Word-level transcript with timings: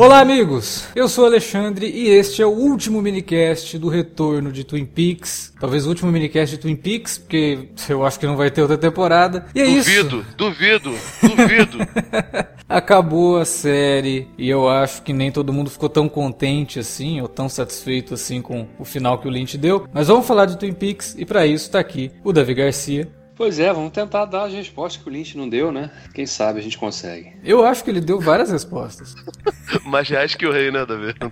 Olá, 0.00 0.20
amigos! 0.20 0.88
Eu 0.96 1.10
sou 1.10 1.26
Alexandre 1.26 1.86
e 1.86 2.08
este 2.08 2.40
é 2.40 2.46
o 2.46 2.48
último 2.48 3.02
minicast 3.02 3.76
do 3.76 3.90
retorno 3.90 4.50
de 4.50 4.64
Twin 4.64 4.86
Peaks. 4.86 5.52
Talvez 5.60 5.84
o 5.84 5.90
último 5.90 6.10
minicast 6.10 6.56
de 6.56 6.62
Twin 6.62 6.74
Peaks, 6.74 7.18
porque 7.18 7.68
eu 7.86 8.02
acho 8.06 8.18
que 8.18 8.26
não 8.26 8.34
vai 8.34 8.50
ter 8.50 8.62
outra 8.62 8.78
temporada. 8.78 9.44
E 9.54 9.60
é 9.60 9.66
duvido, 9.66 10.20
isso. 10.20 10.36
duvido, 10.38 10.94
duvido. 11.20 11.78
Acabou 12.66 13.36
a 13.36 13.44
série 13.44 14.26
e 14.38 14.48
eu 14.48 14.70
acho 14.70 15.02
que 15.02 15.12
nem 15.12 15.30
todo 15.30 15.52
mundo 15.52 15.68
ficou 15.68 15.90
tão 15.90 16.08
contente 16.08 16.78
assim, 16.78 17.20
ou 17.20 17.28
tão 17.28 17.46
satisfeito 17.46 18.14
assim 18.14 18.40
com 18.40 18.66
o 18.78 18.86
final 18.86 19.18
que 19.18 19.28
o 19.28 19.30
Lynch 19.30 19.58
deu. 19.58 19.86
Mas 19.92 20.08
vamos 20.08 20.26
falar 20.26 20.46
de 20.46 20.56
Twin 20.56 20.72
Peaks 20.72 21.14
e 21.18 21.26
para 21.26 21.46
isso 21.46 21.70
tá 21.70 21.78
aqui 21.78 22.10
o 22.24 22.32
Davi 22.32 22.54
Garcia. 22.54 23.19
Pois 23.40 23.58
é, 23.58 23.72
vamos 23.72 23.90
tentar 23.92 24.26
dar 24.26 24.44
as 24.44 24.52
respostas 24.52 25.02
que 25.02 25.08
o 25.08 25.10
Lynch 25.10 25.34
não 25.34 25.48
deu, 25.48 25.72
né? 25.72 25.90
Quem 26.12 26.26
sabe 26.26 26.60
a 26.60 26.62
gente 26.62 26.76
consegue. 26.76 27.32
Eu 27.42 27.64
acho 27.64 27.82
que 27.82 27.88
ele 27.88 28.02
deu 28.02 28.20
várias 28.20 28.50
respostas. 28.50 29.14
Mais 29.86 30.06
reais 30.10 30.34
que 30.34 30.44
o 30.44 30.52
rei, 30.52 30.70
né, 30.70 30.84
Davi? 30.84 31.14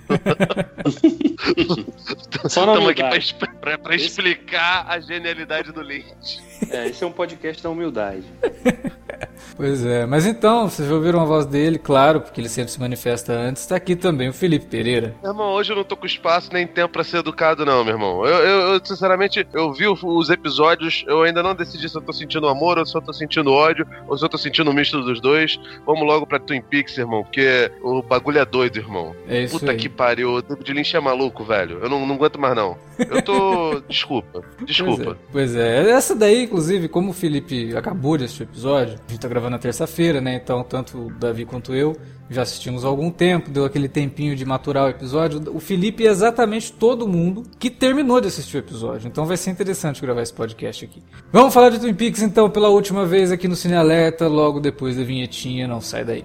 Estamos 2.46 2.88
aqui 2.88 3.34
pra- 3.60 3.76
pra 3.76 3.94
explicar 3.94 4.86
a 4.88 4.98
genialidade 5.00 5.70
do 5.70 5.82
Lynch. 5.82 6.40
É, 6.70 6.86
esse 6.88 7.04
é 7.04 7.06
um 7.06 7.12
podcast 7.12 7.62
da 7.62 7.68
humildade. 7.68 8.24
Pois 9.56 9.84
é, 9.84 10.04
mas 10.06 10.24
então, 10.26 10.68
vocês 10.68 10.86
já 10.88 10.94
ouviram 10.94 11.20
a 11.20 11.24
voz 11.24 11.44
dele, 11.46 11.78
claro, 11.78 12.20
porque 12.20 12.40
ele 12.40 12.48
sempre 12.48 12.70
se 12.70 12.78
manifesta 12.78 13.32
antes. 13.32 13.66
Tá 13.66 13.74
aqui 13.76 13.96
também 13.96 14.28
o 14.28 14.32
Felipe 14.32 14.66
Pereira. 14.66 15.16
Meu 15.22 15.32
irmão, 15.32 15.52
hoje 15.52 15.72
eu 15.72 15.76
não 15.76 15.82
tô 15.82 15.96
com 15.96 16.06
espaço 16.06 16.50
nem 16.52 16.64
tempo 16.66 16.92
pra 16.92 17.02
ser 17.02 17.18
educado, 17.18 17.64
não, 17.66 17.82
meu 17.84 17.94
irmão. 17.94 18.24
Eu, 18.24 18.34
eu- 18.36 18.74
eu, 18.74 18.84
sinceramente, 18.84 19.44
eu 19.52 19.72
vi 19.72 19.86
os 19.88 20.30
episódios, 20.30 21.04
eu 21.08 21.22
ainda 21.22 21.42
não 21.42 21.54
decidi 21.56 21.88
se 21.88 21.97
eu 21.98 22.02
tô 22.02 22.12
sentindo 22.12 22.48
amor 22.48 22.78
ou 22.78 22.86
se 22.86 22.96
eu 22.96 23.02
tô 23.02 23.12
sentindo 23.12 23.52
ódio, 23.52 23.86
ou 24.06 24.16
se 24.16 24.24
eu 24.24 24.28
tô 24.28 24.38
sentindo 24.38 24.70
um 24.70 24.74
misto 24.74 25.00
dos 25.02 25.20
dois. 25.20 25.58
Vamos 25.86 26.06
logo 26.06 26.26
pra 26.26 26.38
Twin 26.38 26.60
Peaks, 26.60 26.96
irmão, 26.98 27.22
porque 27.22 27.70
o 27.82 28.02
bagulho 28.02 28.38
é 28.38 28.44
doido, 28.44 28.78
irmão. 28.78 29.14
É 29.28 29.42
isso 29.42 29.58
Puta 29.58 29.72
aí. 29.72 29.78
que 29.78 29.88
pariu, 29.88 30.34
o 30.34 30.42
David 30.42 30.72
Lynch 30.72 30.96
é 30.96 31.00
maluco, 31.00 31.44
velho. 31.44 31.78
Eu 31.82 31.88
não, 31.88 32.06
não 32.06 32.14
aguento 32.14 32.38
mais, 32.38 32.54
não. 32.56 32.76
Eu 32.98 33.22
tô. 33.22 33.80
Desculpa, 33.88 34.42
desculpa. 34.64 35.16
Pois 35.30 35.54
é. 35.54 35.56
Pois 35.56 35.56
é. 35.56 35.90
Essa 35.90 36.14
daí, 36.14 36.44
inclusive, 36.44 36.88
como 36.88 37.10
o 37.10 37.14
Felipe 37.14 37.76
acabou 37.76 38.16
de 38.16 38.24
assistir 38.24 38.42
o 38.42 38.44
episódio, 38.44 38.94
a 39.06 39.10
gente 39.10 39.20
tá 39.20 39.28
gravando 39.28 39.50
na 39.52 39.58
terça-feira, 39.58 40.20
né? 40.20 40.34
Então, 40.34 40.62
tanto 40.62 41.06
o 41.06 41.10
Davi 41.10 41.44
quanto 41.44 41.74
eu 41.74 41.96
já 42.30 42.42
assistimos 42.42 42.84
há 42.84 42.88
algum 42.88 43.10
tempo, 43.10 43.50
deu 43.50 43.64
aquele 43.64 43.88
tempinho 43.88 44.36
de 44.36 44.44
maturar 44.44 44.86
o 44.86 44.88
episódio. 44.88 45.42
O 45.54 45.60
Felipe 45.60 46.06
é 46.06 46.10
exatamente 46.10 46.72
todo 46.72 47.08
mundo 47.08 47.44
que 47.58 47.70
terminou 47.70 48.20
de 48.20 48.28
assistir 48.28 48.56
o 48.56 48.60
episódio. 48.60 49.08
Então 49.08 49.26
vai 49.26 49.36
ser 49.36 49.50
interessante 49.50 50.00
gravar 50.00 50.22
esse 50.22 50.32
podcast 50.32 50.84
aqui. 50.84 51.02
Vamos 51.32 51.54
falar 51.54 51.70
de 51.70 51.80
Twin 51.80 51.94
Peaks, 51.94 52.22
então, 52.22 52.50
pela 52.50 52.68
última 52.68 53.06
vez 53.06 53.32
aqui 53.32 53.48
no 53.48 53.56
Cine 53.56 53.74
Alerta, 53.74 54.28
logo 54.28 54.60
depois 54.60 54.96
da 54.96 55.04
vinhetinha. 55.04 55.66
Não 55.66 55.80
sai 55.80 56.04
daí. 56.04 56.24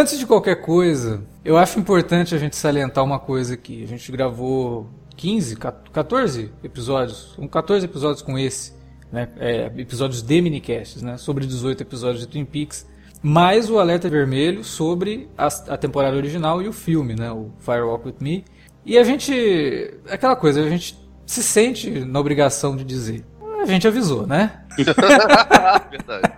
Antes 0.00 0.18
de 0.18 0.24
qualquer 0.24 0.62
coisa, 0.62 1.22
eu 1.44 1.58
acho 1.58 1.78
importante 1.78 2.34
a 2.34 2.38
gente 2.38 2.56
salientar 2.56 3.04
uma 3.04 3.18
coisa 3.18 3.52
aqui. 3.52 3.84
A 3.84 3.86
gente 3.86 4.10
gravou 4.10 4.88
15, 5.14 5.56
14 5.56 6.50
episódios, 6.64 7.34
um 7.38 7.46
14 7.46 7.84
episódios 7.84 8.22
com 8.22 8.38
esse, 8.38 8.72
né? 9.12 9.28
É, 9.38 9.70
episódios 9.76 10.22
de 10.22 10.40
minicasts, 10.40 11.02
né? 11.02 11.18
Sobre 11.18 11.46
18 11.46 11.82
episódios 11.82 12.20
de 12.20 12.28
Twin 12.28 12.46
Peaks, 12.46 12.86
mais 13.22 13.68
o 13.68 13.78
alerta 13.78 14.08
vermelho 14.08 14.64
sobre 14.64 15.28
a, 15.36 15.48
a 15.68 15.76
temporada 15.76 16.16
original 16.16 16.62
e 16.62 16.68
o 16.68 16.72
filme, 16.72 17.14
né? 17.14 17.30
O 17.30 17.50
Firewalk 17.58 18.06
with 18.06 18.16
Me. 18.20 18.42
E 18.86 18.96
a 18.96 19.04
gente, 19.04 19.98
aquela 20.08 20.34
coisa, 20.34 20.62
a 20.62 20.68
gente 20.70 20.98
se 21.26 21.42
sente 21.42 21.90
na 22.06 22.18
obrigação 22.18 22.74
de 22.74 22.84
dizer. 22.84 23.22
A 23.60 23.66
gente 23.66 23.86
avisou, 23.86 24.26
né? 24.26 24.64
Verdade. 25.90 26.32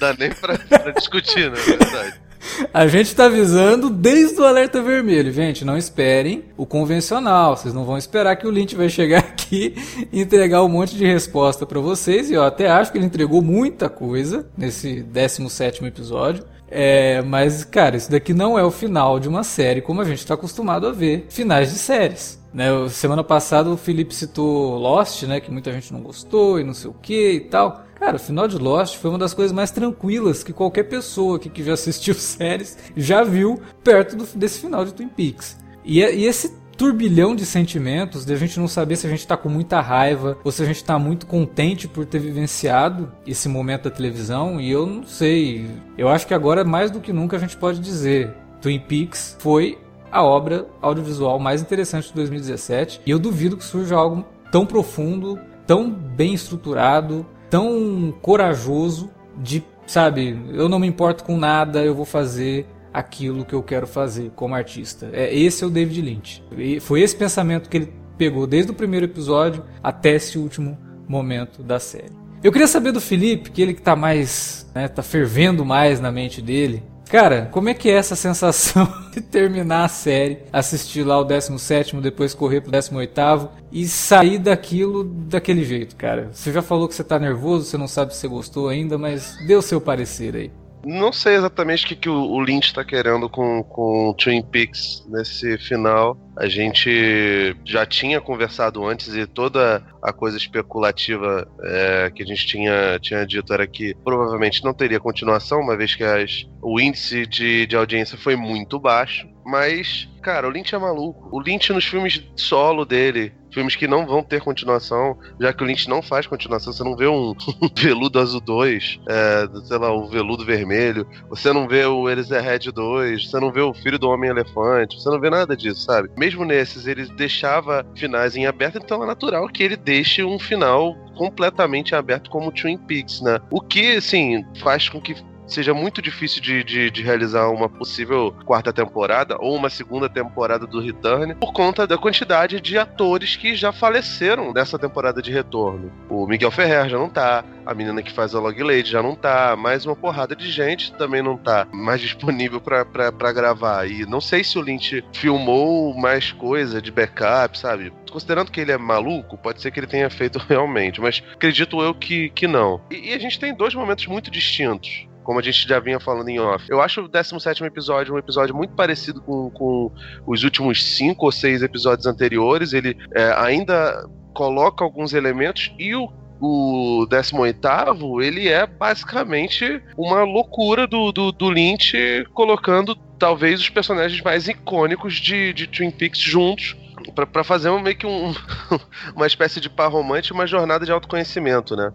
Dá 0.00 0.14
nem 0.18 0.30
pra, 0.30 0.58
pra 0.58 0.90
discutir, 0.90 1.48
né? 1.48 1.56
Verdade. 1.56 2.29
A 2.72 2.86
gente 2.86 3.14
tá 3.14 3.26
avisando 3.26 3.90
desde 3.90 4.40
o 4.40 4.44
alerta 4.44 4.82
vermelho. 4.82 5.32
Gente, 5.32 5.64
não 5.64 5.76
esperem 5.76 6.44
o 6.56 6.64
convencional. 6.64 7.56
Vocês 7.56 7.74
não 7.74 7.84
vão 7.84 7.98
esperar 7.98 8.36
que 8.36 8.46
o 8.46 8.50
Lynch 8.50 8.74
vai 8.74 8.88
chegar 8.88 9.18
aqui 9.30 9.74
e 10.12 10.20
entregar 10.20 10.62
um 10.62 10.68
monte 10.68 10.96
de 10.96 11.04
resposta 11.04 11.66
pra 11.66 11.80
vocês. 11.80 12.30
E 12.30 12.34
eu 12.34 12.42
até 12.42 12.68
acho 12.68 12.92
que 12.92 12.98
ele 12.98 13.06
entregou 13.06 13.42
muita 13.42 13.88
coisa 13.88 14.46
nesse 14.56 15.02
17 15.02 15.84
episódio. 15.84 16.44
É, 16.70 17.20
mas, 17.22 17.64
cara, 17.64 17.96
isso 17.96 18.10
daqui 18.10 18.32
não 18.32 18.56
é 18.58 18.62
o 18.62 18.70
final 18.70 19.18
de 19.18 19.28
uma 19.28 19.42
série 19.42 19.80
como 19.80 20.00
a 20.00 20.04
gente 20.04 20.24
tá 20.24 20.34
acostumado 20.34 20.86
a 20.86 20.92
ver 20.92 21.26
finais 21.28 21.72
de 21.72 21.78
séries. 21.78 22.38
Né, 22.52 22.66
semana 22.88 23.22
passada 23.22 23.70
o 23.70 23.76
Felipe 23.76 24.12
citou 24.14 24.76
Lost, 24.76 25.22
né? 25.24 25.40
Que 25.40 25.52
muita 25.52 25.72
gente 25.72 25.92
não 25.92 26.00
gostou 26.00 26.58
e 26.58 26.64
não 26.64 26.74
sei 26.74 26.90
o 26.90 26.94
que 26.94 27.32
e 27.32 27.40
tal. 27.40 27.84
Cara, 28.00 28.16
o 28.16 28.18
final 28.18 28.48
de 28.48 28.56
Lost 28.56 28.96
foi 28.96 29.10
uma 29.10 29.18
das 29.18 29.34
coisas 29.34 29.52
mais 29.52 29.70
tranquilas 29.70 30.42
que 30.42 30.52
qualquer 30.54 30.84
pessoa 30.84 31.36
aqui 31.36 31.48
que 31.50 31.62
já 31.62 31.74
assistiu 31.74 32.14
séries 32.18 32.76
já 32.96 33.22
viu 33.22 33.60
perto 33.84 34.16
do- 34.16 34.26
desse 34.34 34.58
final 34.60 34.84
de 34.84 34.94
Twin 34.94 35.08
Peaks. 35.08 35.56
E, 35.84 36.02
é- 36.02 36.14
e 36.14 36.24
esse 36.24 36.58
turbilhão 36.78 37.36
de 37.36 37.44
sentimentos, 37.44 38.24
de 38.24 38.32
a 38.32 38.36
gente 38.36 38.58
não 38.58 38.66
saber 38.66 38.96
se 38.96 39.06
a 39.06 39.10
gente 39.10 39.26
tá 39.26 39.36
com 39.36 39.50
muita 39.50 39.82
raiva 39.82 40.38
ou 40.42 40.50
se 40.50 40.62
a 40.62 40.64
gente 40.66 40.82
tá 40.82 40.98
muito 40.98 41.26
contente 41.26 41.86
por 41.86 42.06
ter 42.06 42.18
vivenciado 42.20 43.12
esse 43.26 43.50
momento 43.50 43.82
da 43.84 43.90
televisão, 43.90 44.58
e 44.58 44.70
eu 44.70 44.86
não 44.86 45.04
sei. 45.04 45.66
Eu 45.98 46.08
acho 46.08 46.26
que 46.26 46.32
agora, 46.32 46.64
mais 46.64 46.90
do 46.90 46.98
que 46.98 47.12
nunca, 47.12 47.36
a 47.36 47.38
gente 47.38 47.54
pode 47.54 47.80
dizer: 47.80 48.34
Twin 48.62 48.80
Peaks 48.80 49.36
foi 49.40 49.78
a 50.10 50.24
obra 50.24 50.66
audiovisual 50.80 51.38
mais 51.38 51.60
interessante 51.60 52.08
de 52.08 52.14
2017, 52.14 53.02
e 53.04 53.10
eu 53.10 53.18
duvido 53.18 53.58
que 53.58 53.64
surja 53.64 53.94
algo 53.94 54.24
tão 54.50 54.64
profundo, 54.64 55.38
tão 55.66 55.90
bem 55.90 56.32
estruturado, 56.32 57.26
tão 57.50 58.14
corajoso 58.22 59.10
de, 59.36 59.62
sabe, 59.86 60.38
eu 60.52 60.68
não 60.68 60.78
me 60.78 60.86
importo 60.86 61.24
com 61.24 61.36
nada, 61.36 61.84
eu 61.84 61.94
vou 61.94 62.04
fazer 62.06 62.66
aquilo 62.92 63.44
que 63.44 63.54
eu 63.54 63.62
quero 63.62 63.86
fazer 63.86 64.30
como 64.34 64.54
artista. 64.54 65.10
É 65.12 65.34
esse 65.34 65.62
é 65.62 65.66
o 65.66 65.70
David 65.70 66.00
Lynch. 66.00 66.44
E 66.56 66.80
foi 66.80 67.02
esse 67.02 67.14
pensamento 67.14 67.68
que 67.68 67.76
ele 67.76 67.92
pegou 68.16 68.46
desde 68.46 68.70
o 68.70 68.74
primeiro 68.74 69.06
episódio 69.06 69.64
até 69.82 70.14
esse 70.14 70.38
último 70.38 70.78
momento 71.08 71.62
da 71.62 71.78
série. 71.78 72.12
Eu 72.42 72.50
queria 72.50 72.66
saber 72.66 72.92
do 72.92 73.00
Felipe, 73.00 73.50
que 73.50 73.60
ele 73.60 73.74
que 73.74 73.82
tá 73.82 73.94
mais, 73.94 74.70
né, 74.74 74.88
tá 74.88 75.02
fervendo 75.02 75.64
mais 75.64 76.00
na 76.00 76.10
mente 76.10 76.40
dele. 76.40 76.82
Cara, 77.10 77.48
como 77.50 77.68
é 77.68 77.74
que 77.74 77.90
é 77.90 77.94
essa 77.94 78.14
sensação 78.14 78.86
de 79.12 79.20
terminar 79.20 79.84
a 79.84 79.88
série, 79.88 80.38
assistir 80.52 81.02
lá 81.02 81.18
o 81.18 81.26
17º, 81.26 82.00
depois 82.00 82.34
correr 82.34 82.60
pro 82.60 82.70
18º 82.70 83.48
e 83.72 83.84
sair 83.88 84.38
daquilo 84.38 85.02
daquele 85.02 85.64
jeito, 85.64 85.96
cara? 85.96 86.30
Você 86.32 86.52
já 86.52 86.62
falou 86.62 86.86
que 86.86 86.94
você 86.94 87.02
tá 87.02 87.18
nervoso, 87.18 87.64
você 87.64 87.76
não 87.76 87.88
sabe 87.88 88.14
se 88.14 88.20
você 88.20 88.28
gostou 88.28 88.68
ainda, 88.68 88.96
mas 88.96 89.36
dê 89.44 89.56
o 89.56 89.62
seu 89.62 89.80
parecer 89.80 90.36
aí. 90.36 90.52
Não 90.84 91.12
sei 91.12 91.34
exatamente 91.34 91.84
o 91.84 91.88
que, 91.88 91.96
que 91.96 92.08
o, 92.08 92.40
Lynch 92.40 92.72
tá 92.72 92.82
querendo 92.82 93.28
com, 93.28 93.62
com 93.62 94.14
Twin 94.14 94.42
Peaks 94.42 95.04
nesse 95.08 95.58
final. 95.58 96.16
A 96.38 96.48
gente 96.48 97.54
já 97.64 97.84
tinha 97.84 98.20
conversado 98.20 98.84
antes 98.86 99.14
e 99.14 99.26
toda 99.26 99.84
a 100.02 100.12
coisa 100.12 100.38
especulativa 100.38 101.46
é, 101.62 102.10
que 102.14 102.22
a 102.22 102.26
gente 102.26 102.46
tinha, 102.46 102.98
tinha 102.98 103.26
dito 103.26 103.52
era 103.52 103.66
que 103.66 103.94
provavelmente 104.02 104.64
não 104.64 104.72
teria 104.72 104.98
continuação, 104.98 105.60
uma 105.60 105.76
vez 105.76 105.94
que 105.94 106.02
as, 106.02 106.46
o 106.62 106.80
índice 106.80 107.26
de, 107.26 107.66
de 107.66 107.76
audiência 107.76 108.16
foi 108.16 108.34
muito 108.34 108.78
baixo. 108.78 109.28
Mas, 109.44 110.08
cara, 110.22 110.46
o 110.46 110.50
Lynch 110.50 110.74
é 110.74 110.78
maluco. 110.78 111.28
O 111.32 111.40
Lynch 111.40 111.72
nos 111.72 111.84
filmes 111.84 112.22
solo 112.36 112.84
dele, 112.84 113.32
filmes 113.52 113.76
que 113.76 113.86
não 113.86 114.06
vão 114.06 114.22
ter 114.22 114.40
continuação, 114.40 115.18
já 115.40 115.52
que 115.52 115.62
o 115.62 115.66
Lynch 115.66 115.88
não 115.88 116.02
faz 116.02 116.26
continuação. 116.26 116.72
Você 116.72 116.84
não 116.84 116.96
vê 116.96 117.06
um, 117.06 117.34
Veludo 117.76 118.18
Azul 118.18 118.40
2, 118.40 119.00
é, 119.08 119.48
sei 119.64 119.78
lá, 119.78 119.92
o 119.92 120.08
Veludo 120.08 120.44
Vermelho, 120.44 121.06
você 121.28 121.52
não 121.52 121.68
vê 121.68 121.84
o 121.84 122.08
Eraserhead 122.08 122.70
2, 122.70 123.28
você 123.28 123.40
não 123.40 123.52
vê 123.52 123.60
o 123.60 123.74
Filho 123.74 123.98
do 123.98 124.08
Homem-Elefante, 124.08 125.00
você 125.00 125.08
não 125.10 125.20
vê 125.20 125.30
nada 125.30 125.56
disso, 125.56 125.82
sabe? 125.82 126.10
Mesmo 126.16 126.44
nesses, 126.44 126.86
ele 126.86 127.06
deixava 127.06 127.84
finais 127.94 128.36
em 128.36 128.46
aberto, 128.46 128.78
então 128.78 129.02
é 129.02 129.06
natural 129.06 129.48
que 129.48 129.62
ele 129.62 129.76
deixe 129.76 130.22
um 130.22 130.38
final 130.38 130.96
completamente 131.16 131.94
aberto 131.94 132.30
como 132.30 132.52
Twin 132.52 132.78
Peaks, 132.78 133.20
né? 133.20 133.38
O 133.50 133.60
que, 133.60 133.96
assim, 133.96 134.44
faz 134.58 134.88
com 134.88 135.00
que 135.00 135.14
seja 135.50 135.74
muito 135.74 136.00
difícil 136.00 136.40
de, 136.40 136.62
de, 136.62 136.90
de, 136.90 137.02
realizar 137.02 137.48
uma 137.48 137.68
possível 137.68 138.34
quarta 138.44 138.72
temporada 138.72 139.36
ou 139.38 139.54
uma 139.56 139.68
segunda 139.68 140.08
temporada 140.08 140.66
do 140.66 140.80
Return 140.80 141.34
por 141.34 141.52
conta 141.52 141.86
da 141.86 141.98
quantidade 141.98 142.60
de 142.60 142.78
atores 142.78 143.36
que 143.36 143.54
já 143.54 143.72
faleceram 143.72 144.52
dessa 144.52 144.78
temporada 144.78 145.20
de 145.20 145.30
retorno. 145.30 145.92
O 146.08 146.26
Miguel 146.26 146.50
Ferrer 146.50 146.88
já 146.88 146.98
não 146.98 147.08
tá, 147.08 147.44
a 147.66 147.74
menina 147.74 148.02
que 148.02 148.12
faz 148.12 148.34
a 148.34 148.40
Log 148.40 148.62
Lady 148.62 148.90
já 148.90 149.02
não 149.02 149.14
tá, 149.14 149.56
mais 149.56 149.84
uma 149.84 149.96
porrada 149.96 150.36
de 150.36 150.50
gente 150.50 150.92
também 150.94 151.22
não 151.22 151.36
tá 151.36 151.66
mais 151.72 152.00
disponível 152.00 152.60
para 152.60 153.32
gravar. 153.32 153.88
E 153.88 154.06
não 154.06 154.20
sei 154.20 154.44
se 154.44 154.58
o 154.58 154.62
Lynch 154.62 155.04
filmou 155.12 155.94
mais 155.94 156.32
coisa 156.32 156.80
de 156.80 156.90
backup, 156.90 157.58
sabe? 157.58 157.92
Considerando 158.10 158.50
que 158.50 158.60
ele 158.60 158.72
é 158.72 158.78
maluco, 158.78 159.38
pode 159.38 159.60
ser 159.60 159.70
que 159.70 159.80
ele 159.80 159.86
tenha 159.86 160.10
feito 160.10 160.38
realmente, 160.48 161.00
mas 161.00 161.22
acredito 161.32 161.80
eu 161.80 161.94
que, 161.94 162.30
que 162.30 162.46
não. 162.46 162.80
E, 162.90 163.10
e 163.10 163.14
a 163.14 163.18
gente 163.18 163.38
tem 163.38 163.54
dois 163.54 163.74
momentos 163.74 164.06
muito 164.06 164.30
distintos 164.30 165.09
como 165.30 165.38
a 165.38 165.42
gente 165.44 165.68
já 165.68 165.78
vinha 165.78 166.00
falando 166.00 166.28
em 166.28 166.40
off. 166.40 166.66
Eu 166.68 166.82
acho 166.82 167.02
o 167.02 167.08
17 167.08 167.62
episódio 167.62 168.12
um 168.12 168.18
episódio 168.18 168.52
muito 168.52 168.74
parecido 168.74 169.22
com, 169.22 169.48
com 169.50 169.92
os 170.26 170.42
últimos 170.42 170.96
cinco 170.96 171.26
ou 171.26 171.30
seis 171.30 171.62
episódios 171.62 172.04
anteriores. 172.04 172.72
Ele 172.72 172.96
é, 173.14 173.32
ainda 173.36 174.08
coloca 174.34 174.82
alguns 174.82 175.14
elementos 175.14 175.72
e 175.78 175.94
o 175.94 176.10
o 176.42 177.06
18 177.06 178.22
ele 178.22 178.48
é 178.48 178.66
basicamente 178.66 179.82
uma 179.94 180.24
loucura 180.24 180.86
do, 180.86 181.12
do, 181.12 181.30
do 181.30 181.50
Lynch 181.50 181.94
colocando 182.32 182.96
talvez 183.18 183.60
os 183.60 183.68
personagens 183.68 184.22
mais 184.22 184.48
icônicos 184.48 185.16
de, 185.16 185.52
de 185.52 185.66
Twin 185.66 185.90
Peaks 185.90 186.18
juntos 186.18 186.74
para 187.10 187.44
fazer 187.44 187.70
um, 187.70 187.80
meio 187.80 187.96
que 187.96 188.06
um, 188.06 188.32
uma 189.14 189.26
espécie 189.26 189.60
de 189.60 189.68
par 189.68 189.90
romântico, 189.90 190.34
uma 190.34 190.46
jornada 190.46 190.84
de 190.84 190.92
autoconhecimento, 190.92 191.76
né? 191.76 191.92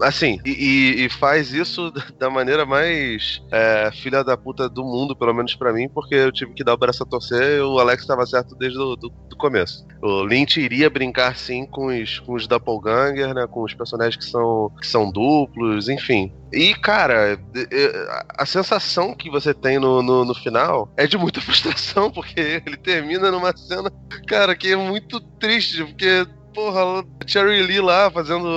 Assim, 0.00 0.38
e, 0.44 1.04
e 1.04 1.08
faz 1.08 1.52
isso 1.52 1.92
da 2.18 2.30
maneira 2.30 2.64
mais 2.64 3.42
é, 3.50 3.90
filha 3.92 4.22
da 4.22 4.36
puta 4.36 4.68
do 4.68 4.84
mundo, 4.84 5.16
pelo 5.16 5.34
menos 5.34 5.54
para 5.54 5.72
mim, 5.72 5.88
porque 5.88 6.14
eu 6.14 6.32
tive 6.32 6.52
que 6.54 6.64
dar 6.64 6.74
o 6.74 6.78
braço 6.78 7.02
a 7.02 7.06
torcer 7.06 7.58
e 7.58 7.60
o 7.60 7.78
Alex 7.78 8.02
estava 8.02 8.26
certo 8.26 8.54
desde 8.54 8.78
o 8.78 8.96
do, 8.96 9.12
começo. 9.38 9.86
O 10.02 10.22
Lynch 10.24 10.60
iria 10.60 10.90
brincar 10.90 11.36
sim 11.36 11.64
com 11.64 11.86
os, 11.86 12.18
com 12.18 12.34
os 12.34 12.46
doppelganger, 12.46 13.32
né? 13.32 13.46
Com 13.46 13.62
os 13.62 13.72
personagens 13.72 14.16
que 14.16 14.24
são, 14.24 14.70
que 14.80 14.86
são 14.86 15.10
duplos, 15.10 15.88
enfim. 15.88 16.32
E, 16.52 16.74
cara, 16.74 17.38
a 18.36 18.46
sensação 18.46 19.14
que 19.14 19.30
você 19.30 19.52
tem 19.52 19.78
no, 19.78 20.02
no, 20.02 20.24
no, 20.24 20.34
final 20.34 20.90
é 20.96 21.06
de 21.06 21.18
muita 21.18 21.40
frustração, 21.42 22.10
porque 22.10 22.62
ele 22.66 22.76
termina 22.76 23.30
numa 23.30 23.56
cena, 23.56 23.90
cara, 24.26 24.56
que 24.58 24.68
é 24.68 24.76
muito 24.76 25.20
triste, 25.38 25.84
porque 25.84 26.26
porra, 26.58 27.04
Cherry 27.24 27.62
Lee 27.62 27.80
lá 27.80 28.10
fazendo 28.10 28.48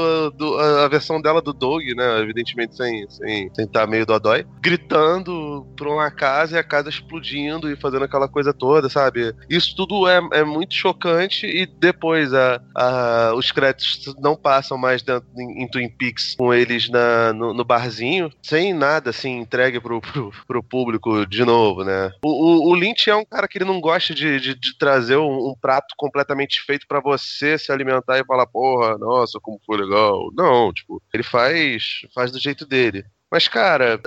a, 0.60 0.86
a, 0.86 0.88
versão 0.88 1.22
dela 1.22 1.40
do 1.40 1.54
Doug, 1.54 1.84
né? 1.96 2.20
Evidentemente 2.22 2.76
sem 2.76 3.04
estar 3.04 3.16
sem, 3.16 3.54
sem 3.54 3.68
tá 3.68 3.86
meio 3.86 4.08
dodói, 4.08 4.46
gritando 4.60 5.68
pra 5.76 5.88
uma 5.88 6.10
casa 6.10 6.56
e 6.56 6.60
a 6.60 6.64
casa 6.64 6.90
explodindo 6.90 7.70
e 7.70 7.76
fazendo 7.76 8.06
aquela 8.06 8.28
coisa 8.28 8.52
toda, 8.52 8.90
sabe? 8.90 9.36
Isso 9.48 9.76
tudo 9.76 10.08
é, 10.08 10.20
é 10.34 10.44
muito 10.44 10.74
chocante 10.74 11.46
e 11.46 11.68
depois 11.68 12.34
a, 12.34 12.60
a, 12.76 13.34
os 13.36 13.52
créditos 13.52 14.16
não 14.20 14.36
passam 14.36 14.78
mais 14.78 15.04
dentro, 15.04 15.28
em, 15.38 15.64
em 15.64 15.68
Twin 15.68 15.90
Peaks 15.90 16.36
com 16.36 16.52
eles 16.52 16.90
na, 16.90 17.34
no, 17.34 17.54
no, 17.54 17.64
barzinho, 17.64 18.32
sem 18.42 18.74
nada 18.74 19.12
assim 19.12 19.42
entregue 19.42 19.80
pro, 19.80 20.02
pro, 20.02 20.32
pro 20.48 20.64
público 20.64 21.26
de 21.28 21.46
novo, 21.46 21.84
né? 21.84 22.12
O, 22.24 22.30
o, 22.30 22.72
o, 22.72 22.74
Lynch 22.74 23.10
é 23.10 23.16
um 23.16 23.26
cara 23.26 23.48
que 23.48 23.60
ele 23.60 23.66
não 23.66 23.80
gosta 23.80 24.14
de, 24.16 24.40
de, 24.40 24.56
de 24.56 24.78
trazer 24.78 25.18
um, 25.18 25.50
um 25.50 25.56
prato 25.60 25.94
completamente 25.96 26.62
feito 26.62 26.88
para 26.88 27.00
você 27.00 27.58
se 27.58 27.72
alimentar 27.72 27.91
alimentar 27.92 28.20
e 28.20 28.26
falar, 28.26 28.48
porra, 28.48 28.98
nossa, 28.98 29.40
como 29.40 29.60
foi 29.66 29.78
legal. 29.78 30.32
Não, 30.34 30.74
tipo, 30.74 31.02
ele 31.14 31.24
faz, 31.24 32.02
faz 32.14 32.32
do 32.32 32.40
jeito 32.40 32.66
dele. 32.66 33.06
Mas, 33.32 33.48
cara, 33.48 33.98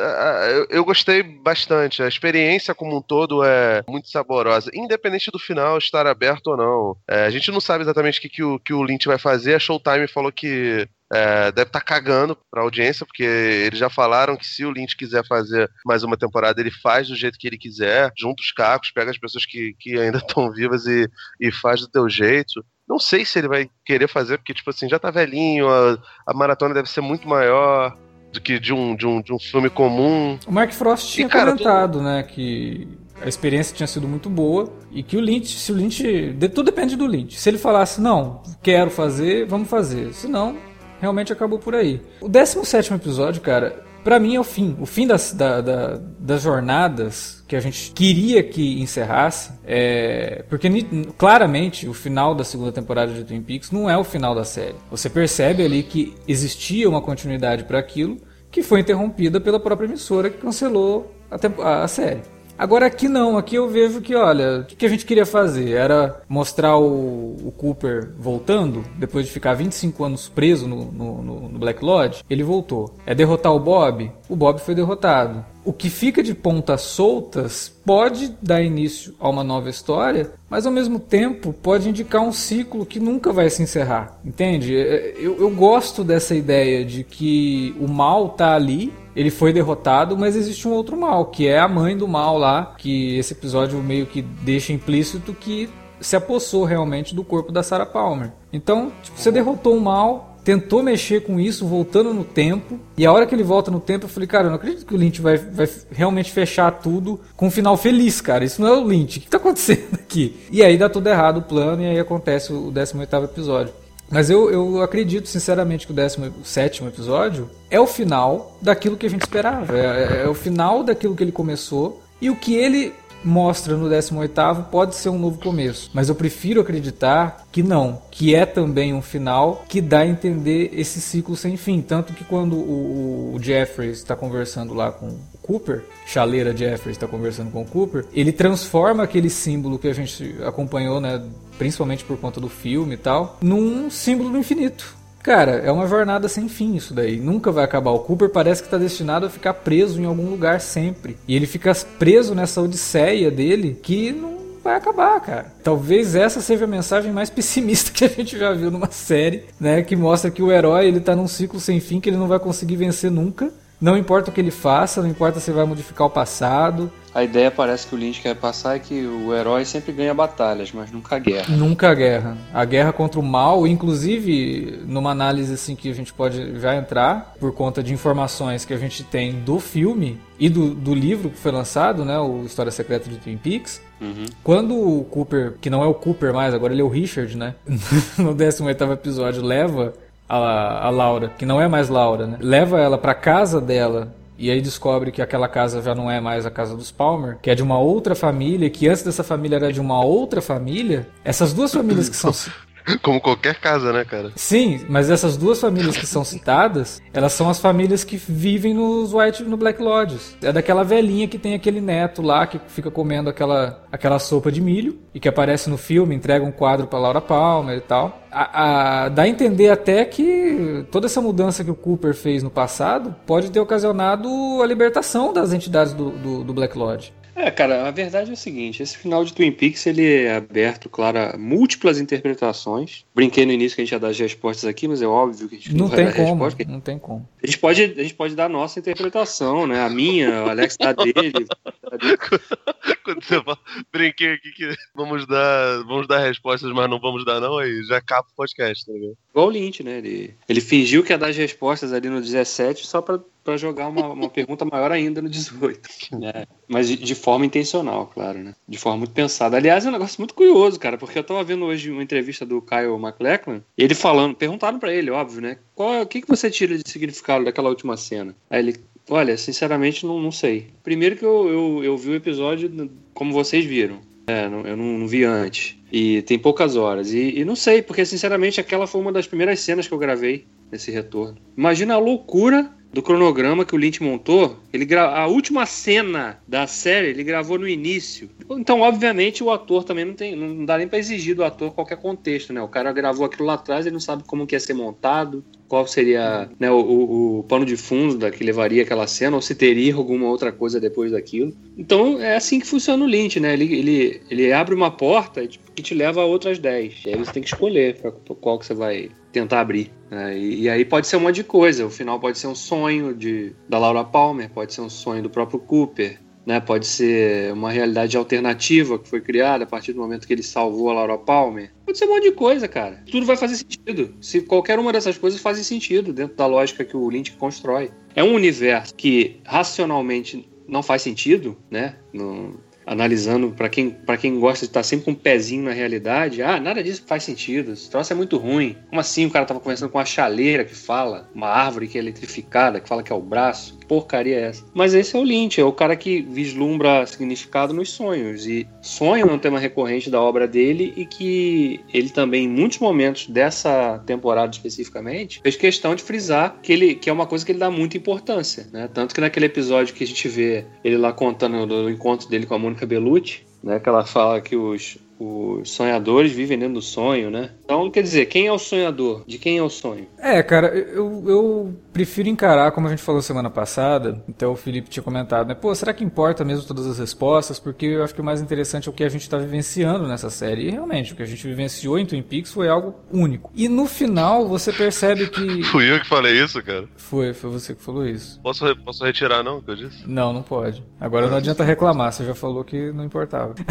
eu 0.69 0.85
gostei 0.85 1.23
bastante. 1.23 2.03
A 2.03 2.09
experiência 2.09 2.75
como 2.75 2.99
um 2.99 3.01
todo 3.01 3.43
é 3.43 3.83
muito 3.89 4.11
saborosa. 4.11 4.71
Independente 4.75 5.31
do 5.31 5.39
final 5.39 5.79
estar 5.79 6.07
aberto 6.07 6.49
ou 6.49 6.57
não. 6.59 6.97
É, 7.09 7.25
a 7.25 7.31
gente 7.31 7.51
não 7.51 7.59
sabe 7.59 7.83
exatamente 7.83 8.19
o 8.19 8.23
que, 8.23 8.29
que, 8.29 8.43
o, 8.43 8.59
que 8.59 8.75
o 8.75 8.83
Lynch 8.83 9.09
vai 9.09 9.17
fazer. 9.17 9.55
A 9.55 9.59
Showtime 9.59 10.07
falou 10.09 10.31
que 10.31 10.87
é, 11.11 11.53
deve 11.53 11.69
estar 11.69 11.81
tá 11.81 11.81
cagando 11.81 12.37
pra 12.51 12.63
audiência, 12.63 13.07
porque 13.07 13.23
eles 13.23 13.79
já 13.79 13.89
falaram 13.89 14.37
que 14.37 14.47
se 14.47 14.63
o 14.65 14.71
Lynch 14.71 14.95
quiser 14.95 15.25
fazer 15.27 15.71
mais 15.87 16.03
uma 16.03 16.19
temporada, 16.19 16.61
ele 16.61 16.71
faz 16.71 17.09
do 17.09 17.17
jeito 17.17 17.39
que 17.39 17.47
ele 17.47 17.57
quiser, 17.57 18.13
junta 18.19 18.43
os 18.43 18.53
cacos, 18.53 18.91
pega 18.91 19.11
as 19.11 19.19
pessoas 19.19 19.47
que, 19.47 19.75
que 19.79 19.99
ainda 19.99 20.19
estão 20.27 20.51
vivas 20.51 20.87
e, 20.87 21.09
e 21.41 21.51
faz 21.51 21.81
do 21.81 21.89
teu 21.89 22.09
jeito. 22.11 22.63
Não 22.89 22.99
sei 22.99 23.25
se 23.25 23.39
ele 23.39 23.49
vai 23.49 23.71
querer 23.85 24.09
fazer, 24.09 24.39
porque, 24.39 24.55
tipo 24.55 24.71
assim, 24.71 24.89
já 24.89 24.99
tá 24.99 25.11
velhinho, 25.11 25.69
a, 25.69 25.99
a 26.27 26.35
maratona 26.35 26.75
deve 26.75 26.89
ser 26.89 27.01
muito 27.01 27.27
maior 27.27 27.97
do 28.33 28.41
que 28.41 28.59
de 28.59 28.75
um, 28.75 28.95
de 28.95 29.07
um, 29.07 29.23
de 29.23 29.33
um 29.33 29.39
filme 29.39 29.71
comum. 29.71 30.39
O 30.47 30.53
Mark 30.53 30.73
Frost 30.73 31.13
tinha 31.13 31.27
e, 31.27 31.31
cara, 31.31 31.53
comentado, 31.53 32.03
né, 32.03 32.23
que 32.25 32.87
a 33.23 33.29
experiência 33.29 33.75
tinha 33.75 33.87
sido 33.87 34.09
muito 34.09 34.29
boa 34.29 34.73
e 34.91 35.03
que 35.03 35.17
o 35.17 35.21
Lynch, 35.21 35.59
se 35.59 35.73
o 35.73 35.75
Lynch, 35.75 36.03
de, 36.33 36.49
tudo 36.49 36.67
depende 36.67 36.97
do 36.97 37.07
Lynch. 37.07 37.39
Se 37.39 37.49
ele 37.49 37.59
falasse, 37.59 38.01
não, 38.01 38.43
quero 38.63 38.91
fazer, 38.91 39.47
vamos 39.47 39.69
fazer. 39.69 40.13
Se 40.13 40.27
não, 40.27 40.59
realmente 41.01 41.33
acabou 41.33 41.59
por 41.59 41.75
aí. 41.75 42.03
O 42.21 42.29
17 42.29 42.93
episódio, 42.93 43.41
cara, 43.41 43.85
para 44.05 44.21
mim 44.21 44.37
é 44.37 44.41
o 44.41 44.45
fim. 44.45 44.77
O 44.79 44.87
fim 44.87 45.07
das, 45.07 45.33
da, 45.33 45.61
da, 45.61 46.01
das 46.21 46.43
jornadas 46.43 47.43
que 47.49 47.57
a 47.57 47.61
gente 47.61 47.91
queria 47.93 48.43
que 48.43 48.81
encerrasse. 48.81 49.53
É, 49.67 50.45
porque 50.49 50.69
claramente 51.17 51.89
o 51.89 51.95
final 51.95 52.35
da 52.35 52.45
segunda 52.45 52.71
temporada 52.71 53.13
de 53.13 53.25
Twin 53.25 53.43
Peaks 53.43 53.71
não 53.71 53.89
é 53.89 53.97
o 53.97 54.05
final 54.05 54.35
da 54.35 54.45
série. 54.45 54.77
Você 54.91 55.09
percebe 55.09 55.65
ali 55.65 55.83
que 55.83 56.15
existia 56.29 56.89
uma 56.89 57.01
continuidade 57.01 57.65
para 57.65 57.79
aquilo 57.79 58.19
que 58.51 58.63
foi 58.63 58.81
interrompida 58.81 59.41
pela 59.41 59.59
própria 59.59 59.87
emissora 59.87 60.31
que 60.31 60.39
cancelou 60.39 61.13
a, 61.31 61.83
a 61.83 61.89
série. 61.89 62.21
Agora 62.57 62.87
aqui 62.87 63.09
não, 63.09 63.37
aqui 63.37 63.57
eu 63.57 63.69
vejo 63.69 64.01
que, 64.01 64.15
olha, 64.15 64.61
o 64.61 64.65
que 64.65 64.87
a 64.87 64.89
gente 64.89 65.05
queria 65.05 65.27
fazer? 65.27 65.71
Era 65.71 66.23
mostrar 66.29 66.77
o, 66.77 67.37
o 67.45 67.53
Cooper 67.57 68.11
voltando, 68.19 68.85
depois 68.97 69.27
de 69.27 69.33
ficar 69.33 69.55
25 69.55 70.05
anos 70.05 70.29
preso 70.29 70.69
no, 70.69 70.85
no, 70.93 71.49
no 71.49 71.59
Black 71.59 71.85
Lodge, 71.85 72.23
ele 72.31 72.45
voltou. 72.45 72.95
É 73.05 73.15
derrotar 73.15 73.53
o 73.53 73.59
Bob? 73.61 74.11
O 74.29 74.37
Bob 74.37 74.61
foi 74.61 74.75
derrotado. 74.75 75.45
O 75.65 75.73
que 75.73 75.89
fica 75.89 76.23
de 76.23 76.35
pontas 76.35 76.83
soltas 76.83 77.73
pode 77.85 78.37
dar 78.41 78.63
início 78.63 79.15
a 79.19 79.29
uma 79.29 79.43
nova 79.43 79.71
história, 79.71 80.33
mas 80.49 80.67
ao 80.67 80.73
mesmo 80.73 81.01
tempo 81.01 81.55
pode 81.55 81.89
indicar 81.89 82.21
um 82.21 82.33
ciclo 82.33 82.85
que 82.85 83.01
nunca 83.01 83.33
vai 83.33 83.49
se 83.49 83.63
encerrar. 83.63 84.19
Entende? 84.25 84.77
É, 84.77 85.15
eu, 85.17 85.39
eu 85.39 85.51
gosto 85.51 86.05
dessa 86.05 86.35
ideia 86.35 86.85
de 86.85 87.03
que 87.03 87.75
o 87.81 87.89
mal 87.89 88.29
tá 88.31 88.55
ali 88.55 88.93
ele 89.15 89.31
foi 89.31 89.53
derrotado, 89.53 90.17
mas 90.17 90.37
existe 90.37 90.67
um 90.67 90.73
outro 90.73 90.97
mal, 90.97 91.27
que 91.27 91.47
é 91.47 91.59
a 91.59 91.69
mãe 91.69 91.97
do 91.97 92.09
mal 92.09 92.39
lá, 92.39 92.75
que 92.77 93.17
esse 93.17 93.33
episódio 93.33 93.79
meio 93.83 94.07
que 94.07 94.23
deixa 94.23 94.73
implícito 94.73 95.33
que 95.33 95.69
se 96.01 96.17
apossou 96.17 96.65
realmente 96.65 97.15
do 97.15 97.25
corpo 97.25 97.53
da 97.53 97.63
Sarah 97.63 97.87
Palmer. 97.87 98.33
Então, 98.53 98.93
tipo, 99.03 99.19
você 99.19 99.31
derrotou 99.31 99.77
o 99.77 99.81
mal, 99.81 100.37
tentou 100.45 100.83
mexer 100.83 101.23
com 101.23 101.41
isso, 101.41 101.67
voltando 101.67 102.13
no 102.13 102.23
tempo. 102.23 102.79
E 102.97 103.07
a 103.07 103.13
hora 103.13 103.27
que 103.27 103.35
ele 103.35 103.43
volta 103.43 103.71
no 103.71 103.81
tempo, 103.81 104.05
eu 104.05 104.09
falei, 104.09 104.27
cara, 104.27 104.45
eu 104.45 104.51
não 104.51 104.57
acredito 104.57 104.85
que 104.85 104.95
o 104.95 104.99
Lynch 104.99 105.21
vai, 105.21 105.39
vai 105.39 105.69
realmente 105.91 106.31
fechar 106.31 106.71
tudo 106.71 107.19
com 107.35 107.47
um 107.47 107.51
final 107.51 107.77
feliz, 107.77 108.21
cara. 108.21 108.45
Isso 108.45 108.61
não 108.61 108.69
é 108.69 108.77
o 108.77 108.85
Lynch. 108.85 109.19
O 109.19 109.23
que 109.23 109.29
tá 109.29 109.39
acontecendo 109.39 109.95
aqui? 109.95 110.37
E 110.51 110.63
aí 110.63 110.77
dá 110.77 110.89
tudo 110.89 111.09
errado 111.09 111.39
o 111.39 111.43
plano, 111.43 111.83
e 111.83 111.87
aí 111.87 111.99
acontece 111.99 112.53
o 112.53 112.71
18 112.71 113.25
episódio. 113.25 113.73
Mas 114.11 114.31
eu, 114.31 114.51
eu 114.51 114.83
acredito 114.83 115.29
sinceramente 115.29 115.87
que 115.87 115.93
o 115.93 115.97
17 115.97 116.85
episódio 116.85 117.51
é 117.71 117.81
o 117.81 117.87
final 117.87 118.57
daquilo 118.61 118.97
que 118.97 119.07
a 119.07 119.11
gente 119.11 119.23
esperava. 119.23 119.77
É, 119.77 119.83
é, 119.83 120.23
é, 120.25 120.29
o 120.29 120.35
final 120.35 120.83
daquilo 120.83 121.17
que 121.17 121.25
ele 121.25 121.33
começou. 121.33 122.03
E 122.21 122.31
o 122.31 122.37
que 122.37 122.55
ele 122.55 122.93
mostra 123.25 123.77
no 123.77 123.89
18 123.89 124.65
pode 124.71 124.95
ser 124.95 125.09
um 125.09 125.19
novo 125.19 125.39
começo. 125.39 125.91
Mas 125.95 126.09
eu 126.09 126.15
prefiro 126.15 126.61
acreditar 126.61 127.45
que 127.51 127.63
não, 127.63 128.03
que 128.11 128.35
é 128.35 128.45
também 128.45 128.93
um 128.93 129.03
final 129.03 129.65
que 129.69 129.81
dá 129.81 130.01
a 130.01 130.07
entender 130.07 130.71
esse 130.75 131.01
ciclo 131.01 131.35
sem 131.35 131.57
fim. 131.57 131.81
Tanto 131.81 132.13
que 132.13 132.25
quando 132.25 132.57
o, 132.57 133.35
o 133.35 133.43
Jeffries 133.43 133.99
está 133.99 134.15
conversando 134.15 134.75
lá 134.75 134.93
com 134.93 135.19
Cooper, 135.47 135.85
Chaleira 136.07 136.57
Jeffries 136.57 136.97
está 136.97 137.07
conversando 137.07 137.51
com 137.51 137.61
o 137.61 137.67
Cooper, 137.67 138.07
ele 138.15 138.33
transforma 138.33 139.03
aquele 139.03 139.29
símbolo 139.29 139.79
que 139.79 139.87
a 139.87 139.93
gente 139.93 140.35
acompanhou, 140.43 141.03
né, 141.03 141.23
principalmente 141.59 142.03
por 142.03 142.17
conta 142.17 142.41
do 142.41 142.49
filme 142.49 142.95
e 142.95 142.97
tal, 142.97 143.39
num 143.43 143.91
símbolo 143.91 144.31
do 144.31 144.39
infinito. 144.39 144.97
Cara, 145.23 145.53
é 145.53 145.71
uma 145.71 145.87
jornada 145.87 146.29
sem 146.29 146.49
fim 146.49 146.75
isso 146.77 146.93
daí. 146.93 147.19
Nunca 147.19 147.51
vai 147.51 147.65
acabar. 147.65 147.93
O 147.93 148.01
Cooper 148.01 148.29
parece 148.29 148.63
que 148.63 148.67
está 148.67 148.77
destinado 148.77 149.25
a 149.25 149.31
ficar 149.31 149.55
preso 149.55 149.99
em 149.99 150.05
algum 150.05 150.29
lugar 150.29 150.61
sempre. 150.61 151.17
E 151.27 151.35
ele 151.35 151.47
fica 151.47 151.75
preso 151.99 152.35
nessa 152.35 152.61
odisseia 152.61 153.31
dele 153.31 153.79
que 153.83 154.13
não 154.13 154.37
vai 154.63 154.77
acabar, 154.77 155.19
cara. 155.21 155.47
Talvez 155.63 156.15
essa 156.15 156.43
seja 156.43 156.65
a 156.65 156.69
mensagem 156.69 157.11
mais 157.11 157.31
pessimista 157.31 157.91
que 157.97 158.05
a 158.05 158.09
gente 158.09 158.39
já 158.39 158.53
viu 158.53 158.71
numa 158.71 158.91
série, 158.91 159.45
né? 159.59 159.83
Que 159.83 159.97
mostra 159.97 160.31
que 160.31 160.43
o 160.43 160.53
herói 160.53 160.89
ele 160.89 161.01
tá 161.01 161.17
num 161.17 161.29
ciclo 161.29 161.59
sem 161.59 161.81
fim 161.81 162.01
que 162.01 162.11
ele 162.11 162.19
não 162.19 162.29
vai 162.29 162.39
conseguir 162.39 162.77
vencer 162.77 163.11
nunca. 163.11 163.51
Não 163.85 163.99
importa 163.99 164.31
o 164.31 164.33
que 164.33 164.41
ele 164.41 164.51
faça, 164.51 165.03
não 165.03 165.11
importa 165.11 165.39
se 165.39 165.53
vai 165.53 165.67
modificar 165.67 166.07
o 166.07 166.11
passado, 166.11 166.91
a 167.15 167.23
ideia 167.23 167.49
parece 167.49 167.87
que 167.87 167.95
o 167.95 167.99
Lynch 167.99 168.21
quer 168.21 168.35
passar 168.35 168.75
é 168.75 168.81
que 168.81 169.07
o 169.07 169.33
herói 169.33 169.65
sempre 169.65 169.93
ganha 169.93 170.13
batalhas, 170.13 170.73
mas 170.73 170.91
nunca 170.91 171.17
guerra. 171.17 171.57
Nunca 171.57 171.95
guerra. 171.95 172.37
A 172.53 172.65
guerra 172.65 172.93
contra 172.93 173.21
o 173.21 173.23
mal, 173.23 173.69
inclusive 173.69 174.81
numa 174.85 175.13
análise 175.13 175.55
assim 175.55 175.77
que 175.77 175.89
a 175.89 175.95
gente 175.95 176.13
pode 176.13 176.59
já 176.59 176.75
entrar 176.75 177.35
por 177.39 177.53
conta 177.53 177.85
de 177.85 177.93
informações 177.93 178.65
que 178.65 178.75
a 178.75 178.77
gente 178.77 179.05
tem 179.05 179.33
do 179.33 179.61
filme 179.61 180.19
e 180.41 180.49
do, 180.49 180.75
do 180.75 180.93
livro 180.93 181.31
que 181.31 181.39
foi 181.39 181.53
lançado, 181.53 182.05
né, 182.05 182.19
o 182.19 182.43
História 182.45 182.73
Secreta 182.73 183.09
de 183.09 183.19
Twin 183.19 183.37
Peaks. 183.37 183.81
Uhum. 184.01 184.25
Quando 184.43 184.75
o 184.75 185.05
Cooper, 185.05 185.55
que 185.61 185.71
não 185.71 185.85
é 185.85 185.87
o 185.87 185.95
Cooper 185.95 186.35
mais, 186.35 186.53
agora 186.53 186.73
ele 186.73 186.83
é 186.83 186.85
o 186.85 186.89
Richard, 186.89 187.37
né, 187.37 187.55
no 188.19 188.35
18º 188.35 188.93
episódio 188.93 189.41
leva 189.41 189.93
a, 190.29 190.87
a 190.87 190.91
Laura, 190.91 191.31
que 191.37 191.47
não 191.47 191.61
é 191.61 191.69
mais 191.69 191.89
Laura, 191.89 192.27
né, 192.27 192.39
leva 192.41 192.81
ela 192.81 192.99
para 192.99 193.15
casa 193.15 193.61
dela 193.61 194.13
e 194.37 194.51
aí 194.51 194.61
descobre 194.61 195.13
que 195.13 195.23
aquela 195.23 195.47
casa 195.47 195.81
já 195.81 195.95
não 195.95 196.11
é 196.11 196.21
mais 196.21 196.45
a 196.45 196.51
casa 196.51 196.77
dos 196.77 196.91
Palmer, 196.91 197.39
que 197.41 197.51
é 197.51 197.55
de 197.55 197.63
uma 197.63 197.79
outra 197.79 198.15
família, 198.15 198.69
que 198.69 198.89
antes 198.89 199.03
dessa 199.03 199.23
família 199.23 199.57
era 199.57 199.73
de 199.73 199.81
uma 199.81 200.05
outra 200.05 200.43
família. 200.43 201.07
Essas 201.25 201.53
duas 201.53 201.73
famílias 201.73 202.09
que 202.09 202.17
são 202.17 202.33
Como 203.03 203.21
qualquer 203.21 203.57
casa, 203.57 203.93
né, 203.93 204.05
cara? 204.05 204.31
Sim, 204.37 204.85
mas 204.89 205.11
essas 205.11 205.37
duas 205.37 205.61
famílias 205.61 205.97
que 205.97 206.07
são 206.07 206.25
citadas, 206.25 207.01
elas 207.13 207.33
são 207.33 207.49
as 207.49 207.59
famílias 207.59 208.05
que 208.05 208.17
vivem 208.17 208.75
nos 208.75 209.15
White 209.15 209.43
no 209.45 209.57
Black 209.57 209.83
Lodges. 209.83 210.37
É 210.43 210.53
daquela 210.53 210.85
velhinha 210.85 211.27
que 211.27 211.39
tem 211.39 211.55
aquele 211.55 211.81
neto 211.81 212.21
lá 212.21 212.47
que 212.47 212.61
fica 212.69 212.91
comendo 212.91 213.31
aquela, 213.31 213.83
aquela 213.91 214.19
sopa 214.19 214.53
de 214.53 214.61
milho 214.61 214.99
e 215.15 215.21
que 215.21 215.29
aparece 215.29 215.71
no 215.71 215.79
filme, 215.79 216.15
entrega 216.15 216.45
um 216.45 216.53
quadro 216.53 216.87
para 216.87 216.99
Laura 216.99 217.21
Palmer 217.21 217.79
e 217.79 217.81
tal. 217.81 218.23
A, 218.31 219.05
a, 219.05 219.09
dá 219.09 219.23
a 219.23 219.29
entender 219.29 219.71
até 219.71 220.05
que 220.05 220.85
toda 220.91 221.07
essa 221.07 221.21
mudança 221.21 221.65
que 221.65 221.71
o 221.71 221.75
Cooper 221.75 222.15
fez 222.15 222.43
no 222.43 222.51
passado 222.51 223.15
pode 223.25 223.51
ter 223.51 223.61
ocasionado 223.61 224.29
a 224.63 224.67
libertação 224.67 225.33
das 225.33 225.53
entidades 225.53 225.93
do, 225.95 226.11
do, 226.11 226.45
do 226.45 226.53
Black 226.53 226.77
Lodge. 226.77 227.13
É, 227.37 227.51
cara, 227.51 227.89
a 227.89 227.91
verdade 227.91 228.31
é 228.31 228.33
o 228.35 228.37
seguinte: 228.37 228.83
esse 228.83 228.97
final 228.97 229.25
de 229.25 229.33
Twin 229.33 229.51
Peaks 229.51 229.87
ele 229.87 230.25
é 230.25 230.37
aberto, 230.37 230.89
claro, 230.89 231.19
a 231.19 231.37
múltiplas 231.37 231.99
interpretações. 231.99 233.05
Brinquei 233.15 233.45
no 233.45 233.53
início 233.53 233.75
que 233.75 233.83
a 233.83 233.85
gente 233.85 233.93
ia 233.93 233.99
dar 233.99 234.09
as 234.09 234.19
respostas 234.19 234.65
aqui, 234.65 234.87
mas 234.87 235.03
é 235.03 235.07
óbvio 235.07 235.49
que 235.49 235.57
a 235.57 235.59
gente 235.59 235.75
não, 235.75 235.89
não 235.89 235.97
tem 235.97 236.13
como. 236.13 236.45
Resposta, 236.45 236.65
não 236.69 236.81
tem 236.81 236.99
como. 236.99 237.29
A 237.43 237.47
gente 237.47 237.59
pode, 237.59 237.83
a 237.83 238.03
gente 238.03 238.15
pode 238.15 238.37
dar 238.37 238.47
a 238.47 238.49
nossa 238.49 238.79
interpretação, 238.79 239.67
né? 239.67 239.81
A 239.83 239.91
minha, 239.91 240.45
o 240.45 240.49
Alex 240.49 240.77
dá 240.79 240.93
dele. 240.93 241.47
Quando 243.05 243.23
você 243.23 243.43
fala, 243.43 243.59
brinquei 243.93 244.33
aqui 244.33 244.51
que 244.53 244.75
vamos 244.95 245.27
dar, 245.27 245.85
vamos 245.85 246.07
dar 246.09 246.19
respostas, 246.19 246.73
mas 246.73 246.89
não 246.89 246.99
vamos 246.99 247.25
dar, 247.25 247.41
não, 247.41 247.59
aí 247.59 247.83
já 247.85 248.01
capa 248.01 248.29
o 248.33 248.37
podcast, 248.37 248.87
tá 248.87 248.93
ligado? 248.93 249.17
Igual 249.31 249.47
o 249.47 249.51
Lynch, 249.51 249.83
né? 249.83 249.99
Ele, 249.99 250.35
ele 250.49 250.61
fingiu 250.61 251.03
que 251.03 251.13
ia 251.13 251.19
dar 251.19 251.29
as 251.29 251.37
respostas 251.37 251.93
ali 251.93 252.09
no 252.09 252.21
17 252.21 252.87
só 252.87 253.03
pra 253.03 253.21
para 253.45 253.59
jogar 253.59 253.89
uma, 253.89 254.09
uma 254.09 254.31
pergunta 254.31 254.65
maior 254.65 254.91
ainda 254.91 255.21
no 255.21 255.29
18. 255.29 255.81
Né? 256.19 256.47
Mas 256.67 256.89
de, 256.89 256.97
de, 256.97 257.15
forma 257.15 257.45
intencional, 257.45 258.07
claro, 258.07 258.39
né? 258.39 258.55
De 258.67 258.79
forma 258.79 258.99
muito 258.99 259.13
pensada. 259.13 259.59
Aliás, 259.59 259.85
é 259.85 259.91
um 259.91 259.93
negócio 259.93 260.19
muito 260.19 260.33
curioso, 260.33 260.81
cara, 260.81 260.97
porque 260.97 261.19
eu 261.19 261.23
tava 261.23 261.45
vendo 261.45 261.67
hoje 261.67 261.91
uma 261.91 262.03
entrevista 262.03 262.47
do 262.47 262.63
Kyle 262.63 262.99
MacLachlan, 262.99 263.63
e 263.77 263.85
ele 263.85 263.95
falando, 263.95 264.35
perguntaram 264.35 264.79
para 264.79 264.93
ele, 264.93 265.11
óbvio, 265.11 265.43
né? 265.43 265.59
Qual, 265.75 265.93
é, 265.93 266.01
o 266.01 266.07
que, 266.07 266.23
que 266.23 266.29
você 266.29 266.51
tira 266.51 266.79
de 266.79 266.91
significado 266.91 267.45
daquela 267.45 267.69
última 267.69 267.99
cena? 267.99 268.35
Aí 268.49 268.61
ele, 268.61 268.81
olha, 269.09 269.37
sinceramente 269.37 270.07
não, 270.07 270.21
não 270.21 270.33
sei. 270.33 270.69
Primeiro 270.83 271.17
que 271.17 271.25
eu, 271.25 271.49
eu, 271.49 271.85
eu 271.85 271.97
vi 271.97 272.11
o 272.11 272.15
episódio 272.15 272.91
como 273.13 273.33
vocês 273.33 273.65
viram. 273.65 274.01
É, 274.27 274.49
não, 274.49 274.63
eu 274.63 274.77
não, 274.77 274.99
não, 274.99 275.07
vi 275.07 275.25
antes. 275.25 275.77
E 275.93 276.23
tem 276.23 276.39
poucas 276.39 276.77
horas. 276.77 277.13
E, 277.13 277.39
e, 277.39 277.45
não 277.45 277.55
sei, 277.55 277.83
porque 277.83 278.05
sinceramente 278.07 278.61
aquela 278.61 278.87
foi 278.87 279.01
uma 279.01 279.13
das 279.13 279.27
primeiras 279.27 279.61
cenas 279.61 279.87
que 279.87 279.93
eu 279.93 279.99
gravei 279.99 280.47
nesse 280.73 280.91
retorno. 280.91 281.37
Imagina 281.57 281.95
a 281.95 281.99
loucura 281.99 282.71
do 282.95 283.03
cronograma 283.03 283.65
que 283.65 283.75
o 283.75 283.79
Lynch 283.79 284.01
montou, 284.01 284.57
ele 284.73 284.85
gra... 284.85 285.19
a 285.19 285.27
última 285.27 285.67
cena 285.67 286.39
da 286.47 286.65
série 286.67 287.09
ele 287.09 287.25
gravou 287.25 287.59
no 287.59 287.67
início. 287.67 288.31
Então, 288.51 288.81
obviamente, 288.83 289.43
o 289.43 289.51
ator 289.51 289.83
também 289.83 290.05
não 290.05 290.15
tem, 290.15 290.37
não 290.37 290.65
dá 290.65 290.79
nem 290.79 290.87
para 290.87 291.01
exigir 291.01 291.35
do 291.35 291.43
ator 291.43 291.73
qualquer 291.73 291.97
contexto, 291.97 292.53
né? 292.53 292.63
O 292.63 292.69
cara 292.69 292.93
gravou 292.93 293.27
aquilo 293.27 293.47
lá 293.47 293.55
atrás, 293.55 293.85
ele 293.85 293.95
não 293.95 294.01
sabe 294.01 294.23
como 294.23 294.47
que 294.47 294.55
ia 294.55 294.61
ser 294.61 294.75
montado, 294.75 295.45
qual 295.69 295.87
seria 295.87 296.49
né, 296.59 296.71
o, 296.71 296.77
o, 296.77 297.39
o, 297.39 297.43
pano 297.45 297.65
de 297.65 297.77
fundo 297.77 298.19
da 298.19 298.31
que 298.31 298.45
levaria 298.45 298.83
aquela 298.83 299.07
cena, 299.07 299.37
ou 299.37 299.43
se 299.43 299.55
teria 299.55 299.95
alguma 299.95 300.29
outra 300.29 300.53
coisa 300.53 300.81
depois 300.81 301.13
daquilo. 301.13 301.55
Então 301.77 302.21
é 302.21 302.37
assim 302.37 302.61
que 302.61 302.67
funciona 302.67 303.05
o 303.05 303.09
Lynch, 303.09 303.41
né? 303.41 303.53
Ele, 303.53 303.73
ele, 303.75 304.21
ele 304.31 304.53
abre 304.53 304.75
uma 304.75 304.91
porta 304.91 305.47
que 305.47 305.83
te 305.83 305.95
leva 305.95 306.23
a 306.23 306.25
outras 306.25 306.59
10. 306.59 307.03
E 307.07 307.11
aí 307.11 307.17
você 307.17 307.33
tem 307.33 307.43
que 307.43 307.49
escolher 307.49 307.97
pra, 307.97 308.13
qual 308.13 308.59
que 308.59 308.67
você 308.67 308.75
vai 308.75 309.11
tentar 309.33 309.61
abrir. 309.61 309.91
Né? 310.11 310.39
E, 310.39 310.63
e, 310.63 310.69
aí 310.69 310.85
pode 310.85 311.07
ser 311.07 311.17
um 311.17 311.21
monte 311.21 311.37
de 311.37 311.45
coisa. 311.45 311.85
O 311.85 311.91
final 311.91 312.21
pode 312.21 312.39
ser 312.39 312.47
um 312.47 312.55
sonho 312.55 313.15
de, 313.15 313.53
da 313.69 313.79
Laura 313.79 314.05
Palmer, 314.05 314.49
pode 314.51 314.73
ser 314.73 314.81
um 314.81 314.91
sonho 314.91 315.23
do 315.23 315.31
próprio 315.31 315.59
Cooper, 315.59 316.19
né? 316.47 316.61
Pode 316.61 316.87
ser 316.87 317.53
uma 317.53 317.71
realidade 317.71 318.17
alternativa 318.17 318.99
que 318.99 319.09
foi 319.09 319.21
criada 319.21 319.65
a 319.65 319.67
partir 319.67 319.93
do 319.93 320.01
momento 320.01 320.27
que 320.27 320.33
ele 320.33 320.43
salvou 320.43 320.91
a 320.91 320.95
Laura 320.95 321.19
Palmer. 321.19 321.73
Pode 321.85 321.99
ser 321.99 322.07
um 322.07 322.15
monte 322.15 322.25
de 322.25 322.33
coisa, 322.33 322.69
cara. 322.69 323.03
Tudo 323.11 323.27
vai 323.27 323.37
fazer 323.37 323.57
sentido. 323.57 324.15
Se 324.21 324.41
qualquer 324.41 324.79
uma 324.79 324.93
dessas 324.93 325.19
coisas 325.19 325.41
faz 325.41 325.59
sentido 325.59 326.13
dentro 326.13 326.37
da 326.37 326.47
lógica 326.47 326.85
que 326.85 326.97
o 326.97 327.09
Lynch 327.09 327.33
constrói. 327.33 327.91
É 328.15 328.23
um 328.23 328.35
universo 328.35 328.95
que 328.95 329.41
racionalmente 329.45 330.49
não 330.69 330.83
faz 330.83 331.03
sentido, 331.03 331.57
né? 331.71 331.97
No, 332.13 332.59
analisando 332.87 333.51
para 333.51 333.69
quem, 333.69 333.91
pra 333.91 334.17
quem 334.17 334.39
gosta 334.39 334.67
de 334.67 334.71
estar 334.71 334.83
sempre 334.83 335.07
com 335.07 335.11
um 335.13 335.15
pezinho 335.15 335.65
na 335.65 335.73
realidade, 335.73 336.43
ah, 336.43 336.61
nada 336.61 336.83
disso 336.83 337.03
faz 337.07 337.23
sentido, 337.23 337.73
esse 337.73 337.91
troço 337.91 338.13
é 338.13 338.17
muito 338.17 338.37
ruim. 338.37 338.77
Como 338.89 339.01
assim 339.01 339.27
o 339.27 339.31
cara 339.31 339.45
tava 339.45 339.61
conversando 339.61 339.91
com 339.91 339.99
uma 339.99 340.05
chaleira 340.05 340.65
que 340.65 340.75
fala, 340.75 341.29
uma 341.35 341.49
árvore 341.49 341.89
que 341.89 341.99
é 341.99 342.01
eletrificada, 342.01 342.81
que 342.81 342.89
fala 342.89 343.03
que 343.03 343.13
é 343.13 343.17
o 343.17 343.21
braço? 343.21 343.79
Que 343.79 343.87
porcaria 343.87 344.37
é 344.37 344.43
essa? 344.45 344.65
Mas 344.75 344.95
esse 344.95 345.17
é 345.17 345.19
o 345.19 345.23
Lynch, 345.23 345.61
é 345.61 345.65
o 345.65 345.73
cara 345.73 345.97
que 345.97 346.23
vislumbra 346.23 347.07
significado 347.07 347.73
nos 347.73 347.91
sonhos. 347.91 348.47
E 348.47 348.67
sonho 348.81 349.29
é 349.29 349.33
um 349.33 349.39
tema 349.39 349.59
recorrente 349.59 350.11
da 350.11 350.21
obra 350.21 350.47
dele 350.47 350.93
e 350.97 351.05
que 351.07 351.81
ele 351.93 352.11
também, 352.11 352.45
em 352.45 352.49
muitos 352.49 352.79
momentos 352.79 353.27
dessa 353.29 354.03
temporada 354.07 354.51
especificamente, 354.53 355.41
fez 355.43 355.57
questão 355.57 355.95
de 355.95 356.03
frisar 356.03 356.59
que, 356.63 356.73
ele, 356.73 356.95
que 356.95 357.09
é 357.09 357.13
uma 357.13 357.27
coisa 357.27 357.45
que 357.45 357.53
ele 357.53 357.59
dá 357.59 357.71
muita 357.71 357.97
importância. 357.97 358.67
Né? 358.73 358.89
Tanto 358.93 359.15
que 359.15 359.21
naquele 359.21 359.47
episódio 359.47 359.95
que 359.95 360.05
a 360.05 360.07
gente 360.07 360.29
vê 360.29 360.65
ele 360.83 360.97
lá 360.97 361.13
contando 361.13 361.67
do 361.67 361.91
encontro 361.91 362.29
dele 362.29 362.47
com 362.47 362.55
a 362.55 362.59
Mônica 362.59 362.74
Bellucci, 362.87 363.47
né, 363.63 363.79
que 363.79 363.89
ela 363.89 364.05
fala 364.05 364.41
que 364.41 364.57
os, 364.57 364.99
os 365.19 365.71
sonhadores 365.71 366.33
vivem 366.33 366.59
dentro 366.59 366.75
do 366.75 366.83
sonho, 366.83 367.31
né? 367.31 367.51
Então, 367.65 367.91
quer 367.91 368.03
dizer, 368.03 368.27
quem 368.27 368.47
é 368.47 368.53
o 368.53 368.59
sonhador? 368.59 369.23
De 369.27 369.39
quem 369.39 369.59
é 369.59 369.63
o 369.63 369.71
sonho? 369.71 370.07
É, 370.19 370.43
cara, 370.43 370.69
eu, 370.69 371.25
eu 371.27 371.75
prefiro 371.93 372.29
encarar, 372.29 372.73
como 372.73 372.87
a 372.87 372.91
gente 372.91 373.03
falou 373.03 373.23
semana 373.23 373.49
passada, 373.49 374.23
então 374.29 374.53
o 374.53 374.57
Felipe 374.57 374.91
tinha 374.91 375.03
comentado, 375.03 375.49
né? 375.49 375.55
Pô, 375.55 375.75
será 375.75 375.93
que 375.93 376.05
importa 376.05 376.45
mesmo 376.45 376.67
todas 376.67 376.87
as 376.87 376.99
respostas? 376.99 377.59
Porque 377.59 377.87
eu 377.87 378.03
acho 378.03 378.15
que 378.15 378.21
o 378.21 378.25
mais 378.25 378.41
interessante 378.41 378.89
é 378.89 378.91
o 378.91 378.95
que 378.95 379.05
a 379.05 379.09
gente 379.09 379.23
está 379.23 379.39
vivenciando 379.39 380.07
nessa 380.07 380.31
série. 380.31 380.67
E 380.67 380.71
realmente, 380.71 381.13
o 381.13 381.17
que 381.17 381.23
a 381.23 381.27
gente 381.27 381.47
vivenciou 381.47 381.99
em 381.99 382.07
Twin 382.07 382.23
Peaks 382.23 382.53
foi 382.53 382.69
algo 382.69 382.95
único. 383.13 383.51
E 383.55 383.69
no 383.69 383.87
final, 383.87 384.49
você 384.49 384.73
percebe 384.73 385.29
que. 385.29 385.63
Fui 385.65 385.91
eu 385.91 386.01
que 386.01 386.09
falei 386.09 386.43
isso, 386.43 386.63
cara? 386.63 386.89
Foi, 386.97 387.33
foi 387.33 387.51
você 387.51 387.75
que 387.75 387.83
falou 387.83 388.07
isso. 388.07 388.41
Posso, 388.43 388.65
posso 388.85 389.05
retirar, 389.05 389.43
não, 389.43 389.59
o 389.59 389.63
que 389.63 389.71
eu 389.71 389.77
disse? 389.77 390.05
Não, 390.07 390.33
não 390.33 390.43
pode. 390.43 390.83
Agora 391.01 391.29
não 391.29 391.37
adianta 391.37 391.65
reclamar, 391.65 392.13
você 392.13 392.25
já 392.25 392.35
falou 392.35 392.65
que 392.65 392.93
não 392.93 393.05
importava. 393.05 393.55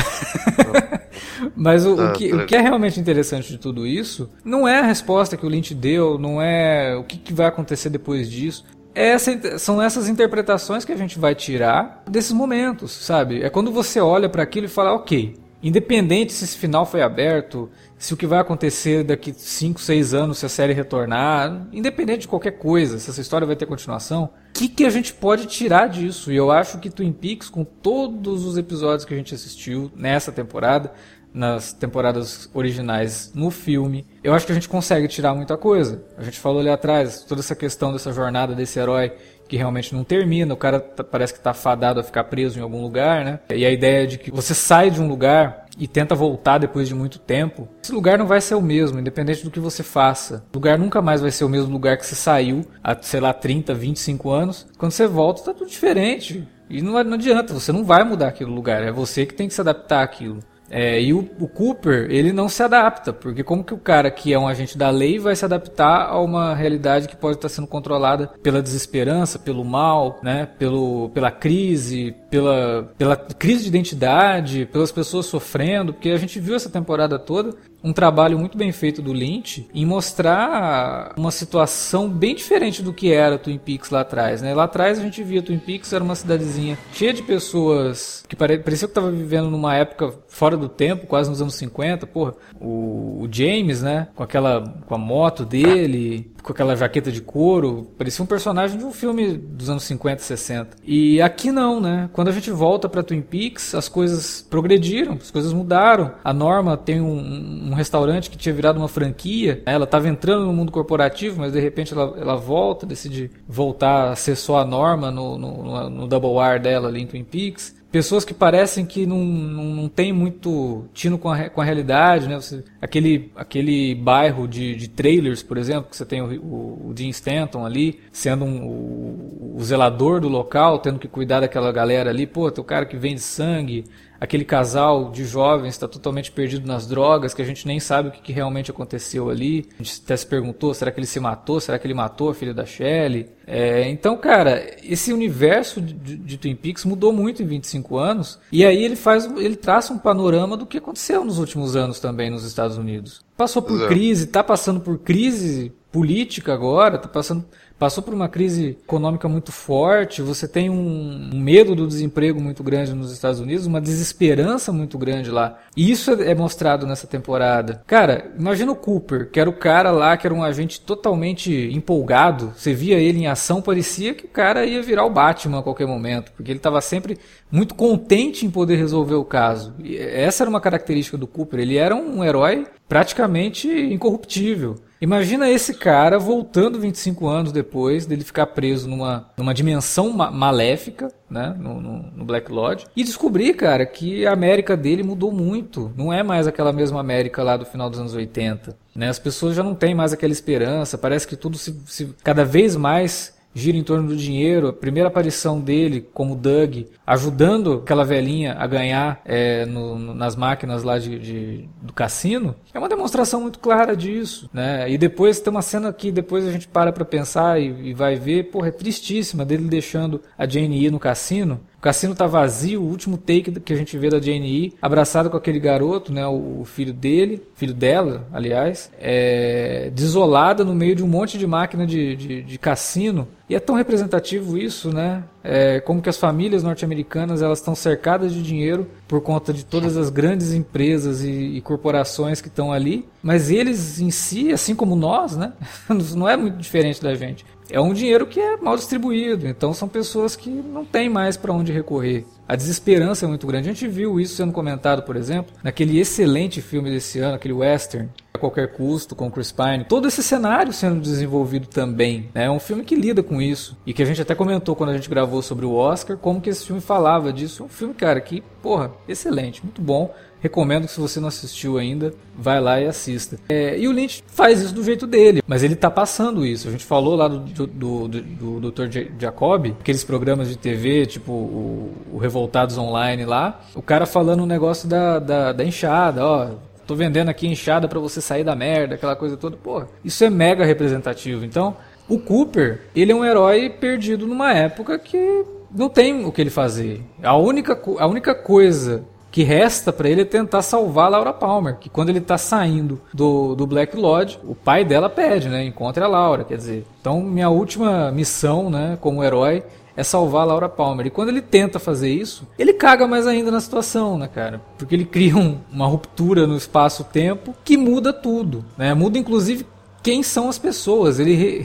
Mas 1.55 1.85
o, 1.85 1.99
ah, 1.99 2.09
o, 2.09 2.13
que, 2.13 2.33
o, 2.33 2.45
que, 2.45 2.55
é 2.55 2.61
realmente 2.61 2.99
interessante 2.99 3.49
de 3.49 3.57
tudo 3.57 3.85
isso 3.85 4.29
não 4.43 4.67
é 4.67 4.79
a 4.79 4.83
resposta 4.83 5.37
que 5.37 5.45
o 5.45 5.49
Lynch 5.49 5.73
deu, 5.73 6.17
não 6.17 6.41
é 6.41 6.95
o 6.95 7.03
que, 7.03 7.17
que 7.17 7.33
vai 7.33 7.47
acontecer 7.47 7.89
depois 7.89 8.29
disso. 8.29 8.65
Essa, 8.95 9.57
são 9.57 9.81
essas 9.81 10.07
interpretações 10.07 10.85
que 10.85 10.91
a 10.91 10.97
gente 10.97 11.17
vai 11.17 11.33
tirar 11.33 12.03
desses 12.07 12.31
momentos, 12.31 12.91
sabe? 12.91 13.41
É 13.41 13.49
quando 13.49 13.71
você 13.71 13.99
olha 13.99 14.29
para 14.29 14.43
aquilo 14.43 14.67
e 14.67 14.69
fala, 14.69 14.93
ok, 14.93 15.35
independente 15.63 16.33
se 16.33 16.43
esse 16.43 16.57
final 16.57 16.85
foi 16.85 17.01
aberto, 17.01 17.69
se 17.97 18.13
o 18.13 18.17
que 18.17 18.27
vai 18.27 18.39
acontecer 18.39 19.01
daqui 19.03 19.33
5, 19.33 19.79
6 19.79 20.13
anos, 20.13 20.39
se 20.39 20.45
a 20.45 20.49
série 20.49 20.73
retornar, 20.73 21.67
independente 21.71 22.21
de 22.21 22.27
qualquer 22.27 22.51
coisa, 22.51 22.99
se 22.99 23.09
essa 23.09 23.21
história 23.21 23.47
vai 23.47 23.55
ter 23.55 23.65
continuação, 23.65 24.25
o 24.25 24.29
que, 24.53 24.67
que 24.67 24.85
a 24.85 24.89
gente 24.89 25.13
pode 25.13 25.45
tirar 25.45 25.87
disso? 25.87 26.31
E 26.31 26.35
eu 26.35 26.51
acho 26.51 26.79
que 26.79 26.89
Twin 26.89 27.13
Peaks, 27.13 27.49
com 27.49 27.63
todos 27.63 28.45
os 28.45 28.57
episódios 28.57 29.05
que 29.05 29.13
a 29.13 29.17
gente 29.17 29.33
assistiu 29.33 29.89
nessa 29.95 30.33
temporada, 30.33 30.91
nas 31.33 31.73
temporadas 31.73 32.49
originais 32.53 33.31
no 33.33 33.49
filme. 33.49 34.05
Eu 34.23 34.33
acho 34.33 34.45
que 34.45 34.51
a 34.51 34.55
gente 34.55 34.69
consegue 34.69 35.07
tirar 35.07 35.33
muita 35.33 35.57
coisa. 35.57 36.03
A 36.17 36.23
gente 36.23 36.39
falou 36.39 36.59
ali 36.59 36.69
atrás, 36.69 37.23
toda 37.27 37.41
essa 37.41 37.55
questão 37.55 37.91
dessa 37.91 38.13
jornada 38.13 38.53
desse 38.53 38.79
herói 38.79 39.13
que 39.47 39.57
realmente 39.57 39.93
não 39.93 40.03
termina, 40.03 40.53
o 40.53 40.57
cara 40.57 40.79
tá, 40.79 41.03
parece 41.03 41.33
que 41.33 41.39
está 41.39 41.53
fadado 41.53 41.99
a 41.99 42.03
ficar 42.03 42.23
preso 42.23 42.57
em 42.57 42.61
algum 42.61 42.81
lugar, 42.81 43.23
né? 43.25 43.39
E 43.53 43.65
a 43.65 43.71
ideia 43.71 44.07
de 44.07 44.17
que 44.17 44.31
você 44.31 44.53
sai 44.53 44.89
de 44.89 45.01
um 45.01 45.07
lugar 45.07 45.65
e 45.77 45.87
tenta 45.87 46.15
voltar 46.15 46.57
depois 46.57 46.87
de 46.87 46.95
muito 46.95 47.19
tempo, 47.19 47.67
esse 47.83 47.91
lugar 47.91 48.17
não 48.17 48.25
vai 48.25 48.41
ser 48.41 48.55
o 48.55 48.61
mesmo, 48.61 48.99
independente 48.99 49.43
do 49.43 49.51
que 49.51 49.59
você 49.59 49.83
faça. 49.83 50.45
O 50.53 50.55
lugar 50.55 50.77
nunca 50.79 51.01
mais 51.01 51.21
vai 51.21 51.31
ser 51.31 51.43
o 51.43 51.49
mesmo 51.49 51.71
lugar 51.71 51.97
que 51.97 52.05
você 52.05 52.15
saiu 52.15 52.65
há, 52.83 52.95
sei 53.01 53.19
lá, 53.19 53.33
30, 53.33 53.73
25 53.73 54.29
anos. 54.29 54.67
Quando 54.77 54.91
você 54.91 55.07
volta, 55.07 55.41
está 55.41 55.53
tudo 55.53 55.69
diferente. 55.69 56.47
E 56.69 56.81
não, 56.81 57.03
não 57.03 57.13
adianta, 57.13 57.53
você 57.53 57.71
não 57.71 57.83
vai 57.83 58.03
mudar 58.03 58.29
aquele 58.29 58.49
lugar, 58.49 58.81
é 58.81 58.91
você 58.91 59.25
que 59.25 59.33
tem 59.33 59.47
que 59.47 59.53
se 59.53 59.61
adaptar 59.61 60.01
àquilo. 60.01 60.39
É, 60.75 60.99
e 60.99 61.13
o, 61.13 61.29
o, 61.39 61.47
Cooper, 61.47 62.07
ele 62.09 62.33
não 62.33 62.49
se 62.49 62.63
adapta, 62.63 63.13
porque 63.13 63.43
como 63.43 63.63
que 63.63 63.75
o 63.75 63.77
cara 63.77 64.09
que 64.09 64.33
é 64.33 64.39
um 64.39 64.47
agente 64.47 64.75
da 64.75 64.89
lei 64.89 65.19
vai 65.19 65.35
se 65.35 65.45
adaptar 65.45 66.09
a 66.09 66.19
uma 66.19 66.55
realidade 66.55 67.07
que 67.07 67.15
pode 67.15 67.37
estar 67.37 67.47
sendo 67.47 67.67
controlada 67.67 68.31
pela 68.41 68.59
desesperança, 68.59 69.37
pelo 69.37 69.63
mal, 69.63 70.19
né, 70.23 70.47
pelo, 70.57 71.11
pela 71.13 71.29
crise, 71.29 72.15
pela, 72.27 72.91
pela 72.97 73.15
crise 73.15 73.61
de 73.61 73.69
identidade, 73.69 74.65
pelas 74.65 74.91
pessoas 74.91 75.27
sofrendo, 75.27 75.93
porque 75.93 76.09
a 76.09 76.17
gente 76.17 76.39
viu 76.39 76.55
essa 76.55 76.71
temporada 76.71 77.19
toda 77.19 77.55
um 77.83 77.91
trabalho 77.91 78.39
muito 78.39 78.57
bem 78.57 78.71
feito 78.71 79.01
do 79.01 79.11
Lynch 79.11 79.67
em 79.73 79.85
mostrar 79.85 81.13
uma 81.17 81.31
situação 81.31 82.09
bem 82.09 82.33
diferente 82.33 82.81
do 82.81 82.93
que 82.93 83.11
era 83.11 83.37
Twin 83.37 83.57
Peaks 83.57 83.89
lá 83.89 84.01
atrás, 84.01 84.41
né? 84.41 84.53
Lá 84.53 84.63
atrás 84.63 84.97
a 84.97 85.01
gente 85.01 85.21
via 85.21 85.41
Twin 85.41 85.59
Peaks 85.59 85.91
era 85.91 86.03
uma 86.03 86.15
cidadezinha 86.15 86.77
cheia 86.93 87.13
de 87.13 87.21
pessoas 87.21 88.23
que 88.27 88.35
parecia 88.35 88.87
que 88.87 88.91
estava 88.91 89.11
vivendo 89.11 89.49
numa 89.49 89.75
época 89.75 90.13
fora 90.27 90.55
do 90.55 90.69
tempo, 90.69 91.07
quase 91.07 91.29
nos 91.29 91.41
anos 91.41 91.55
50, 91.55 92.07
porra. 92.07 92.33
O, 92.59 93.23
o 93.23 93.27
James, 93.29 93.81
né, 93.81 94.07
com 94.15 94.23
aquela 94.23 94.61
com 94.87 94.95
a 94.95 94.97
moto 94.97 95.45
dele, 95.45 96.32
com 96.43 96.51
aquela 96.51 96.75
jaqueta 96.75 97.11
de 97.11 97.21
couro, 97.21 97.87
parecia 97.97 98.21
um 98.23 98.27
personagem 98.27 98.77
de 98.77 98.83
um 98.83 98.91
filme 98.91 99.37
dos 99.37 99.69
anos 99.69 99.83
50, 99.83 100.21
60. 100.21 100.77
E 100.83 101.21
aqui 101.21 101.51
não, 101.51 101.79
né? 101.79 102.09
Quando 102.11 102.27
a 102.27 102.31
gente 102.31 102.51
volta 102.51 102.89
para 102.89 103.01
Twin 103.01 103.21
Peaks, 103.21 103.73
as 103.73 103.87
coisas 103.87 104.45
progrediram, 104.47 105.13
as 105.13 105.31
coisas 105.31 105.53
mudaram. 105.53 106.13
A 106.23 106.33
Norma 106.33 106.75
tem 106.75 106.99
um, 106.99 107.69
um 107.69 107.73
restaurante 107.73 108.29
que 108.29 108.37
tinha 108.37 108.53
virado 108.53 108.77
uma 108.77 108.89
franquia, 108.89 109.63
ela 109.65 109.85
estava 109.85 110.09
entrando 110.09 110.45
no 110.45 110.53
mundo 110.53 110.71
corporativo, 110.71 111.39
mas 111.39 111.53
de 111.53 111.59
repente 111.59 111.93
ela, 111.93 112.13
ela 112.19 112.35
volta, 112.35 112.85
decide 112.85 113.31
voltar 113.47 114.11
a 114.11 114.15
ser 114.15 114.35
só 114.35 114.59
a 114.59 114.65
Norma 114.65 115.09
no, 115.09 115.37
no, 115.37 115.89
no 115.89 116.07
Double 116.07 116.37
R 116.39 116.59
dela 116.59 116.89
ali 116.89 117.01
em 117.01 117.07
Twin 117.07 117.23
Peaks 117.23 117.82
pessoas 117.93 118.25
que 118.25 118.33
parecem 118.33 118.87
que 118.87 119.05
não, 119.05 119.23
não, 119.23 119.63
não 119.65 119.87
tem 119.87 120.11
muito 120.11 120.85
tino 120.95 121.15
com 121.19 121.29
a, 121.29 121.47
com 121.47 121.61
a 121.61 121.63
realidade, 121.63 122.27
né? 122.27 122.35
Você, 122.37 122.63
aquele, 122.81 123.31
aquele 123.35 123.93
bairro 123.93 124.47
de, 124.47 124.75
de 124.75 124.89
trailers, 124.89 125.43
por 125.43 125.59
exemplo, 125.59 125.91
que 125.91 125.95
você 125.95 126.03
tem 126.03 126.19
o, 126.19 126.41
o, 126.41 126.87
o 126.89 126.93
Dean 126.95 127.09
Stanton 127.09 127.63
ali, 127.63 127.99
sendo 128.11 128.45
um, 128.45 128.65
o, 128.65 129.57
o, 129.57 129.63
zelador 129.63 130.19
do 130.19 130.27
local, 130.27 130.79
tendo 130.79 130.97
que 130.97 131.07
cuidar 131.07 131.41
daquela 131.41 131.71
galera 131.71 132.09
ali, 132.09 132.25
pô, 132.25 132.49
tem 132.49 132.63
o 132.63 132.65
cara 132.65 132.83
que 132.83 132.97
vende 132.97 133.21
sangue, 133.21 133.85
aquele 134.23 134.45
casal 134.45 135.11
de 135.11 135.25
jovens 135.25 135.71
está 135.71 135.85
totalmente 135.85 136.31
perdido 136.31 136.65
nas 136.65 136.87
drogas, 136.87 137.33
que 137.33 137.41
a 137.41 137.45
gente 137.45 137.67
nem 137.67 137.77
sabe 137.77 138.07
o 138.07 138.11
que, 138.13 138.21
que, 138.21 138.31
realmente 138.31 138.71
aconteceu 138.71 139.29
ali. 139.29 139.67
A 139.77 139.83
gente 139.83 140.01
até 140.01 140.15
se 140.15 140.25
perguntou, 140.25 140.73
será 140.73 140.91
que 140.91 140.99
ele 140.99 141.05
se 141.05 141.19
matou? 141.19 141.59
Será 141.59 141.77
que 141.77 141.85
ele 141.85 141.93
matou 141.93 142.29
a 142.29 142.33
filha 142.33 142.53
da 142.53 142.65
Shelley? 142.65 143.27
É, 143.45 143.89
então, 143.89 144.15
cara, 144.15 144.65
esse 144.81 145.11
universo 145.11 145.81
de, 145.81 146.15
de, 146.15 146.37
Twin 146.37 146.55
Peaks 146.55 146.85
mudou 146.85 147.11
muito 147.11 147.43
em 147.43 147.45
25 147.45 147.97
anos, 147.97 148.39
e 148.49 148.65
aí 148.65 148.81
ele 148.81 148.95
faz, 148.95 149.25
ele 149.25 149.57
traça 149.57 149.91
um 149.91 149.97
panorama 149.97 150.55
do 150.55 150.65
que 150.65 150.77
aconteceu 150.77 151.25
nos 151.25 151.37
últimos 151.37 151.75
anos 151.75 151.99
também 151.99 152.29
nos 152.29 152.45
Estados 152.45 152.77
Unidos. 152.77 153.25
Passou 153.35 153.61
por 153.61 153.73
Exato. 153.73 153.89
crise, 153.89 154.23
está 154.23 154.41
passando 154.41 154.79
por 154.79 154.99
crise 154.99 155.73
política 155.91 156.53
agora, 156.53 156.95
está 156.95 157.09
passando 157.09 157.45
passou 157.77 158.03
por 158.03 158.13
uma 158.13 158.29
crise 158.29 158.77
econômica 158.83 159.27
muito 159.27 159.51
forte, 159.51 160.21
você 160.21 160.47
tem 160.47 160.69
um, 160.69 161.29
medo 161.33 161.75
do 161.75 161.87
desemprego 161.87 162.39
muito 162.39 162.63
grande 162.63 162.93
nos 162.93 163.11
Estados 163.11 163.39
Unidos, 163.39 163.65
uma 163.65 163.81
desesperança 163.81 164.71
muito 164.71 164.97
grande 164.97 165.29
lá. 165.29 165.59
E 165.75 165.91
isso 165.91 166.11
é, 166.11 166.31
é 166.31 166.35
mostrado 166.35 166.87
nessa 166.87 167.07
temporada. 167.07 167.83
Cara, 167.85 168.31
imagina 168.37 168.71
o 168.71 168.75
Cooper, 168.75 169.29
que 169.29 169.39
era 169.39 169.49
o 169.49 169.53
cara 169.53 169.91
lá, 169.91 170.15
que 170.15 170.25
era 170.25 170.33
um 170.33 170.43
agente 170.43 170.79
totalmente 170.79 171.51
empolgado. 171.73 172.53
Você 172.55 172.73
via 172.73 172.97
ele 172.97 173.19
em 173.19 173.27
ação, 173.27 173.61
parecia 173.61 174.13
que 174.13 174.25
o 174.25 174.29
cara 174.29 174.65
ia 174.65 174.81
virar 174.81 175.05
o 175.05 175.09
Batman 175.09 175.59
a 175.59 175.63
qualquer 175.63 175.87
momento, 175.87 176.31
porque 176.31 176.51
ele 176.51 176.59
estava 176.59 176.79
sempre 176.81 177.17
muito 177.51 177.75
contente 177.75 178.45
em 178.45 178.49
poder 178.49 178.77
resolver 178.77 179.15
o 179.15 179.25
caso. 179.25 179.73
E 179.83 179.97
essa 179.97 180.43
era 180.43 180.49
uma 180.49 180.61
característica 180.61 181.17
do 181.17 181.27
Cooper, 181.27 181.59
ele 181.59 181.77
era 181.77 181.95
um 181.95 182.23
herói 182.23 182.65
praticamente 182.87 183.67
incorruptível. 183.67 184.75
Imagina 185.03 185.49
esse 185.49 185.73
cara 185.73 186.17
voltando 186.17 186.79
25 186.79 187.27
anos 187.27 187.51
depois 187.51 188.05
dele 188.05 188.23
ficar 188.23 188.47
preso 188.47 188.87
numa, 188.87 189.29
numa 189.35 189.53
dimensão 189.53 190.13
ma 190.13 190.31
maléfica, 190.31 191.11
né, 191.29 191.53
no, 191.59 191.81
no, 191.81 192.11
no, 192.15 192.23
Black 192.23 192.49
Lodge, 192.49 192.85
e 192.95 193.03
descobrir, 193.03 193.53
cara, 193.53 193.85
que 193.85 194.25
a 194.25 194.31
América 194.31 194.77
dele 194.77 195.03
mudou 195.03 195.29
muito. 195.29 195.91
Não 195.97 196.13
é 196.13 196.23
mais 196.23 196.47
aquela 196.47 196.71
mesma 196.71 197.01
América 197.01 197.43
lá 197.43 197.57
do 197.57 197.65
final 197.65 197.89
dos 197.89 197.99
anos 197.99 198.13
80. 198.13 198.77
Né? 198.95 199.09
As 199.09 199.19
pessoas 199.19 199.57
já 199.57 199.61
não 199.61 199.75
têm 199.75 199.93
mais 199.93 200.13
aquela 200.13 200.31
esperança, 200.31 200.97
parece 200.97 201.27
que 201.27 201.35
tudo 201.35 201.57
se, 201.57 201.77
se 201.85 202.15
cada 202.23 202.45
vez 202.45 202.77
mais 202.77 203.35
gira 203.53 203.77
em 203.77 203.83
torno 203.83 204.07
do 204.07 204.15
dinheiro. 204.15 204.67
A 204.67 204.73
primeira 204.73 205.07
aparição 205.07 205.59
dele 205.59 206.07
como 206.13 206.35
Doug, 206.35 206.85
ajudando 207.05 207.73
aquela 207.83 208.03
velhinha 208.03 208.53
a 208.53 208.65
ganhar 208.67 209.21
é, 209.25 209.65
no, 209.65 209.97
no, 209.97 210.13
nas 210.13 210.35
máquinas 210.35 210.83
lá 210.83 210.97
de, 210.97 211.19
de, 211.19 211.69
do 211.81 211.93
cassino, 211.93 212.55
é 212.73 212.79
uma 212.79 212.89
demonstração 212.89 213.41
muito 213.41 213.59
clara 213.59 213.95
disso. 213.95 214.49
Né? 214.53 214.89
E 214.91 214.97
depois 214.97 215.39
tem 215.39 215.51
uma 215.51 215.61
cena 215.61 215.91
que 215.93 216.11
depois 216.11 216.47
a 216.47 216.51
gente 216.51 216.67
para 216.67 216.91
para 216.91 217.05
pensar 217.05 217.59
e, 217.61 217.89
e, 217.89 217.93
vai 217.93 218.15
ver, 218.15 218.51
porra, 218.51 218.69
é 218.69 218.71
tristíssima 218.71 219.45
dele 219.45 219.67
deixando 219.67 220.21
a 220.37 220.47
Jane 220.47 220.85
ir 220.85 220.91
no 220.91 220.99
cassino 220.99 221.59
cassino 221.83 222.15
tá 222.15 222.25
vazio, 222.25 222.81
o 222.81 222.87
último 222.87 223.17
take 223.17 223.59
que 223.59 223.73
a 223.73 223.75
gente 223.75 223.97
vê 223.97 224.09
da 224.09 224.17
Jane 224.17 224.67
E, 224.67 224.73
abraçada 224.81 225.29
com 225.29 225.35
aquele 225.35 225.59
garoto, 225.59 226.13
né, 226.13 226.25
o 226.25 226.63
filho 226.63 226.93
dele, 226.93 227.43
filho 227.55 227.73
dela, 227.73 228.25
aliás, 228.31 228.89
é, 228.97 229.91
desolada 229.93 230.63
no 230.63 230.73
meio 230.73 230.95
de 230.95 231.03
um 231.03 231.07
monte 231.07 231.37
de 231.37 231.45
máquina 231.45 231.85
de, 231.85 232.15
de, 232.15 232.41
de 232.41 232.57
cassino. 232.57 233.27
E 233.53 233.55
é 233.55 233.59
tão 233.59 233.75
representativo 233.75 234.57
isso, 234.57 234.91
né? 234.91 235.23
É, 235.43 235.79
como 235.79 236.01
que 236.01 236.09
as 236.09 236.17
famílias 236.17 236.63
norte-americanas 236.63 237.39
elas 237.39 237.59
estão 237.59 237.75
cercadas 237.75 238.33
de 238.33 238.41
dinheiro 238.41 238.89
por 239.07 239.21
conta 239.21 239.53
de 239.53 239.63
todas 239.63 239.95
as 239.95 240.09
grandes 240.09 240.53
empresas 240.53 241.21
e, 241.21 241.29
e 241.29 241.61
corporações 241.61 242.41
que 242.41 242.47
estão 242.47 242.73
ali, 242.73 243.07
mas 243.21 243.51
eles 243.51 243.99
em 243.99 244.09
si, 244.09 244.51
assim 244.51 244.73
como 244.73 244.95
nós, 244.95 245.37
né, 245.37 245.53
não 246.15 246.27
é 246.27 246.35
muito 246.35 246.57
diferente 246.57 246.99
da 246.99 247.13
gente 247.13 247.45
é 247.73 247.81
um 247.81 247.91
dinheiro 247.91 248.27
que 248.27 248.39
é 248.39 248.55
mal 248.55 248.75
distribuído. 248.75 249.47
Então 249.47 249.73
são 249.73 249.89
pessoas 249.89 250.35
que 250.35 250.49
não 250.49 250.85
têm 250.85 251.09
mais 251.09 251.35
para 251.35 251.51
onde 251.51 251.71
recorrer. 251.71 252.23
A 252.47 252.55
desesperança 252.55 253.25
é 253.25 253.27
muito 253.27 253.47
grande. 253.47 253.67
A 253.67 253.73
gente 253.73 253.87
viu 253.87 254.19
isso 254.19 254.35
sendo 254.35 254.53
comentado, 254.53 255.01
por 255.01 255.15
exemplo, 255.15 255.51
naquele 255.63 255.99
excelente 255.99 256.61
filme 256.61 256.91
desse 256.91 257.17
ano, 257.17 257.33
aquele 257.33 257.53
western, 257.53 258.09
a 258.31 258.37
qualquer 258.37 258.73
custo, 258.73 259.15
com 259.15 259.31
Chris 259.31 259.51
Pine. 259.51 259.85
Todo 259.89 260.07
esse 260.07 260.21
cenário 260.21 260.71
sendo 260.71 261.01
desenvolvido 261.01 261.65
também. 261.65 262.29
Né? 262.33 262.45
É 262.45 262.51
um 262.51 262.59
filme 262.59 262.83
que 262.83 262.95
lida 262.95 263.23
com 263.23 263.41
isso. 263.41 263.75
E 263.87 263.93
que 263.93 264.03
a 264.03 264.05
gente 264.05 264.21
até 264.21 264.35
comentou 264.35 264.75
quando 264.75 264.91
a 264.91 264.93
gente 264.93 265.09
gravou 265.09 265.41
sobre 265.41 265.65
o 265.65 265.73
Oscar, 265.73 266.15
como 266.15 266.39
que 266.39 266.51
esse 266.51 266.67
filme 266.67 266.81
falava 266.81 267.33
disso. 267.33 267.63
Um 267.63 267.69
filme, 267.69 267.95
cara, 267.95 268.21
que, 268.21 268.43
porra, 268.61 268.91
excelente, 269.07 269.63
muito 269.63 269.81
bom 269.81 270.13
Recomendo 270.43 270.87
que 270.87 270.91
se 270.91 270.99
você 270.99 271.21
não 271.21 271.29
assistiu 271.29 271.77
ainda, 271.77 272.13
vai 272.37 272.59
lá 272.59 272.77
e 272.81 272.85
assista. 272.85 273.39
É, 273.47 273.79
e 273.79 273.87
o 273.87 273.93
Lynch 273.93 274.21
faz 274.27 274.59
isso 274.59 274.75
do 274.75 274.83
jeito 274.83 275.07
dele, 275.07 275.41
mas 275.47 275.63
ele 275.63 275.73
tá 275.73 275.89
passando 275.89 276.45
isso. 276.45 276.67
A 276.67 276.71
gente 276.71 276.83
falou 276.83 277.15
lá 277.15 277.29
do, 277.29 277.39
do, 277.39 277.65
do, 278.09 278.21
do 278.59 278.71
Dr. 278.71 278.89
Jacob, 279.17 279.67
aqueles 279.79 280.03
programas 280.03 280.49
de 280.49 280.57
TV, 280.57 281.05
tipo 281.05 281.31
o, 281.31 281.93
o, 282.11 282.17
Revoltados 282.17 282.77
Online 282.77 283.23
lá, 283.23 283.61
o 283.73 283.81
cara 283.81 284.05
falando 284.05 284.43
um 284.43 284.45
negócio 284.45 284.85
da, 284.85 285.17
da, 285.17 285.53
da 285.53 285.63
enxada, 285.63 286.25
ó. 286.25 286.49
Tô 286.85 286.93
vendendo 286.93 287.29
aqui 287.29 287.47
enxada 287.47 287.87
para 287.87 287.99
você 288.01 288.19
sair 288.19 288.43
da 288.43 288.53
merda, 288.53 288.95
aquela 288.95 289.15
coisa 289.15 289.37
toda. 289.37 289.55
Pô, 289.55 289.85
isso 290.03 290.25
é 290.25 290.29
mega 290.29 290.65
representativo. 290.65 291.45
Então, 291.45 291.77
o 292.09 292.19
Cooper, 292.19 292.81
ele 292.93 293.13
é 293.13 293.15
um 293.15 293.23
herói 293.23 293.69
perdido 293.69 294.27
numa 294.27 294.51
época 294.51 294.99
que 294.99 295.45
não 295.73 295.87
tem 295.87 296.25
o 296.25 296.33
que 296.33 296.41
ele 296.41 296.49
fazer. 296.49 297.01
A 297.23 297.37
única, 297.37 297.79
a 297.97 298.05
única 298.05 298.35
coisa 298.35 299.05
que 299.33 299.41
resta 299.41 299.91
para 299.91 300.07
ele 300.07 300.21
é 300.21 300.25
tentar 300.25 300.61
salvar 300.61 301.09
Laura 301.09 301.33
Palmer, 301.33 301.77
que 301.79 301.89
quando 301.89 302.09
ele 302.09 302.19
está 302.19 302.37
saindo 302.37 303.01
do, 303.11 303.55
do 303.55 303.65
Black 303.65 303.97
Lodge, 303.97 304.37
o 304.43 304.53
pai 304.53 304.85
dela 304.85 305.09
pede, 305.09 305.49
né, 305.49 305.65
encontre 305.65 306.03
a 306.03 306.07
Laura, 306.07 306.43
quer 306.43 306.55
dizer. 306.55 306.85
Então, 307.01 307.19
minha 307.19 307.49
última 307.49 308.11
missão, 308.11 308.69
né, 308.69 308.95
como 309.01 309.23
herói, 309.23 309.63
é 309.97 310.03
salvar 310.03 310.45
Laura 310.45 310.69
Palmer. 310.69 311.07
E 311.07 311.09
quando 311.09 311.29
ele 311.29 311.41
tenta 311.41 311.79
fazer 311.79 312.09
isso, 312.11 312.47
ele 312.59 312.73
caga 312.73 313.07
mais 313.07 313.25
ainda 313.25 313.49
na 313.49 313.59
situação, 313.59 314.19
né, 314.19 314.27
cara? 314.27 314.61
Porque 314.77 314.93
ele 314.93 315.05
cria 315.05 315.35
um, 315.35 315.57
uma 315.71 315.87
ruptura 315.87 316.45
no 316.45 316.55
espaço-tempo 316.55 317.55
que 317.63 317.75
muda 317.75 318.13
tudo, 318.13 318.63
né? 318.77 318.93
Muda 318.93 319.17
inclusive 319.17 319.65
quem 320.03 320.21
são 320.21 320.49
as 320.49 320.59
pessoas. 320.59 321.17
Ele 321.17 321.63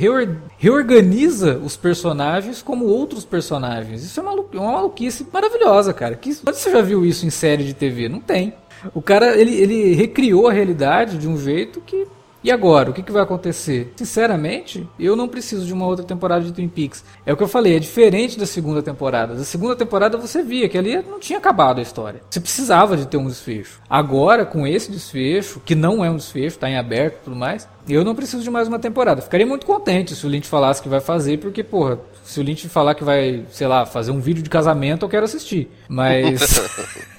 reorganiza 0.56 1.58
os 1.58 1.76
personagens 1.76 2.62
como 2.62 2.86
outros 2.86 3.24
personagens. 3.24 4.04
Isso 4.04 4.20
é 4.20 4.22
uma, 4.22 4.32
uma 4.32 4.72
maluquice 4.72 5.26
maravilhosa, 5.32 5.92
cara. 5.92 6.14
Que, 6.14 6.30
onde 6.46 6.56
você 6.56 6.70
já 6.70 6.80
viu 6.80 7.04
isso 7.04 7.26
em 7.26 7.30
série 7.30 7.64
de 7.64 7.74
TV? 7.74 8.08
Não 8.08 8.20
tem. 8.20 8.54
O 8.94 9.02
cara, 9.02 9.36
ele, 9.36 9.54
ele 9.54 9.94
recriou 9.94 10.46
a 10.46 10.52
realidade 10.52 11.18
de 11.18 11.28
um 11.28 11.36
jeito 11.36 11.80
que 11.80 12.06
e 12.42 12.52
agora, 12.52 12.90
o 12.90 12.92
que, 12.94 13.02
que, 13.02 13.10
vai 13.10 13.22
acontecer? 13.22 13.92
Sinceramente, 13.96 14.88
eu 14.98 15.16
não 15.16 15.26
preciso 15.26 15.66
de 15.66 15.72
uma 15.72 15.84
outra 15.86 16.04
temporada 16.04 16.44
de 16.44 16.52
Twin 16.52 16.68
Peaks. 16.68 17.04
É 17.26 17.32
o 17.32 17.36
que 17.36 17.42
eu 17.42 17.48
falei, 17.48 17.74
é 17.74 17.80
diferente 17.80 18.38
da 18.38 18.46
segunda 18.46 18.80
temporada. 18.80 19.34
Da 19.34 19.42
segunda 19.42 19.74
temporada 19.74 20.16
você 20.16 20.40
via 20.40 20.68
que 20.68 20.78
ali 20.78 21.02
não 21.02 21.18
tinha 21.18 21.38
acabado 21.38 21.80
a 21.80 21.82
história. 21.82 22.22
Você 22.30 22.38
precisava 22.38 22.96
de 22.96 23.08
ter 23.08 23.16
um 23.16 23.26
desfecho. 23.26 23.80
Agora, 23.90 24.46
com 24.46 24.64
esse 24.64 24.88
desfecho, 24.88 25.60
que 25.64 25.74
não 25.74 26.04
é 26.04 26.10
um 26.10 26.16
desfecho, 26.16 26.56
está 26.56 26.70
em 26.70 26.78
aberto 26.78 27.16
e 27.16 27.24
tudo 27.24 27.36
mais, 27.36 27.68
Eu 27.88 28.04
não 28.04 28.14
preciso 28.14 28.42
de 28.42 28.50
mais 28.50 28.68
uma 28.68 28.78
temporada. 28.78 29.22
Ficaria 29.22 29.46
muito 29.46 29.64
contente 29.64 30.14
se 30.14 30.26
o 30.26 30.28
Lynch 30.28 30.46
falasse 30.46 30.82
que 30.82 30.88
vai 30.88 31.00
fazer, 31.00 31.38
porque, 31.38 31.64
porra, 31.64 31.98
se 32.22 32.38
o 32.38 32.42
Lynch 32.42 32.68
falar 32.68 32.94
que 32.94 33.02
vai, 33.02 33.44
sei 33.50 33.66
lá, 33.66 33.86
fazer 33.86 34.10
um 34.10 34.20
vídeo 34.20 34.42
de 34.42 34.50
casamento, 34.50 35.06
eu 35.06 35.08
quero 35.08 35.24
assistir. 35.24 35.70
Mas. 35.88 36.40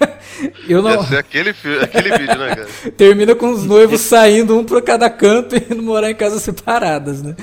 eu 0.68 0.80
não. 0.80 0.90
Ia 0.92 1.02
ser 1.02 1.18
aquele, 1.18 1.50
aquele 1.50 2.18
vídeo, 2.18 2.38
né, 2.38 2.48
cara? 2.54 2.68
Termina 2.96 3.34
com 3.34 3.50
os 3.50 3.64
noivos 3.64 4.00
saindo 4.00 4.56
um 4.56 4.64
pra 4.64 4.80
cada 4.80 5.10
canto 5.10 5.56
e 5.56 5.58
indo 5.58 5.82
morar 5.82 6.10
em 6.10 6.14
casas 6.14 6.42
separadas, 6.42 7.22
né? 7.22 7.34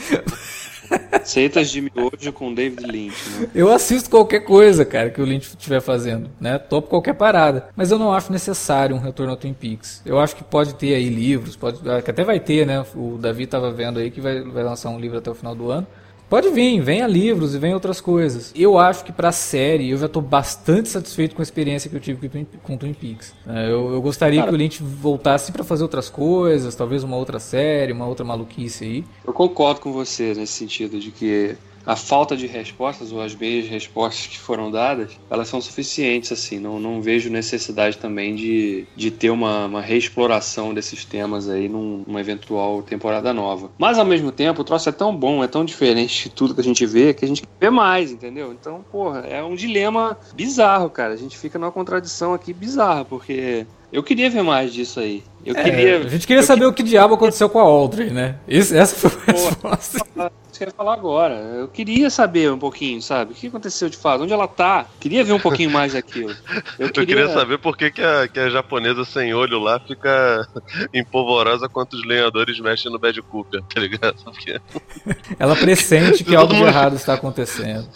Receitas 1.11 1.69
de 1.69 1.81
miojo 1.81 2.31
com 2.33 2.53
David 2.53 2.85
Lynch, 2.85 3.29
né? 3.31 3.49
Eu 3.53 3.71
assisto 3.71 4.09
qualquer 4.09 4.41
coisa, 4.41 4.85
cara, 4.85 5.09
que 5.09 5.21
o 5.21 5.25
Lynch 5.25 5.47
estiver 5.47 5.81
fazendo, 5.81 6.29
né? 6.39 6.57
Topo 6.57 6.87
qualquer 6.87 7.13
parada. 7.13 7.69
Mas 7.75 7.91
eu 7.91 7.99
não 7.99 8.13
acho 8.13 8.31
necessário 8.31 8.95
um 8.95 8.99
retorno 8.99 9.31
ao 9.31 9.37
Twin 9.37 9.53
Peaks. 9.53 10.01
Eu 10.05 10.19
acho 10.19 10.35
que 10.35 10.43
pode 10.43 10.75
ter 10.75 10.95
aí 10.95 11.09
livros, 11.09 11.55
pode, 11.55 11.79
que 12.03 12.11
até 12.11 12.23
vai 12.23 12.39
ter, 12.39 12.65
né? 12.65 12.85
O 12.95 13.17
Davi 13.17 13.45
tava 13.45 13.71
vendo 13.71 13.99
aí 13.99 14.09
que 14.09 14.21
vai, 14.21 14.41
vai 14.41 14.63
lançar 14.63 14.89
um 14.89 14.99
livro 14.99 15.17
até 15.17 15.29
o 15.29 15.35
final 15.35 15.53
do 15.53 15.69
ano. 15.69 15.87
Pode 16.29 16.49
vir, 16.49 16.81
venha 16.81 17.07
livros 17.07 17.55
e 17.55 17.57
venha 17.57 17.73
outras 17.73 18.01
coisas. 18.01 18.51
Eu 18.53 18.77
acho 18.77 19.05
que 19.05 19.13
pra 19.13 19.31
série 19.31 19.89
eu 19.89 19.97
já 19.97 20.09
tô 20.09 20.19
bastante 20.19 20.89
satisfeito 20.89 21.33
com 21.33 21.41
a 21.41 21.43
experiência 21.43 21.89
que 21.89 21.95
eu 21.95 22.01
tive 22.01 22.45
com 22.63 22.75
Twin 22.75 22.93
Peaks. 22.93 23.33
É, 23.47 23.71
eu, 23.71 23.93
eu 23.93 24.01
gostaria 24.01 24.41
Cara, 24.41 24.49
que 24.51 24.55
o 24.55 24.57
Lynch 24.57 24.83
voltasse 24.83 25.53
para 25.53 25.63
fazer 25.63 25.83
outras 25.83 26.09
coisas, 26.09 26.75
talvez 26.75 27.01
uma 27.01 27.15
outra 27.15 27.39
série, 27.39 27.93
uma 27.93 28.05
outra 28.05 28.25
maluquice 28.25 28.83
aí. 28.83 29.05
Eu 29.25 29.31
concordo 29.31 29.79
com 29.79 29.93
você 29.93 30.33
nesse 30.33 30.51
sentido 30.53 30.99
de 30.99 31.11
que 31.11 31.55
a 31.87 31.95
falta 31.95 32.35
de 32.35 32.45
respostas 32.45 33.13
ou 33.13 33.21
as 33.21 33.33
meias 33.33 33.65
respostas 33.69 34.27
que 34.27 34.37
foram 34.37 34.69
dadas, 34.69 35.17
elas 35.29 35.47
são 35.47 35.61
suficientes, 35.61 36.33
assim. 36.33 36.59
Não, 36.59 36.81
não 36.81 37.01
vejo 37.01 37.29
necessidade 37.29 37.97
também 37.97 38.35
de, 38.35 38.85
de 38.93 39.09
ter 39.09 39.29
uma, 39.29 39.67
uma 39.67 39.81
reexploração 39.81 40.73
desses 40.73 41.05
temas 41.05 41.47
aí 41.47 41.69
num, 41.69 42.03
numa 42.05 42.19
eventual 42.19 42.83
temporada 42.83 43.33
nova. 43.33 43.71
Mas 43.77 43.97
ao 43.97 44.03
mesmo 44.03 44.33
tempo, 44.33 44.61
o 44.61 44.65
troço 44.65 44.89
é 44.89 44.91
tão 44.91 45.15
bom, 45.15 45.41
é 45.41 45.47
tão 45.47 45.63
diferente 45.63 46.25
de 46.25 46.35
tudo 46.35 46.53
que 46.53 46.59
a 46.59 46.63
gente 46.63 46.85
vê, 46.85 47.13
que 47.13 47.23
a 47.23 47.27
gente 47.27 47.43
vê 47.57 47.69
mais, 47.69 48.11
entendeu? 48.11 48.51
Então, 48.51 48.83
porra, 48.91 49.19
é 49.21 49.41
um 49.41 49.55
dilema 49.55 50.17
bizarro, 50.35 50.89
cara. 50.89 51.13
A 51.13 51.17
gente 51.17 51.37
fica 51.37 51.57
numa 51.57 51.71
contradição 51.71 52.33
aqui 52.33 52.51
bizarra, 52.51 53.05
porque 53.05 53.65
eu 53.93 54.03
queria 54.03 54.29
ver 54.29 54.43
mais 54.43 54.73
disso 54.73 54.99
aí. 54.99 55.23
Eu 55.45 55.55
é, 55.55 55.63
queria. 55.63 55.97
A 55.99 56.09
gente 56.09 56.27
queria 56.27 56.43
saber 56.43 56.65
o 56.65 56.73
que 56.73 56.83
diabo 56.83 57.13
aconteceu 57.13 57.47
com 57.47 57.59
a 57.59 57.63
Audrey, 57.63 58.09
né? 58.09 58.35
Esse, 58.45 58.77
essa 58.77 59.09
foi 59.09 59.11
a 59.25 59.31
resposta. 59.31 60.05
Isso 60.57 60.63
que 60.63 60.63
eu 60.63 60.69
ia 60.69 60.73
falar 60.73 60.93
agora. 60.93 61.35
Eu 61.35 61.67
queria 61.67 62.09
saber 62.09 62.51
um 62.51 62.57
pouquinho, 62.57 62.99
sabe? 62.99 63.31
O 63.31 63.35
que 63.35 63.45
aconteceu 63.45 63.89
de 63.89 63.97
fato? 63.97 64.23
Onde 64.23 64.33
ela 64.33 64.47
tá? 64.47 64.87
Queria 64.99 65.23
ver 65.23 65.33
um 65.33 65.39
pouquinho 65.39 65.69
mais 65.69 65.93
daquilo. 65.93 66.33
Eu 66.79 66.89
queria, 66.89 67.01
eu 67.01 67.05
queria 67.05 67.33
saber 67.33 67.57
por 67.57 67.75
que, 67.75 67.89
que, 67.89 68.01
a, 68.01 68.27
que 68.27 68.39
a 68.39 68.49
japonesa 68.49 69.03
sem 69.03 69.33
olho 69.33 69.59
lá 69.59 69.79
fica 69.79 70.47
empolvorosa 70.93 71.67
quando 71.67 71.93
os 71.93 72.05
lenhadores 72.05 72.59
mexem 72.59 72.91
no 72.91 72.99
Bad 72.99 73.19
Cooper, 73.23 73.61
tá 73.63 73.79
ligado? 73.79 74.15
Porque... 74.23 74.59
Ela 75.39 75.55
pressente 75.55 76.23
que 76.23 76.35
algo 76.35 76.53
de 76.53 76.61
errado 76.61 76.95
está 76.95 77.13
acontecendo. 77.13 77.87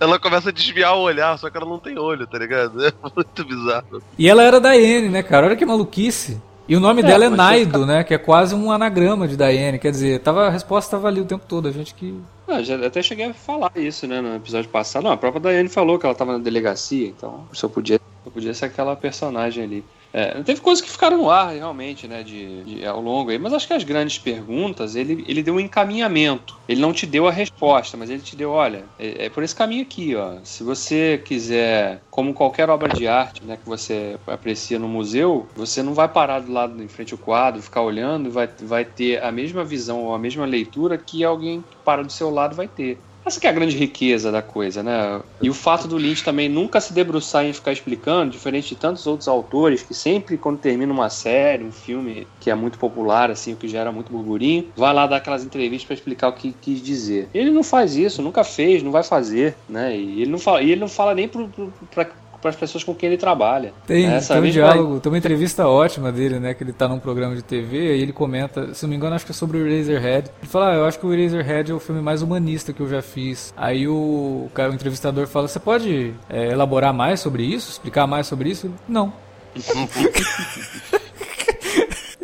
Ela 0.00 0.18
começa 0.18 0.50
a 0.50 0.52
desviar 0.52 0.96
o 0.96 1.02
olhar, 1.02 1.36
só 1.38 1.50
que 1.50 1.56
ela 1.56 1.66
não 1.66 1.78
tem 1.78 1.98
olho, 1.98 2.26
tá 2.26 2.38
ligado? 2.38 2.84
É 2.84 2.92
muito 3.02 3.44
bizarro. 3.44 4.02
E 4.18 4.28
ela 4.28 4.42
era 4.42 4.60
da 4.60 4.76
N, 4.76 5.08
né, 5.08 5.22
cara? 5.22 5.46
Olha 5.46 5.56
que 5.56 5.66
maluquice. 5.66 6.40
E 6.72 6.76
o 6.76 6.80
nome 6.80 7.02
é, 7.02 7.04
dela 7.04 7.26
é 7.26 7.28
Naido, 7.28 7.80
ficar... 7.80 7.86
né? 7.86 8.02
Que 8.02 8.14
é 8.14 8.18
quase 8.18 8.54
um 8.54 8.72
anagrama 8.72 9.28
de 9.28 9.36
Diane. 9.36 9.78
Quer 9.78 9.90
dizer, 9.90 10.20
tava, 10.20 10.46
a 10.46 10.48
resposta 10.48 10.88
estava 10.88 11.06
ali 11.06 11.20
o 11.20 11.24
tempo 11.26 11.44
todo. 11.46 11.68
A 11.68 11.70
gente 11.70 11.92
que. 11.92 12.18
Ah, 12.48 12.62
já 12.62 12.86
até 12.86 13.02
cheguei 13.02 13.26
a 13.26 13.34
falar 13.34 13.70
isso, 13.76 14.06
né? 14.06 14.22
No 14.22 14.36
episódio 14.36 14.70
passado. 14.70 15.02
Não, 15.02 15.12
a 15.12 15.16
própria 15.18 15.52
Diane 15.52 15.68
falou 15.68 15.98
que 15.98 16.06
ela 16.06 16.14
estava 16.14 16.32
na 16.32 16.38
delegacia, 16.38 17.08
então 17.08 17.46
só 17.52 17.68
podia, 17.68 18.00
só 18.24 18.30
podia 18.30 18.54
ser 18.54 18.64
aquela 18.64 18.96
personagem 18.96 19.62
ali. 19.62 19.84
É, 20.12 20.42
teve 20.42 20.60
coisas 20.60 20.84
que 20.84 20.90
ficaram 20.90 21.16
no 21.16 21.30
ar, 21.30 21.54
realmente, 21.54 22.06
né, 22.06 22.22
de, 22.22 22.64
de, 22.64 22.84
ao 22.84 23.00
longo 23.00 23.30
aí, 23.30 23.38
mas 23.38 23.52
acho 23.54 23.66
que 23.66 23.72
as 23.72 23.82
grandes 23.82 24.18
perguntas, 24.18 24.94
ele, 24.94 25.24
ele 25.26 25.42
deu 25.42 25.54
um 25.54 25.60
encaminhamento. 25.60 26.54
Ele 26.68 26.80
não 26.82 26.92
te 26.92 27.06
deu 27.06 27.26
a 27.26 27.32
resposta, 27.32 27.96
mas 27.96 28.10
ele 28.10 28.20
te 28.22 28.36
deu, 28.36 28.50
olha, 28.50 28.92
é, 28.98 29.26
é 29.26 29.30
por 29.30 29.42
esse 29.42 29.54
caminho 29.54 29.82
aqui, 29.82 30.14
ó. 30.14 30.40
Se 30.44 30.62
você 30.62 31.22
quiser, 31.26 32.04
como 32.10 32.34
qualquer 32.34 32.68
obra 32.68 32.92
de 32.92 33.06
arte, 33.08 33.44
né, 33.44 33.56
que 33.56 33.64
você 33.66 34.20
aprecia 34.26 34.78
no 34.78 34.88
museu, 34.88 35.50
você 35.54 35.82
não 35.82 35.94
vai 35.94 36.08
parar 36.08 36.40
do 36.40 36.52
lado 36.52 36.82
em 36.82 36.88
frente 36.88 37.14
ao 37.14 37.18
quadro, 37.18 37.62
ficar 37.62 37.82
olhando, 37.82 38.30
vai, 38.30 38.48
vai 38.62 38.84
ter 38.84 39.22
a 39.22 39.32
mesma 39.32 39.64
visão 39.64 40.02
ou 40.04 40.14
a 40.14 40.18
mesma 40.18 40.44
leitura 40.44 40.98
que 40.98 41.24
alguém 41.24 41.62
que 41.62 41.78
para 41.82 42.02
do 42.02 42.12
seu 42.12 42.28
lado 42.30 42.54
vai 42.54 42.68
ter. 42.68 43.02
Essa 43.24 43.40
que 43.40 43.46
é 43.46 43.50
a 43.50 43.52
grande 43.52 43.76
riqueza 43.76 44.32
da 44.32 44.42
coisa, 44.42 44.82
né? 44.82 45.20
E 45.40 45.48
o 45.48 45.54
fato 45.54 45.86
do 45.86 45.96
Lynch 45.96 46.24
também 46.24 46.48
nunca 46.48 46.80
se 46.80 46.92
debruçar 46.92 47.44
em 47.44 47.52
ficar 47.52 47.72
explicando, 47.72 48.32
diferente 48.32 48.70
de 48.70 48.76
tantos 48.76 49.06
outros 49.06 49.28
autores 49.28 49.82
que 49.82 49.94
sempre 49.94 50.36
quando 50.36 50.58
termina 50.58 50.92
uma 50.92 51.08
série, 51.08 51.64
um 51.64 51.72
filme 51.72 52.26
que 52.40 52.50
é 52.50 52.54
muito 52.54 52.78
popular, 52.78 53.30
assim, 53.30 53.52
o 53.52 53.56
que 53.56 53.68
gera 53.68 53.92
muito 53.92 54.12
burburinho, 54.12 54.70
vai 54.76 54.92
lá 54.92 55.06
dar 55.06 55.16
aquelas 55.16 55.44
entrevistas 55.44 55.84
para 55.84 55.94
explicar 55.94 56.28
o 56.28 56.32
que 56.32 56.52
quis 56.52 56.82
dizer. 56.82 57.30
Ele 57.32 57.50
não 57.50 57.62
faz 57.62 57.96
isso, 57.96 58.22
nunca 58.22 58.42
fez, 58.42 58.82
não 58.82 58.90
vai 58.90 59.04
fazer, 59.04 59.54
né? 59.68 59.96
E 59.96 60.22
ele 60.22 60.30
não 60.30 60.38
fala, 60.38 60.62
ele 60.62 60.76
não 60.76 60.88
fala 60.88 61.14
nem 61.14 61.28
para 61.28 62.08
para 62.42 62.50
as 62.50 62.56
pessoas 62.56 62.82
com 62.82 62.92
quem 62.92 63.08
ele 63.08 63.16
trabalha. 63.16 63.72
Tem, 63.86 64.08
né? 64.08 64.20
tem 64.20 64.38
um 64.38 64.50
diálogo, 64.50 65.00
tem 65.00 65.12
uma 65.12 65.16
entrevista 65.16 65.66
ótima 65.68 66.10
dele, 66.10 66.40
né? 66.40 66.52
Que 66.52 66.64
ele 66.64 66.72
está 66.72 66.88
num 66.88 66.98
programa 66.98 67.36
de 67.36 67.42
TV 67.42 67.96
e 67.96 68.02
ele 68.02 68.12
comenta, 68.12 68.74
se 68.74 68.82
não 68.82 68.90
me 68.90 68.96
engano, 68.96 69.14
acho 69.14 69.24
que 69.24 69.30
é 69.30 69.34
sobre 69.34 69.58
o 69.58 69.64
Razorhead. 69.64 70.28
Ele 70.42 70.50
fala, 70.50 70.72
ah, 70.72 70.74
eu 70.74 70.84
acho 70.84 70.98
que 70.98 71.06
o 71.06 71.10
Razorhead 71.10 71.70
é 71.70 71.74
o 71.74 71.78
filme 71.78 72.02
mais 72.02 72.20
humanista 72.20 72.72
que 72.72 72.80
eu 72.80 72.88
já 72.88 73.00
fiz. 73.00 73.54
Aí 73.56 73.86
o, 73.86 74.50
cara, 74.52 74.72
o 74.72 74.74
entrevistador 74.74 75.26
fala, 75.28 75.46
você 75.46 75.60
pode 75.60 76.12
é, 76.28 76.48
elaborar 76.48 76.92
mais 76.92 77.20
sobre 77.20 77.44
isso? 77.44 77.70
Explicar 77.70 78.06
mais 78.08 78.26
sobre 78.26 78.50
isso? 78.50 78.70
Não. 78.88 79.12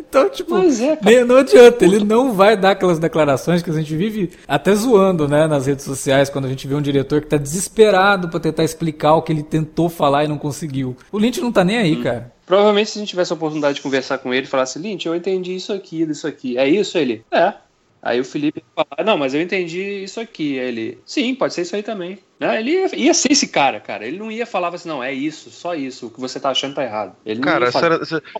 Então, 0.09 0.27
tipo, 0.27 0.55
é, 0.57 1.23
não 1.23 1.37
adianta, 1.37 1.85
ele 1.85 2.03
não 2.03 2.33
vai 2.33 2.57
dar 2.57 2.71
aquelas 2.71 2.97
declarações 2.97 3.61
que 3.61 3.69
a 3.69 3.73
gente 3.73 3.95
vive 3.95 4.31
até 4.47 4.73
zoando, 4.73 5.27
né, 5.27 5.45
nas 5.45 5.67
redes 5.67 5.85
sociais, 5.85 6.31
quando 6.31 6.45
a 6.45 6.49
gente 6.49 6.67
vê 6.67 6.73
um 6.73 6.81
diretor 6.81 7.21
que 7.21 7.27
tá 7.27 7.37
desesperado 7.37 8.27
para 8.27 8.39
tentar 8.39 8.63
explicar 8.63 9.13
o 9.13 9.21
que 9.21 9.31
ele 9.31 9.43
tentou 9.43 9.87
falar 9.87 10.25
e 10.25 10.27
não 10.27 10.39
conseguiu. 10.39 10.97
O 11.11 11.19
Lynch 11.19 11.39
não 11.39 11.51
tá 11.51 11.63
nem 11.63 11.77
aí, 11.77 11.95
hum. 11.95 12.01
cara. 12.01 12.31
Provavelmente 12.43 12.89
se 12.89 12.97
a 12.97 13.01
gente 13.01 13.09
tivesse 13.09 13.31
a 13.31 13.35
oportunidade 13.35 13.75
de 13.75 13.81
conversar 13.81 14.17
com 14.17 14.33
ele 14.33 14.47
e 14.47 14.49
falasse, 14.49 14.79
Lynch, 14.79 15.05
eu 15.05 15.15
entendi 15.15 15.55
isso 15.55 15.71
aqui, 15.71 16.01
isso 16.01 16.25
aqui. 16.25 16.57
É 16.57 16.67
isso, 16.67 16.97
ele? 16.97 17.23
É. 17.31 17.53
Aí 18.01 18.19
o 18.19 18.25
Felipe 18.25 18.63
fala, 18.73 19.03
não, 19.05 19.17
mas 19.17 19.33
eu 19.33 19.41
entendi 19.41 20.03
isso 20.03 20.19
aqui. 20.19 20.57
Aí 20.59 20.67
ele, 20.67 21.01
sim, 21.05 21.35
pode 21.35 21.53
ser 21.53 21.63
isso 21.63 21.75
aí 21.75 21.83
também. 21.83 22.17
Né? 22.39 22.57
Ele 22.59 22.71
ia, 22.71 22.95
ia, 22.95 23.13
ser 23.13 23.33
esse 23.33 23.49
cara, 23.49 23.81
cara. 23.81 24.07
Ele 24.07 24.17
não 24.17 24.31
ia 24.31 24.45
falar 24.45 24.73
assim, 24.73 24.87
não, 24.87 25.03
é 25.03 25.13
isso, 25.13 25.51
só 25.51 25.75
isso. 25.75 26.07
O 26.07 26.09
que 26.09 26.19
você 26.19 26.39
tá 26.39 26.49
achando 26.49 26.75
tá 26.75 26.83
errado. 26.83 27.13
Ele 27.25 27.41
cara, 27.41 27.69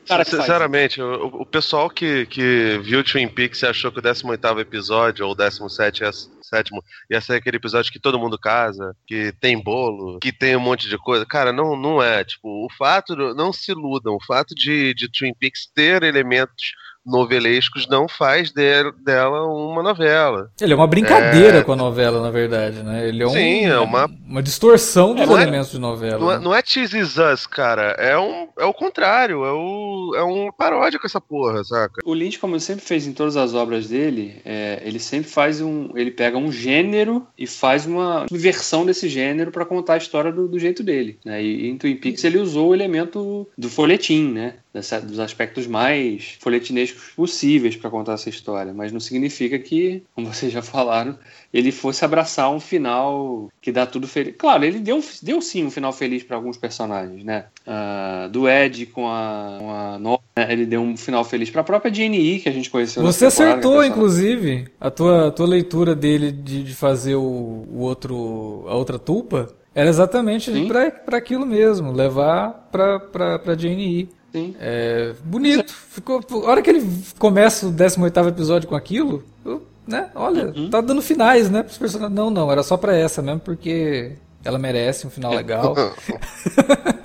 cara 0.08 0.24
sinceramente, 0.24 1.02
o, 1.02 1.42
o, 1.42 1.46
pessoal 1.46 1.90
que, 1.90 2.26
que 2.28 2.80
viu 2.82 3.04
Twin 3.04 3.28
Peaks 3.28 3.62
e 3.62 3.66
achou 3.66 3.92
que 3.92 4.00
o 4.00 4.02
18 4.02 4.60
episódio 4.62 5.26
ou 5.26 5.34
o 5.34 5.36
17 5.36 6.04
ia, 6.04 6.12
sétimo 6.42 6.82
ia 7.12 7.20
ser 7.20 7.34
aquele 7.34 7.58
episódio 7.58 7.92
que 7.92 8.00
todo 8.00 8.18
mundo 8.18 8.40
casa, 8.40 8.96
que 9.06 9.34
tem 9.42 9.62
bolo, 9.62 10.20
que 10.20 10.32
tem 10.32 10.56
um 10.56 10.62
monte 10.62 10.88
de 10.88 10.98
coisa. 10.98 11.26
Cara, 11.26 11.52
não, 11.52 11.76
não 11.76 12.02
é. 12.02 12.24
Tipo, 12.24 12.66
o 12.66 12.70
fato, 12.78 13.18
não 13.36 13.52
se 13.52 13.72
iludam, 13.72 14.16
o 14.16 14.26
fato 14.26 14.56
de, 14.56 14.94
de 14.94 15.12
Twin 15.12 15.34
Peaks 15.34 15.70
ter 15.76 16.04
elementos 16.04 16.74
novelescos 17.06 17.88
não 17.88 18.08
faz 18.08 18.52
de, 18.52 18.92
dela 19.04 19.46
uma 19.46 19.82
novela. 19.82 20.52
Ele 20.60 20.74
é 20.74 20.76
uma 20.76 20.88
brincadeira 20.88 21.60
é... 21.60 21.64
com 21.64 21.74
a 21.74 21.76
novela, 21.76 22.22
na 22.22 22.30
verdade, 22.30 22.84
né? 22.84 23.08
Ele 23.08 23.24
é, 23.24 23.28
um, 23.28 23.32
Sim, 23.32 23.66
é 23.66 23.80
uma... 23.80 24.10
uma 24.28 24.44
distorção 24.44 25.16
dos 25.16 25.30
é, 25.30 25.34
elementos 25.34 25.72
de 25.72 25.80
novela. 25.80 26.20
Não, 26.20 26.32
é, 26.32 26.38
né? 26.38 26.44
não 26.44 26.56
é 26.56 26.62
Cheese 26.64 26.98
Us, 27.00 27.48
cara. 27.48 27.96
É, 27.98 28.18
um, 28.18 28.48
é 28.58 28.66
o 28.66 28.74
contrário. 28.74 29.44
É, 29.44 29.52
o, 29.52 30.14
é 30.16 30.24
uma 30.24 30.54
paródia 30.54 31.00
com 31.00 31.08
essa 31.08 31.22
porra, 31.22 31.64
saca? 31.64 32.02
O 32.06 32.14
Lynch, 32.14 32.40
como 32.40 32.56
ele 32.56 32.62
sempre 32.62 32.86
fez 32.86 33.08
em 33.08 33.14
todas 33.14 33.38
as 33.38 33.54
obras 33.54 33.88
dele, 33.88 34.42
é, 34.46 34.82
ele 34.84 35.00
sempre 35.00 35.30
faz 35.30 35.62
um... 35.62 35.90
Ele 35.96 36.12
pega 36.12 36.38
um 36.38 36.52
gênero 36.52 37.26
e 37.38 37.48
faz 37.48 37.86
uma 37.86 38.26
versão 38.32 38.86
desse 38.86 39.10
gênero 39.10 39.52
para 39.52 39.66
contar 39.66 39.94
a 39.94 39.98
história 39.98 40.32
do, 40.32 40.48
do 40.48 40.60
jeito 40.60 40.84
dele. 40.84 41.18
Né? 41.26 41.42
E 41.44 41.70
em 41.70 41.78
Twin 41.78 41.96
Peaks 41.96 42.24
ele 42.24 42.38
usou 42.38 42.70
o 42.70 42.74
elemento 42.74 43.48
do 43.58 43.70
folhetim, 43.70 44.32
né? 44.32 44.56
dos 45.04 45.20
aspectos 45.20 45.66
mais 45.66 46.38
folhetinescos 46.40 46.89
possíveis 46.92 47.76
para 47.76 47.90
contar 47.90 48.14
essa 48.14 48.30
história, 48.30 48.74
mas 48.74 48.92
não 48.92 49.00
significa 49.00 49.58
que, 49.58 50.04
como 50.16 50.34
vocês 50.34 50.52
já 50.52 50.62
falaram, 50.62 51.18
ele 51.54 51.72
fosse 51.72 52.06
abraçar 52.06 52.52
um 52.52 52.60
final 52.60 53.50
que 53.62 53.72
dá 53.72 53.86
tudo 53.86 54.08
feliz. 54.08 54.36
Claro, 54.38 54.64
ele 54.64 54.80
deu, 54.80 55.04
deu 55.22 55.42
sim 55.42 55.66
um 55.66 55.72
final 55.72 55.92
feliz 55.92 56.24
para 56.24 56.36
alguns 56.36 56.58
personagens, 56.58 57.24
né? 57.24 57.46
Uh, 57.66 58.30
do 58.30 58.48
Ed 58.48 58.86
com 58.88 59.08
a, 59.08 59.58
com 59.60 59.72
a 59.72 60.00
Nora, 60.00 60.22
né? 60.38 60.48
ele 60.52 60.66
deu 60.66 60.82
um 60.82 60.96
final 60.96 61.24
feliz 61.24 61.50
para 61.50 61.62
a 61.62 61.64
própria 61.64 61.94
Jane 61.94 62.40
que 62.40 62.50
a 62.50 62.52
gente 62.52 62.70
conheceu. 62.70 63.02
Você 63.04 63.26
acertou, 63.26 63.84
inclusive, 63.84 64.68
a 64.80 64.92
tua, 64.92 65.28
a 65.28 65.32
tua 65.32 65.48
leitura 65.48 65.96
dele 65.96 66.32
de, 66.32 66.64
de 66.64 66.76
fazer 66.76 67.16
o, 67.16 67.22
o 67.22 67.80
outro, 67.80 68.66
a 68.68 68.76
outra 68.76 69.00
tulpa. 69.00 69.50
Era 69.74 69.88
exatamente 69.88 70.52
para 71.06 71.18
aquilo 71.18 71.46
mesmo, 71.46 71.92
levar 71.92 72.70
para 72.72 73.56
Jane 73.58 74.02
E. 74.02 74.10
Sim. 74.32 74.56
É, 74.60 75.14
bonito. 75.24 75.74
Ficou, 75.74 76.22
a 76.46 76.50
hora 76.50 76.62
que 76.62 76.70
ele 76.70 76.86
começa 77.18 77.68
o 77.68 77.72
18 77.72 78.20
episódio 78.28 78.70
com 78.70 78.76
aquilo, 78.76 79.24
né? 79.88 80.10
Olha, 80.14 80.54
uhum. 80.56 80.70
tá 80.70 80.82
dando 80.82 81.02
finais, 81.02 81.50
né? 81.50 81.64
Pros 81.64 81.78
personagens. 81.78 82.16
Não, 82.16 82.30
não, 82.30 82.52
era 82.52 82.62
só 82.62 82.78
pra 82.78 82.96
essa 82.96 83.22
mesmo, 83.22 83.40
porque 83.40 84.14
ela 84.44 84.60
merece 84.60 85.08
um 85.08 85.10
final 85.10 85.34
legal. 85.36 85.76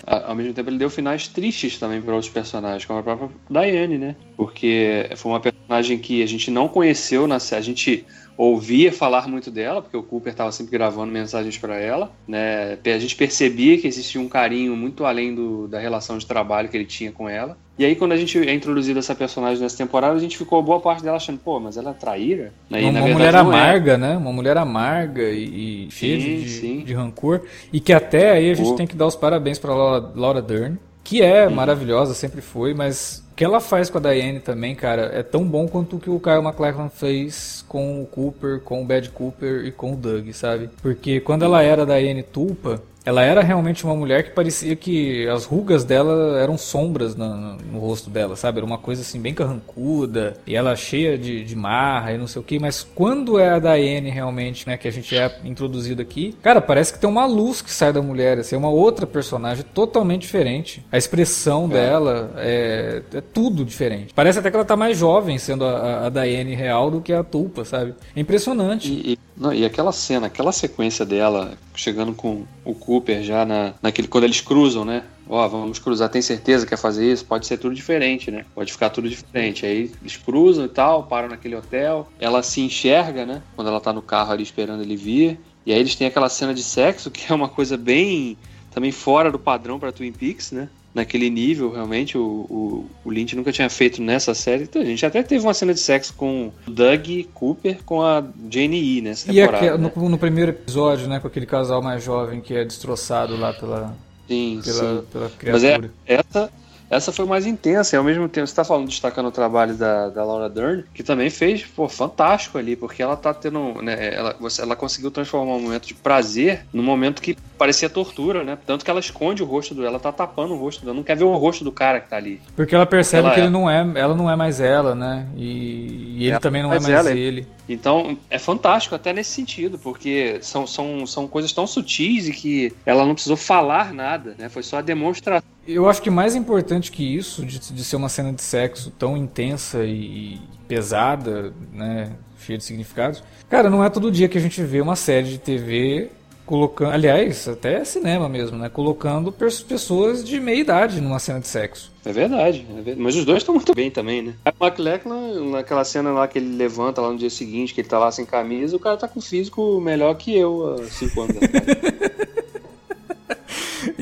ao 0.06 0.34
mesmo 0.34 0.52
tempo, 0.52 0.68
ele 0.68 0.78
deu 0.78 0.90
finais 0.90 1.26
tristes 1.26 1.78
também 1.78 2.00
para 2.00 2.14
outros 2.14 2.32
personagens, 2.32 2.84
como 2.84 2.98
a 2.98 3.02
própria 3.02 3.30
Diane, 3.50 3.98
né? 3.98 4.16
Porque 4.36 5.08
foi 5.16 5.32
uma 5.32 5.40
personagem 5.40 5.98
que 5.98 6.22
a 6.22 6.26
gente 6.26 6.50
não 6.50 6.68
conheceu 6.68 7.26
na 7.26 7.40
série. 7.40 7.60
A 7.60 7.64
gente 7.64 8.06
ouvia 8.36 8.92
falar 8.92 9.28
muito 9.28 9.50
dela, 9.50 9.80
porque 9.80 9.96
o 9.96 10.02
Cooper 10.02 10.32
estava 10.32 10.50
sempre 10.52 10.72
gravando 10.72 11.12
mensagens 11.12 11.56
para 11.56 11.78
ela, 11.78 12.10
né? 12.26 12.78
A 12.84 12.98
gente 12.98 13.16
percebia 13.16 13.78
que 13.78 13.86
existia 13.86 14.20
um 14.20 14.28
carinho 14.28 14.76
muito 14.76 15.04
além 15.04 15.34
do, 15.34 15.68
da 15.68 15.78
relação 15.78 16.18
de 16.18 16.26
trabalho 16.26 16.68
que 16.68 16.76
ele 16.76 16.84
tinha 16.84 17.12
com 17.12 17.28
ela. 17.28 17.56
E 17.76 17.84
aí, 17.84 17.96
quando 17.96 18.12
a 18.12 18.16
gente 18.16 18.38
é 18.38 18.54
introduzido 18.54 19.00
essa 19.00 19.16
personagem 19.16 19.60
nessa 19.60 19.76
temporada, 19.76 20.14
a 20.14 20.20
gente 20.20 20.38
ficou 20.38 20.62
boa 20.62 20.78
parte 20.78 21.02
dela 21.02 21.16
achando, 21.16 21.40
pô, 21.40 21.58
mas 21.58 21.76
ela 21.76 21.90
é 21.90 21.94
traíra? 21.94 22.52
Né? 22.70 22.80
uma, 22.82 23.00
uma 23.00 23.08
mulher 23.08 23.34
amarga, 23.34 23.92
é. 23.94 23.96
né? 23.96 24.16
Uma 24.16 24.32
mulher 24.32 24.56
amarga 24.56 25.22
e, 25.24 25.86
e 25.86 25.90
cheia 25.90 26.16
de, 26.16 26.84
de, 26.84 26.94
rancor. 26.94 27.42
E 27.72 27.80
que 27.80 27.92
até 27.92 28.30
aí 28.30 28.50
a 28.50 28.54
gente 28.54 28.70
pô. 28.70 28.76
tem 28.76 28.86
que 28.86 28.94
dar 28.94 29.06
os 29.06 29.16
parabéns 29.16 29.58
para 29.58 29.74
Laura, 29.74 30.12
Laura 30.14 30.42
Dern, 30.42 30.78
que 31.04 31.22
é 31.22 31.48
maravilhosa, 31.48 32.14
sempre 32.14 32.40
foi, 32.40 32.72
mas 32.72 33.22
o 33.30 33.36
que 33.36 33.44
ela 33.44 33.60
faz 33.60 33.90
com 33.90 33.98
a 33.98 34.00
Diane 34.00 34.40
também, 34.40 34.74
cara, 34.74 35.10
é 35.14 35.22
tão 35.22 35.44
bom 35.44 35.68
quanto 35.68 35.96
o 35.96 36.00
que 36.00 36.08
o 36.08 36.18
Kyle 36.18 36.42
MacLachlan 36.42 36.88
fez 36.88 37.64
com 37.68 38.02
o 38.02 38.06
Cooper, 38.06 38.60
com 38.60 38.82
o 38.82 38.86
Bad 38.86 39.10
Cooper 39.10 39.66
e 39.66 39.70
com 39.70 39.92
o 39.92 39.96
Doug, 39.96 40.30
sabe? 40.32 40.70
Porque 40.80 41.20
quando 41.20 41.44
ela 41.44 41.62
era 41.62 41.82
a 41.82 41.84
Diane 41.84 42.22
Tulpa, 42.22 42.82
ela 43.04 43.22
era 43.22 43.42
realmente 43.42 43.84
uma 43.84 43.94
mulher 43.94 44.24
que 44.24 44.30
parecia 44.30 44.74
que 44.74 45.28
as 45.28 45.44
rugas 45.44 45.84
dela 45.84 46.40
eram 46.40 46.56
sombras 46.56 47.14
no, 47.14 47.28
no, 47.36 47.56
no, 47.56 47.78
rosto 47.78 48.08
dela, 48.08 48.34
sabe? 48.34 48.58
Era 48.58 48.66
uma 48.66 48.78
coisa 48.78 49.02
assim 49.02 49.20
bem 49.20 49.34
carrancuda 49.34 50.34
e 50.46 50.56
ela 50.56 50.74
cheia 50.74 51.18
de, 51.18 51.44
de 51.44 51.54
marra 51.54 52.12
e 52.12 52.18
não 52.18 52.26
sei 52.26 52.40
o 52.40 52.44
que. 52.44 52.58
Mas 52.58 52.86
quando 52.94 53.38
é 53.38 53.50
a 53.50 53.58
Diane 53.58 54.08
realmente, 54.08 54.66
né, 54.66 54.76
que 54.76 54.88
a 54.88 54.90
gente 54.90 55.14
é 55.16 55.38
introduzido 55.44 56.00
aqui, 56.00 56.34
cara, 56.42 56.60
parece 56.60 56.92
que 56.92 56.98
tem 56.98 57.08
uma 57.08 57.26
luz 57.26 57.60
que 57.60 57.70
sai 57.70 57.92
da 57.92 58.00
mulher, 58.00 58.38
assim, 58.38 58.54
é 58.54 58.58
uma 58.58 58.70
outra 58.70 59.06
personagem 59.06 59.64
totalmente 59.74 60.22
diferente. 60.22 60.84
A 60.90 60.96
expressão 60.96 61.66
é. 61.66 61.68
dela 61.68 62.32
é, 62.38 63.02
é, 63.12 63.20
tudo 63.20 63.64
diferente. 63.64 64.14
Parece 64.14 64.38
até 64.38 64.50
que 64.50 64.56
ela 64.56 64.64
tá 64.64 64.76
mais 64.76 64.96
jovem 64.96 65.36
sendo 65.36 65.64
a, 65.64 66.06
a 66.06 66.08
Diane 66.08 66.54
real 66.54 66.90
do 66.90 67.00
que 67.00 67.12
a 67.12 67.22
Tulpa, 67.22 67.64
sabe? 67.64 67.94
É 68.16 68.20
impressionante. 68.20 68.90
E, 68.90 69.12
e, 69.12 69.18
não, 69.36 69.52
e 69.52 69.64
aquela 69.64 69.90
cena, 69.90 70.28
aquela 70.28 70.52
sequência 70.52 71.04
dela 71.04 71.58
chegando 71.74 72.14
com 72.14 72.44
o 72.64 72.74
Cooper 72.74 73.22
já 73.22 73.44
na, 73.44 73.74
naquele 73.82 74.06
quando 74.06 74.24
eles 74.24 74.40
cruzam, 74.40 74.84
né? 74.84 75.02
Ó, 75.28 75.44
oh, 75.44 75.48
vamos 75.48 75.78
cruzar, 75.78 76.08
tem 76.08 76.22
certeza 76.22 76.64
que 76.64 76.70
quer 76.70 76.76
fazer 76.76 77.10
isso? 77.10 77.24
Pode 77.24 77.46
ser 77.46 77.56
tudo 77.56 77.74
diferente, 77.74 78.30
né? 78.30 78.44
Pode 78.54 78.70
ficar 78.70 78.90
tudo 78.90 79.08
diferente. 79.08 79.66
Aí 79.66 79.90
eles 80.00 80.16
cruzam 80.16 80.66
e 80.66 80.68
tal, 80.68 81.04
param 81.04 81.28
naquele 81.28 81.56
hotel. 81.56 82.08
Ela 82.20 82.42
se 82.42 82.60
enxerga, 82.60 83.26
né? 83.26 83.42
Quando 83.56 83.68
ela 83.68 83.80
tá 83.80 83.92
no 83.92 84.02
carro 84.02 84.32
ali 84.32 84.42
esperando 84.42 84.82
ele 84.82 84.96
vir. 84.96 85.40
E 85.66 85.72
aí 85.72 85.80
eles 85.80 85.96
têm 85.96 86.06
aquela 86.06 86.28
cena 86.28 86.54
de 86.54 86.62
sexo 86.62 87.10
que 87.10 87.32
é 87.32 87.34
uma 87.34 87.48
coisa 87.48 87.76
bem 87.76 88.36
também 88.70 88.92
fora 88.92 89.32
do 89.32 89.38
padrão 89.38 89.78
para 89.78 89.92
Twin 89.92 90.12
Peaks, 90.12 90.52
né? 90.52 90.68
Naquele 90.94 91.28
nível, 91.28 91.72
realmente, 91.72 92.16
o, 92.16 92.22
o, 92.22 92.86
o, 93.04 93.10
Lynch 93.10 93.34
nunca 93.34 93.50
tinha 93.50 93.68
feito 93.68 94.00
nessa 94.00 94.32
série. 94.32 94.62
Então, 94.62 94.80
a 94.80 94.84
gente 94.84 95.04
até 95.04 95.22
teve 95.22 95.44
uma 95.44 95.52
cena 95.52 95.74
de 95.74 95.80
sexo 95.80 96.14
com 96.14 96.52
o 96.66 96.70
Doug 96.70 97.06
Cooper 97.34 97.78
com 97.84 98.00
a 98.00 98.24
Jane 98.48 98.98
E 98.98 99.00
nessa 99.00 99.30
e 99.30 99.34
temporada. 99.34 99.66
E 99.66 99.70
né? 99.78 99.92
no, 99.96 100.08
no, 100.08 100.18
primeiro 100.18 100.52
episódio, 100.52 101.08
né, 101.08 101.18
com 101.18 101.26
aquele 101.26 101.46
casal 101.46 101.82
mais 101.82 102.04
jovem 102.04 102.40
que 102.40 102.54
é 102.54 102.64
destroçado 102.64 103.36
lá 103.36 103.52
pela, 103.52 103.96
sim, 104.28 104.60
pela, 104.64 105.00
sim. 105.00 105.06
pela 105.12 105.30
criatura. 105.30 105.52
Mas 105.52 105.64
é, 106.06 106.14
essa, 106.14 106.50
essa 106.90 107.12
foi 107.12 107.24
mais 107.24 107.46
intensa, 107.46 107.96
e 107.96 107.98
ao 107.98 108.04
mesmo 108.04 108.28
tempo, 108.28 108.46
você 108.46 108.52
está 108.52 108.64
falando, 108.64 108.88
destacando 108.88 109.26
o 109.26 109.32
trabalho 109.32 109.74
da, 109.74 110.08
da 110.08 110.24
Laura 110.24 110.48
Dern, 110.48 110.84
que 110.92 111.02
também 111.02 111.30
fez, 111.30 111.64
pô, 111.64 111.88
fantástico 111.88 112.58
ali, 112.58 112.76
porque 112.76 113.02
ela 113.02 113.16
tá 113.16 113.32
tendo, 113.32 113.82
né, 113.82 114.14
ela, 114.14 114.36
ela 114.58 114.76
conseguiu 114.76 115.10
transformar 115.10 115.54
um 115.54 115.62
momento 115.62 115.86
de 115.86 115.94
prazer 115.94 116.64
num 116.72 116.82
momento 116.82 117.22
que 117.22 117.36
parecia 117.58 117.88
tortura, 117.88 118.44
né? 118.44 118.58
Tanto 118.66 118.84
que 118.84 118.90
ela 118.90 119.00
esconde 119.00 119.42
o 119.42 119.46
rosto 119.46 119.74
dela, 119.74 119.88
ela 119.88 120.00
tá 120.00 120.12
tapando 120.12 120.54
o 120.54 120.58
rosto 120.58 120.84
dela, 120.84 120.94
não 120.94 121.02
quer 121.02 121.16
ver 121.16 121.24
o 121.24 121.34
rosto 121.36 121.64
do 121.64 121.72
cara 121.72 122.00
que 122.00 122.08
tá 122.08 122.16
ali. 122.16 122.40
Porque 122.54 122.74
ela 122.74 122.86
percebe 122.86 123.26
ela 123.26 123.34
que 123.34 123.40
é. 123.40 123.44
ele 123.44 123.52
não 123.52 123.70
é, 123.70 123.92
ela 123.94 124.14
não 124.14 124.30
é 124.30 124.36
mais 124.36 124.60
ela, 124.60 124.94
né? 124.94 125.26
E, 125.36 126.16
e 126.18 126.26
ele 126.26 126.38
também 126.40 126.62
não 126.62 126.72
é 126.72 126.80
mais 126.80 126.88
ela. 126.88 127.10
ele. 127.12 127.46
Então, 127.68 128.18
é 128.28 128.38
fantástico 128.38 128.94
até 128.94 129.12
nesse 129.12 129.30
sentido, 129.30 129.78
porque 129.78 130.38
são, 130.42 130.66
são, 130.66 131.06
são 131.06 131.26
coisas 131.26 131.52
tão 131.52 131.66
sutis 131.66 132.28
e 132.28 132.32
que 132.32 132.72
ela 132.84 133.06
não 133.06 133.14
precisou 133.14 133.36
falar 133.36 133.92
nada, 133.92 134.34
né? 134.38 134.48
Foi 134.48 134.62
só 134.62 134.78
a 134.78 134.82
demonstração. 134.82 135.53
Eu 135.66 135.88
acho 135.88 136.02
que 136.02 136.10
mais 136.10 136.34
importante 136.34 136.92
que 136.92 137.02
isso, 137.02 137.44
de, 137.44 137.58
de 137.58 137.84
ser 137.84 137.96
uma 137.96 138.08
cena 138.08 138.32
de 138.32 138.42
sexo 138.42 138.92
tão 138.98 139.16
intensa 139.16 139.84
e 139.84 140.40
pesada, 140.68 141.52
né? 141.72 142.12
Cheia 142.38 142.58
de 142.58 142.64
significados. 142.64 143.22
Cara, 143.48 143.70
não 143.70 143.82
é 143.82 143.88
todo 143.88 144.10
dia 144.10 144.28
que 144.28 144.36
a 144.36 144.40
gente 144.40 144.62
vê 144.62 144.80
uma 144.80 144.96
série 144.96 145.28
de 145.28 145.38
TV 145.38 146.10
colocando, 146.44 146.92
aliás, 146.92 147.48
até 147.48 147.84
cinema 147.84 148.28
mesmo, 148.28 148.58
né? 148.58 148.68
Colocando 148.68 149.32
pessoas 149.32 150.22
de 150.22 150.38
meia 150.40 150.60
idade 150.60 151.00
numa 151.00 151.18
cena 151.18 151.40
de 151.40 151.48
sexo. 151.48 151.92
É 152.04 152.12
verdade, 152.12 152.66
é 152.68 152.74
verdade. 152.74 153.00
mas 153.00 153.16
os 153.16 153.24
dois 153.24 153.38
estão 153.38 153.54
muito 153.54 153.74
bem 153.74 153.90
também, 153.90 154.20
né? 154.20 154.34
O 154.60 154.64
McLachlan, 154.64 155.50
naquela 155.50 155.84
cena 155.84 156.10
lá 156.12 156.28
que 156.28 156.38
ele 156.38 156.54
levanta 156.56 157.00
lá 157.00 157.10
no 157.10 157.18
dia 157.18 157.30
seguinte, 157.30 157.72
que 157.72 157.80
ele 157.80 157.88
tá 157.88 157.98
lá 157.98 158.10
sem 158.10 158.26
camisa, 158.26 158.76
o 158.76 158.80
cara 158.80 158.96
tá 158.96 159.08
com 159.08 159.20
físico 159.20 159.80
melhor 159.80 160.14
que 160.16 160.36
eu 160.36 160.74
há 160.74 160.84
cinco 160.84 161.22
anos 161.22 161.36
atrás. 161.36 162.14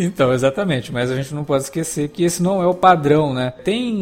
Então, 0.03 0.33
exatamente, 0.33 0.93
mas 0.93 1.11
a 1.11 1.17
gente 1.17 1.35
não 1.35 1.45
pode 1.45 1.65
esquecer 1.65 2.09
que 2.09 2.25
esse 2.25 2.43
não 2.43 2.63
é 2.63 2.67
o 2.67 2.75
padrão, 2.75 3.33
né? 3.33 3.53
Tem 3.65 3.93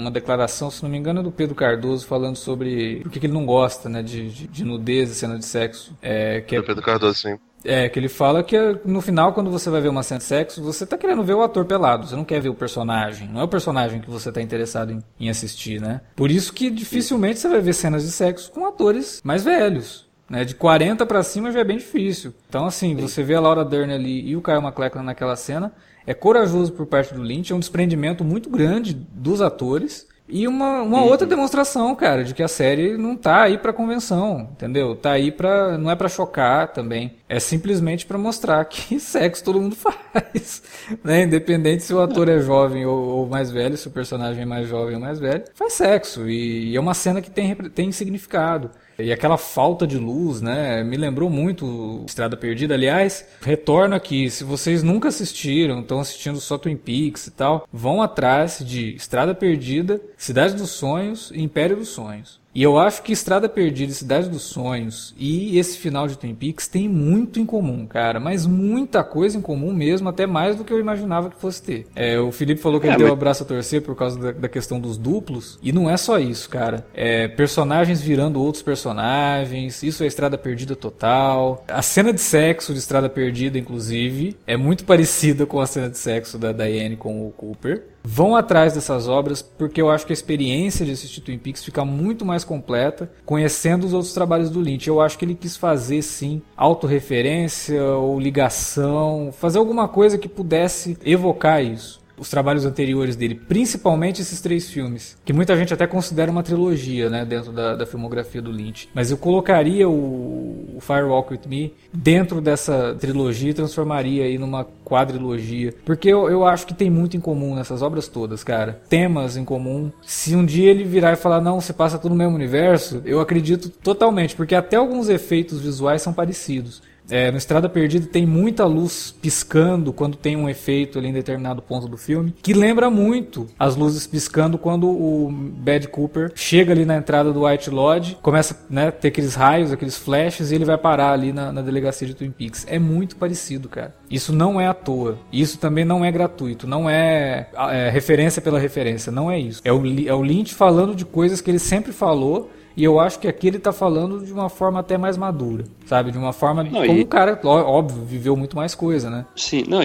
uma 0.00 0.10
declaração, 0.10 0.70
se 0.70 0.82
não 0.82 0.90
me 0.90 0.96
engano, 0.96 1.22
do 1.22 1.30
Pedro 1.30 1.54
Cardoso 1.54 2.06
falando 2.06 2.36
sobre 2.36 3.00
por 3.02 3.12
que 3.12 3.26
ele 3.26 3.32
não 3.32 3.44
gosta, 3.44 3.88
né, 3.88 4.02
de, 4.02 4.30
de, 4.30 4.46
de 4.46 4.64
nudez 4.64 5.10
e 5.10 5.14
cena 5.14 5.38
de 5.38 5.44
sexo. 5.44 5.94
É, 6.00 6.40
que 6.40 6.56
é, 6.56 6.62
Pedro 6.62 6.82
Cardoso, 6.82 7.18
sim. 7.18 7.38
É, 7.64 7.88
que 7.88 7.98
ele 7.98 8.08
fala 8.08 8.42
que 8.42 8.56
no 8.84 9.00
final, 9.00 9.32
quando 9.32 9.50
você 9.50 9.68
vai 9.68 9.80
ver 9.80 9.88
uma 9.88 10.02
cena 10.02 10.18
de 10.18 10.24
sexo, 10.24 10.62
você 10.62 10.86
tá 10.86 10.96
querendo 10.96 11.24
ver 11.24 11.34
o 11.34 11.42
ator 11.42 11.64
pelado, 11.64 12.06
você 12.06 12.14
não 12.14 12.24
quer 12.24 12.40
ver 12.40 12.48
o 12.48 12.54
personagem. 12.54 13.28
Não 13.28 13.40
é 13.40 13.44
o 13.44 13.48
personagem 13.48 14.00
que 14.00 14.10
você 14.10 14.30
tá 14.30 14.40
interessado 14.40 14.92
em, 14.92 15.02
em 15.18 15.28
assistir, 15.28 15.80
né? 15.80 16.00
Por 16.14 16.30
isso 16.30 16.52
que 16.52 16.70
dificilmente 16.70 17.40
você 17.40 17.48
vai 17.48 17.60
ver 17.60 17.72
cenas 17.72 18.04
de 18.04 18.12
sexo 18.12 18.50
com 18.52 18.64
atores 18.64 19.20
mais 19.24 19.44
velhos. 19.44 20.07
Né, 20.28 20.44
de 20.44 20.54
40 20.54 21.06
para 21.06 21.22
cima 21.22 21.50
já 21.50 21.60
é 21.60 21.64
bem 21.64 21.78
difícil. 21.78 22.34
Então, 22.48 22.66
assim, 22.66 22.94
você 22.94 23.22
vê 23.22 23.34
a 23.34 23.40
Laura 23.40 23.64
Dern 23.64 23.92
ali 23.92 24.28
e 24.28 24.36
o 24.36 24.42
Kyle 24.42 24.60
MacLachlan 24.60 25.02
naquela 25.02 25.34
cena, 25.36 25.72
é 26.06 26.12
corajoso 26.12 26.72
por 26.72 26.86
parte 26.86 27.14
do 27.14 27.22
Lynch, 27.22 27.52
é 27.52 27.56
um 27.56 27.60
desprendimento 27.60 28.22
muito 28.22 28.50
grande 28.50 28.94
dos 28.94 29.40
atores. 29.40 30.06
E 30.30 30.46
uma, 30.46 30.82
uma 30.82 31.02
outra 31.02 31.26
demonstração, 31.26 31.94
cara, 31.96 32.22
de 32.22 32.34
que 32.34 32.42
a 32.42 32.48
série 32.48 32.98
não 32.98 33.16
tá 33.16 33.44
aí 33.44 33.56
pra 33.56 33.72
convenção, 33.72 34.50
entendeu? 34.52 34.94
Tá 34.94 35.12
aí 35.12 35.32
pra. 35.32 35.78
não 35.78 35.90
é 35.90 35.96
pra 35.96 36.06
chocar 36.06 36.68
também. 36.68 37.16
É 37.26 37.40
simplesmente 37.40 38.04
para 38.04 38.18
mostrar 38.18 38.62
que 38.66 39.00
sexo 39.00 39.42
todo 39.42 39.60
mundo 39.60 39.74
faz. 39.74 40.62
Né? 41.04 41.24
Independente 41.24 41.82
se 41.82 41.92
o 41.92 42.00
ator 42.00 42.28
é 42.28 42.38
jovem 42.38 42.86
ou, 42.86 42.98
ou, 42.98 43.26
mais 43.26 43.50
velho, 43.50 43.76
se 43.76 43.88
o 43.88 43.90
personagem 43.90 44.42
é 44.42 44.46
mais 44.46 44.66
jovem 44.66 44.94
ou 44.94 45.00
mais 45.00 45.18
velho, 45.18 45.44
faz 45.54 45.74
sexo. 45.74 46.28
E, 46.28 46.70
e 46.70 46.76
é 46.76 46.80
uma 46.80 46.94
cena 46.94 47.20
que 47.20 47.30
tem, 47.30 47.54
tem 47.54 47.92
significado. 47.92 48.70
E 48.98 49.12
aquela 49.12 49.38
falta 49.38 49.86
de 49.86 49.96
luz, 49.96 50.40
né? 50.40 50.82
Me 50.82 50.96
lembrou 50.96 51.30
muito 51.30 52.02
Estrada 52.06 52.36
Perdida. 52.36 52.74
Aliás, 52.74 53.24
retorno 53.40 53.94
aqui. 53.94 54.28
Se 54.28 54.42
vocês 54.42 54.82
nunca 54.82 55.08
assistiram, 55.08 55.80
estão 55.80 56.00
assistindo 56.00 56.40
só 56.40 56.58
Twin 56.58 56.76
Peaks 56.76 57.28
e 57.28 57.30
tal, 57.30 57.66
vão 57.72 58.02
atrás 58.02 58.60
de 58.64 58.96
Estrada 58.96 59.34
Perdida, 59.34 60.00
Cidade 60.16 60.54
dos 60.54 60.70
Sonhos 60.70 61.30
e 61.32 61.40
Império 61.40 61.76
dos 61.76 61.90
Sonhos. 61.90 62.40
E 62.58 62.62
eu 62.64 62.76
acho 62.76 63.04
que 63.04 63.12
Estrada 63.12 63.48
Perdida, 63.48 63.92
Cidade 63.92 64.28
dos 64.28 64.42
Sonhos 64.42 65.14
e 65.16 65.56
esse 65.56 65.78
final 65.78 66.08
de 66.08 66.18
Twin 66.18 66.34
Peaks 66.34 66.66
tem 66.66 66.88
muito 66.88 67.38
em 67.38 67.46
comum, 67.46 67.86
cara. 67.86 68.18
Mas 68.18 68.46
muita 68.46 69.04
coisa 69.04 69.38
em 69.38 69.40
comum 69.40 69.72
mesmo, 69.72 70.08
até 70.08 70.26
mais 70.26 70.56
do 70.56 70.64
que 70.64 70.72
eu 70.72 70.80
imaginava 70.80 71.30
que 71.30 71.36
fosse 71.36 71.62
ter. 71.62 71.86
É, 71.94 72.18
o 72.18 72.32
Felipe 72.32 72.60
falou 72.60 72.80
que 72.80 72.88
é, 72.88 72.90
ele 72.90 72.96
mas... 72.96 73.02
deu 73.04 73.10
o 73.10 73.12
abraço 73.12 73.44
a 73.44 73.46
torcer 73.46 73.82
por 73.82 73.94
causa 73.94 74.18
da, 74.18 74.32
da, 74.32 74.48
questão 74.48 74.80
dos 74.80 74.98
duplos. 74.98 75.56
E 75.62 75.70
não 75.70 75.88
é 75.88 75.96
só 75.96 76.18
isso, 76.18 76.50
cara. 76.50 76.84
É, 76.92 77.28
personagens 77.28 78.00
virando 78.00 78.42
outros 78.42 78.60
personagens. 78.60 79.80
Isso 79.84 80.02
é 80.02 80.08
Estrada 80.08 80.36
Perdida 80.36 80.74
total. 80.74 81.64
A 81.68 81.80
cena 81.80 82.12
de 82.12 82.20
sexo 82.20 82.72
de 82.72 82.80
Estrada 82.80 83.08
Perdida, 83.08 83.56
inclusive, 83.56 84.36
é 84.48 84.56
muito 84.56 84.84
parecida 84.84 85.46
com 85.46 85.60
a 85.60 85.66
cena 85.68 85.88
de 85.88 85.96
sexo 85.96 86.36
da 86.36 86.50
Diane 86.50 86.96
com 86.96 87.24
o 87.24 87.30
Cooper 87.30 87.84
vão 88.10 88.34
atrás 88.34 88.72
dessas 88.72 89.06
obras, 89.06 89.42
porque 89.42 89.82
eu 89.82 89.90
acho 89.90 90.06
que 90.06 90.12
a 90.12 90.14
experiência 90.14 90.86
de 90.86 90.92
assistir 90.92 91.20
Twin 91.20 91.36
Peaks 91.36 91.62
fica 91.62 91.84
muito 91.84 92.24
mais 92.24 92.42
completa 92.42 93.10
conhecendo 93.26 93.86
os 93.86 93.92
outros 93.92 94.14
trabalhos 94.14 94.48
do 94.48 94.62
Lynch. 94.62 94.88
Eu 94.88 94.98
acho 94.98 95.18
que 95.18 95.26
ele 95.26 95.34
quis 95.34 95.58
fazer, 95.58 96.00
sim, 96.00 96.40
autorreferência 96.56 97.84
ou 97.84 98.18
ligação, 98.18 99.30
fazer 99.30 99.58
alguma 99.58 99.86
coisa 99.86 100.16
que 100.16 100.28
pudesse 100.28 100.96
evocar 101.04 101.62
isso 101.62 101.97
os 102.18 102.28
trabalhos 102.28 102.64
anteriores 102.64 103.16
dele, 103.16 103.34
principalmente 103.34 104.20
esses 104.20 104.40
três 104.40 104.68
filmes, 104.70 105.16
que 105.24 105.32
muita 105.32 105.56
gente 105.56 105.72
até 105.72 105.86
considera 105.86 106.30
uma 106.30 106.42
trilogia, 106.42 107.08
né, 107.08 107.24
dentro 107.24 107.52
da, 107.52 107.74
da 107.74 107.86
filmografia 107.86 108.42
do 108.42 108.50
Lynch. 108.50 108.88
Mas 108.94 109.10
eu 109.10 109.16
colocaria 109.16 109.88
o, 109.88 110.76
o 110.76 110.80
Firewalk 110.80 111.32
With 111.32 111.40
Me 111.46 111.74
dentro 111.92 112.40
dessa 112.40 112.96
trilogia 112.98 113.50
e 113.50 113.54
transformaria 113.54 114.24
aí 114.24 114.38
numa 114.38 114.66
quadrilogia, 114.84 115.74
porque 115.84 116.08
eu, 116.08 116.28
eu 116.28 116.46
acho 116.46 116.66
que 116.66 116.74
tem 116.74 116.90
muito 116.90 117.16
em 117.16 117.20
comum 117.20 117.54
nessas 117.54 117.82
obras 117.82 118.08
todas, 118.08 118.42
cara. 118.42 118.80
Temas 118.88 119.36
em 119.36 119.44
comum. 119.44 119.90
Se 120.02 120.34
um 120.34 120.44
dia 120.44 120.70
ele 120.70 120.84
virar 120.84 121.12
e 121.12 121.16
falar, 121.16 121.40
não, 121.40 121.60
você 121.60 121.72
passa 121.72 121.98
tudo 121.98 122.12
no 122.12 122.16
mesmo 122.16 122.34
universo, 122.34 123.02
eu 123.04 123.20
acredito 123.20 123.68
totalmente, 123.68 124.34
porque 124.34 124.54
até 124.54 124.76
alguns 124.76 125.08
efeitos 125.08 125.60
visuais 125.60 126.02
são 126.02 126.12
parecidos. 126.12 126.82
É, 127.10 127.30
no 127.30 127.38
Estrada 127.38 127.68
Perdida 127.68 128.06
tem 128.06 128.26
muita 128.26 128.64
luz 128.64 129.14
piscando 129.20 129.92
quando 129.92 130.16
tem 130.16 130.36
um 130.36 130.48
efeito 130.48 130.98
ali 130.98 131.08
em 131.08 131.12
determinado 131.12 131.62
ponto 131.62 131.88
do 131.88 131.96
filme, 131.96 132.34
que 132.42 132.52
lembra 132.52 132.90
muito 132.90 133.46
as 133.58 133.76
luzes 133.76 134.06
piscando 134.06 134.58
quando 134.58 134.88
o 134.88 135.30
Bad 135.30 135.88
Cooper 135.88 136.32
chega 136.34 136.72
ali 136.72 136.84
na 136.84 136.96
entrada 136.96 137.32
do 137.32 137.44
White 137.44 137.70
Lodge, 137.70 138.18
começa 138.22 138.58
né, 138.68 138.88
a 138.88 138.92
ter 138.92 139.08
aqueles 139.08 139.34
raios, 139.34 139.72
aqueles 139.72 139.96
flashes, 139.96 140.50
e 140.50 140.54
ele 140.54 140.64
vai 140.64 140.76
parar 140.76 141.12
ali 141.12 141.32
na, 141.32 141.52
na 141.52 141.62
delegacia 141.62 142.06
de 142.06 142.14
Twin 142.14 142.30
Peaks. 142.30 142.66
É 142.68 142.78
muito 142.78 143.16
parecido, 143.16 143.68
cara. 143.68 143.94
Isso 144.10 144.32
não 144.32 144.60
é 144.60 144.66
à 144.66 144.74
toa. 144.74 145.18
Isso 145.32 145.58
também 145.58 145.84
não 145.84 146.04
é 146.04 146.10
gratuito. 146.10 146.66
Não 146.66 146.88
é, 146.88 147.48
é 147.70 147.90
referência 147.90 148.40
pela 148.40 148.58
referência. 148.58 149.12
Não 149.12 149.30
é 149.30 149.38
isso. 149.38 149.60
É 149.64 149.72
o, 149.72 149.82
é 150.06 150.14
o 150.14 150.22
Lynch 150.22 150.54
falando 150.54 150.94
de 150.94 151.04
coisas 151.04 151.40
que 151.40 151.50
ele 151.50 151.58
sempre 151.58 151.92
falou 151.92 152.50
e 152.78 152.84
eu 152.84 153.00
acho 153.00 153.18
que 153.18 153.26
aqui 153.26 153.48
ele 153.48 153.58
tá 153.58 153.72
falando 153.72 154.24
de 154.24 154.32
uma 154.32 154.48
forma 154.48 154.78
até 154.78 154.96
mais 154.96 155.16
madura, 155.16 155.64
sabe? 155.84 156.12
De 156.12 156.16
uma 156.16 156.32
forma 156.32 156.62
não, 156.62 156.70
como 156.70 156.92
o 156.92 156.96
e... 156.96 157.02
um 157.02 157.06
cara, 157.06 157.36
óbvio, 157.42 158.04
viveu 158.04 158.36
muito 158.36 158.56
mais 158.56 158.72
coisa, 158.72 159.10
né? 159.10 159.26
Sim, 159.34 159.64
não, 159.66 159.82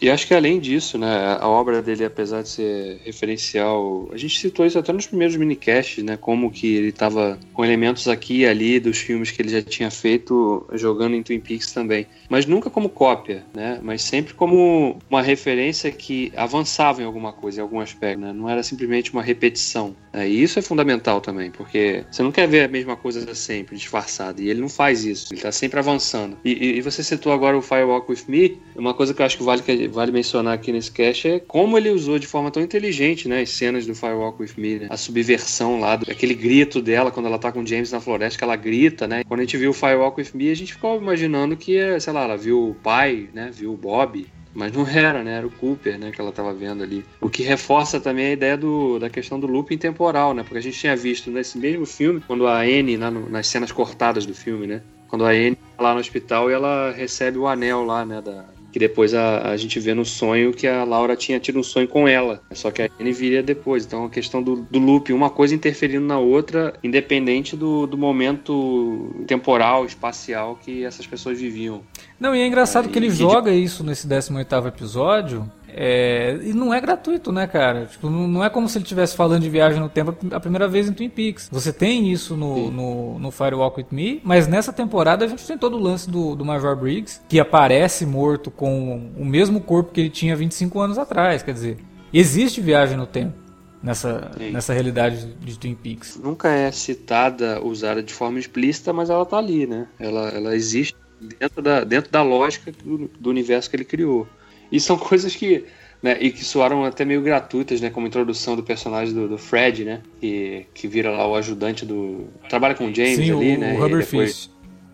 e 0.00 0.10
acho 0.10 0.26
que 0.26 0.34
além 0.34 0.58
disso, 0.58 0.96
né, 0.98 1.36
a 1.38 1.48
obra 1.48 1.82
dele, 1.82 2.04
apesar 2.04 2.42
de 2.42 2.48
ser 2.48 3.00
referencial, 3.04 4.08
a 4.12 4.16
gente 4.16 4.38
citou 4.38 4.64
isso 4.64 4.78
até 4.78 4.92
nos 4.92 5.06
primeiros 5.06 5.36
minicasts, 5.36 6.02
né, 6.02 6.16
como 6.16 6.50
que 6.50 6.74
ele 6.74 6.88
estava 6.88 7.38
com 7.52 7.64
elementos 7.64 8.08
aqui 8.08 8.38
e 8.38 8.46
ali 8.46 8.80
dos 8.80 8.98
filmes 8.98 9.30
que 9.30 9.42
ele 9.42 9.50
já 9.50 9.62
tinha 9.62 9.90
feito, 9.90 10.66
jogando 10.72 11.14
em 11.14 11.22
Twin 11.22 11.40
Peaks 11.40 11.72
também. 11.72 12.06
Mas 12.28 12.46
nunca 12.46 12.70
como 12.70 12.88
cópia, 12.88 13.44
né, 13.54 13.78
mas 13.82 14.02
sempre 14.02 14.34
como 14.34 14.98
uma 15.10 15.22
referência 15.22 15.90
que 15.90 16.32
avançava 16.36 17.02
em 17.02 17.04
alguma 17.04 17.32
coisa, 17.32 17.60
em 17.60 17.62
algum 17.62 17.80
aspecto, 17.80 18.20
né, 18.20 18.32
não 18.32 18.48
era 18.48 18.62
simplesmente 18.62 19.12
uma 19.12 19.22
repetição. 19.22 19.94
Né, 20.12 20.28
e 20.28 20.42
isso 20.42 20.58
é 20.58 20.62
fundamental 20.62 21.20
também, 21.20 21.50
porque 21.50 22.04
você 22.10 22.22
não 22.22 22.32
quer 22.32 22.48
ver 22.48 22.64
a 22.64 22.68
mesma 22.68 22.96
coisa 22.96 23.34
sempre, 23.34 23.76
disfarçada, 23.76 24.40
e 24.40 24.48
ele 24.48 24.60
não 24.60 24.68
faz 24.68 25.04
isso, 25.04 25.26
ele 25.32 25.38
está 25.38 25.52
sempre 25.52 25.78
avançando. 25.78 26.38
E, 26.44 26.78
e, 26.78 26.82
você 26.82 27.02
citou 27.02 27.32
agora 27.32 27.56
o 27.56 27.62
Firewalk 27.62 28.10
With 28.10 28.24
Me, 28.28 28.58
uma 28.74 28.94
coisa 28.94 29.12
que 29.12 29.20
eu 29.20 29.26
acho 29.26 29.36
que 29.36 29.42
vale 29.42 29.62
que 29.66 29.88
vale 29.88 30.12
mencionar 30.12 30.54
aqui 30.54 30.70
nesse 30.70 30.90
cast 30.92 31.28
é 31.28 31.40
como 31.40 31.76
ele 31.76 31.90
usou 31.90 32.18
de 32.18 32.26
forma 32.26 32.50
tão 32.50 32.62
inteligente, 32.62 33.28
né, 33.28 33.40
as 33.40 33.50
cenas 33.50 33.84
do 33.86 33.94
Firewalk 33.94 34.40
With 34.40 34.52
Me, 34.56 34.78
né? 34.78 34.86
a 34.88 34.96
subversão 34.96 35.80
lá, 35.80 35.94
aquele 35.94 36.34
grito 36.34 36.80
dela 36.80 37.10
quando 37.10 37.26
ela 37.26 37.38
tá 37.38 37.50
com 37.50 37.66
James 37.66 37.90
na 37.90 38.00
floresta, 38.00 38.38
que 38.38 38.44
ela 38.44 38.56
grita, 38.56 39.06
né? 39.06 39.24
Quando 39.24 39.40
a 39.40 39.42
gente 39.42 39.56
viu 39.56 39.70
o 39.70 39.74
Firewalk 39.74 40.20
With 40.20 40.30
Me, 40.34 40.50
a 40.50 40.54
gente 40.54 40.74
ficou 40.74 40.96
imaginando 40.96 41.56
que, 41.56 41.78
sei 42.00 42.12
lá, 42.12 42.24
ela 42.24 42.36
viu 42.36 42.70
o 42.70 42.74
pai, 42.74 43.28
né, 43.34 43.50
viu 43.52 43.72
o 43.72 43.76
Bob, 43.76 44.26
mas 44.54 44.72
não 44.72 44.88
era, 44.88 45.22
né? 45.22 45.36
Era 45.36 45.46
o 45.46 45.50
Cooper, 45.50 45.98
né? 45.98 46.10
Que 46.10 46.18
ela 46.18 46.30
estava 46.30 46.54
vendo 46.54 46.82
ali. 46.82 47.04
O 47.20 47.28
que 47.28 47.42
reforça 47.42 48.00
também 48.00 48.28
a 48.28 48.32
ideia 48.32 48.56
do, 48.56 48.98
da 48.98 49.10
questão 49.10 49.38
do 49.38 49.46
looping 49.46 49.76
temporal, 49.76 50.32
né? 50.32 50.42
Porque 50.42 50.56
a 50.56 50.62
gente 50.62 50.78
tinha 50.78 50.96
visto 50.96 51.30
nesse 51.30 51.58
mesmo 51.58 51.84
filme, 51.84 52.22
quando 52.26 52.46
a 52.46 52.60
Anne, 52.60 52.96
na, 52.96 53.10
nas 53.10 53.48
cenas 53.48 53.70
cortadas 53.70 54.24
do 54.24 54.34
filme, 54.34 54.66
né? 54.66 54.80
Quando 55.08 55.26
a 55.26 55.30
Anne 55.30 55.56
tá 55.76 55.82
lá 55.82 55.92
no 55.92 56.00
hospital 56.00 56.50
e 56.50 56.54
ela 56.54 56.90
recebe 56.90 57.36
o 57.36 57.46
anel 57.46 57.84
lá, 57.84 58.06
né? 58.06 58.22
Da, 58.22 58.46
que 58.76 58.78
depois 58.78 59.14
a, 59.14 59.52
a 59.52 59.56
gente 59.56 59.80
vê 59.80 59.94
no 59.94 60.04
sonho 60.04 60.52
que 60.52 60.66
a 60.66 60.84
Laura 60.84 61.16
tinha 61.16 61.40
tido 61.40 61.58
um 61.58 61.62
sonho 61.62 61.88
com 61.88 62.06
ela, 62.06 62.42
só 62.52 62.70
que 62.70 62.82
a 62.82 62.90
Anne 63.00 63.10
viria 63.10 63.42
depois. 63.42 63.86
Então 63.86 64.04
a 64.04 64.10
questão 64.10 64.42
do, 64.42 64.66
do 64.70 64.78
loop, 64.78 65.14
uma 65.14 65.30
coisa 65.30 65.54
interferindo 65.54 66.04
na 66.04 66.18
outra, 66.18 66.74
independente 66.84 67.56
do, 67.56 67.86
do 67.86 67.96
momento 67.96 69.24
temporal, 69.26 69.86
espacial 69.86 70.58
que 70.62 70.84
essas 70.84 71.06
pessoas 71.06 71.40
viviam. 71.40 71.80
Não, 72.20 72.36
e 72.36 72.42
é 72.42 72.46
engraçado 72.46 72.90
é, 72.90 72.92
que 72.92 72.98
ele 72.98 73.08
joga 73.08 73.50
de... 73.50 73.64
isso 73.64 73.82
nesse 73.82 74.06
18 74.06 74.68
episódio, 74.68 75.50
é, 75.78 76.38
e 76.42 76.54
não 76.54 76.72
é 76.72 76.80
gratuito, 76.80 77.30
né, 77.30 77.46
cara? 77.46 77.84
Tipo, 77.84 78.08
não, 78.08 78.42
é 78.42 78.48
como 78.48 78.66
se 78.66 78.78
ele 78.78 78.84
estivesse 78.84 79.14
falando 79.14 79.42
de 79.42 79.50
viagem 79.50 79.78
no 79.78 79.90
tempo 79.90 80.16
a 80.32 80.40
primeira 80.40 80.66
vez 80.66 80.88
em 80.88 80.92
Twin 80.94 81.10
Peaks. 81.10 81.50
Você 81.52 81.70
tem 81.70 82.10
isso 82.10 82.34
no, 82.34 82.70
no, 82.70 83.18
no 83.18 83.30
Firewalk 83.30 83.78
With 83.78 83.88
Me, 83.90 84.22
mas 84.24 84.48
nessa 84.48 84.72
temporada 84.72 85.26
a 85.26 85.28
gente 85.28 85.46
tem 85.46 85.58
todo 85.58 85.76
o 85.76 85.80
lance 85.80 86.10
do, 86.10 86.34
do 86.34 86.46
Major 86.46 86.74
Briggs, 86.74 87.20
que 87.28 87.38
aparece 87.38 88.06
morto 88.06 88.50
com 88.50 89.10
o 89.14 89.24
mesmo 89.24 89.60
corpo 89.60 89.92
que 89.92 90.00
ele 90.00 90.10
tinha 90.10 90.34
25 90.34 90.80
anos 90.80 90.96
atrás. 90.96 91.42
Quer 91.42 91.52
dizer, 91.52 91.76
existe 92.10 92.58
viagem 92.62 92.96
no 92.96 93.06
tempo 93.06 93.34
nessa, 93.82 94.30
nessa 94.50 94.72
realidade 94.72 95.26
de 95.38 95.58
Twin 95.58 95.74
Peaks. 95.74 96.16
Nunca 96.16 96.48
é 96.48 96.72
citada, 96.72 97.62
usada 97.62 98.02
de 98.02 98.14
forma 98.14 98.38
explícita, 98.38 98.94
mas 98.94 99.10
ela 99.10 99.26
tá 99.26 99.36
ali, 99.36 99.66
né? 99.66 99.88
Ela, 100.00 100.30
ela 100.30 100.56
existe 100.56 100.96
dentro 101.38 101.60
da, 101.60 101.84
dentro 101.84 102.10
da 102.10 102.22
lógica 102.22 102.72
do, 102.72 103.10
do 103.20 103.28
universo 103.28 103.68
que 103.68 103.76
ele 103.76 103.84
criou. 103.84 104.26
E 104.70 104.80
são 104.80 104.96
coisas 104.98 105.34
que. 105.34 105.64
Né, 106.02 106.18
e 106.20 106.30
que 106.30 106.44
soaram 106.44 106.84
até 106.84 107.06
meio 107.06 107.22
gratuitas, 107.22 107.80
né? 107.80 107.88
Como 107.88 108.06
a 108.06 108.08
introdução 108.08 108.54
do 108.54 108.62
personagem 108.62 109.14
do, 109.14 109.26
do 109.26 109.38
Fred, 109.38 109.82
né? 109.82 110.02
Que, 110.20 110.66
que 110.74 110.86
vira 110.86 111.10
lá 111.10 111.26
o 111.26 111.34
ajudante 111.34 111.86
do. 111.86 112.26
Trabalha 112.48 112.74
com 112.74 112.88
o 112.90 112.94
James 112.94 113.16
Sim, 113.16 113.32
ali, 113.32 113.56
o, 113.56 113.60
né? 113.60 113.72
O 113.72 113.80
Rubber 113.80 114.04
depois... 114.04 114.30
Fish. 114.30 114.50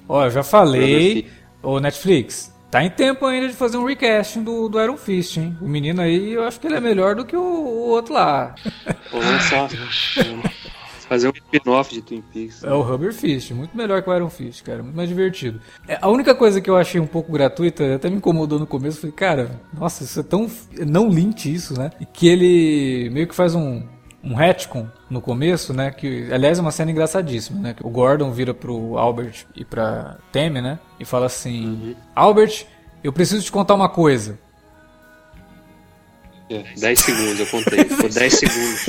Ó, 0.09 0.25
eu 0.25 0.31
já 0.31 0.45
falei. 0.45 1.27
O 1.61 1.81
Netflix, 1.81 2.53
Tá 2.73 2.83
em 2.83 2.89
tempo 2.89 3.27
ainda 3.27 3.49
de 3.49 3.53
fazer 3.53 3.77
um 3.77 3.85
recasting 3.85 4.43
do, 4.43 4.67
do 4.67 4.81
Iron 4.81 4.97
Fist, 4.97 5.37
hein? 5.37 5.55
O 5.61 5.69
menino 5.69 6.01
aí, 6.01 6.33
eu 6.33 6.43
acho 6.43 6.59
que 6.59 6.67
ele 6.67 6.77
é 6.77 6.81
melhor 6.81 7.15
do 7.15 7.23
que 7.23 7.37
o, 7.37 7.43
o 7.43 7.89
outro 7.91 8.15
lá. 8.15 8.55
Olha 9.13 9.41
só. 9.41 9.69
Fazer 11.13 11.29
um 11.29 11.33
spin-off 11.35 11.93
de 11.93 12.01
Twin 12.01 12.23
Peaks. 12.33 12.65
É 12.65 12.73
o 12.73 12.81
Rubber 12.81 13.13
Fist, 13.13 13.51
muito 13.51 13.77
melhor 13.77 14.03
que 14.03 14.09
o 14.09 14.17
Iron 14.17 14.31
Fist, 14.31 14.63
cara, 14.63 14.83
muito 14.83 14.97
mais 14.97 15.07
divertido. 15.07 15.61
É, 15.87 15.99
a 16.01 16.09
única 16.09 16.35
coisa 16.35 16.59
que 16.59 16.71
eu 16.71 16.75
achei 16.75 16.99
um 16.99 17.07
pouco 17.07 17.31
gratuita, 17.31 17.97
até 17.97 18.09
me 18.09 18.17
incomodou 18.17 18.59
no 18.59 18.67
começo, 18.67 19.03
falei, 19.03 19.15
cara, 19.15 19.61
nossa, 19.75 20.05
isso 20.05 20.19
é 20.19 20.23
tão 20.23 20.51
não 20.87 21.11
lint 21.11 21.45
isso, 21.45 21.79
né? 21.79 21.91
E 22.01 22.07
que 22.07 22.27
ele 22.27 23.11
meio 23.11 23.29
que 23.29 23.35
faz 23.35 23.55
um 23.55 23.83
um 24.25 24.35
retcon 24.35 24.89
no 25.11 25.21
começo, 25.21 25.75
né? 25.75 25.91
Que 25.91 26.33
aliás 26.33 26.59
é 26.59 26.63
uma 26.63 26.71
cena 26.71 26.91
engraçadíssima, 26.91 27.61
né? 27.61 27.77
O 27.83 27.91
Gordon 27.91 28.33
vira 28.33 28.55
pro 28.55 28.97
Albert 28.97 29.45
e 29.55 29.67
pra 29.67 30.17
Tammy, 30.33 30.63
né? 30.63 30.79
E 30.99 31.05
fala 31.05 31.27
assim: 31.27 31.67
uhum. 31.67 31.95
Albert, 32.17 32.65
eu 33.05 33.13
preciso 33.13 33.45
te 33.45 33.53
contar 33.53 33.75
uma 33.75 33.91
coisa. 33.91 34.39
É, 36.49 36.63
10 36.79 36.99
segundos, 36.99 37.39
eu 37.39 37.47
contei. 37.49 37.85
Ficou 37.85 38.09
10 38.11 38.33
segundos. 38.33 38.87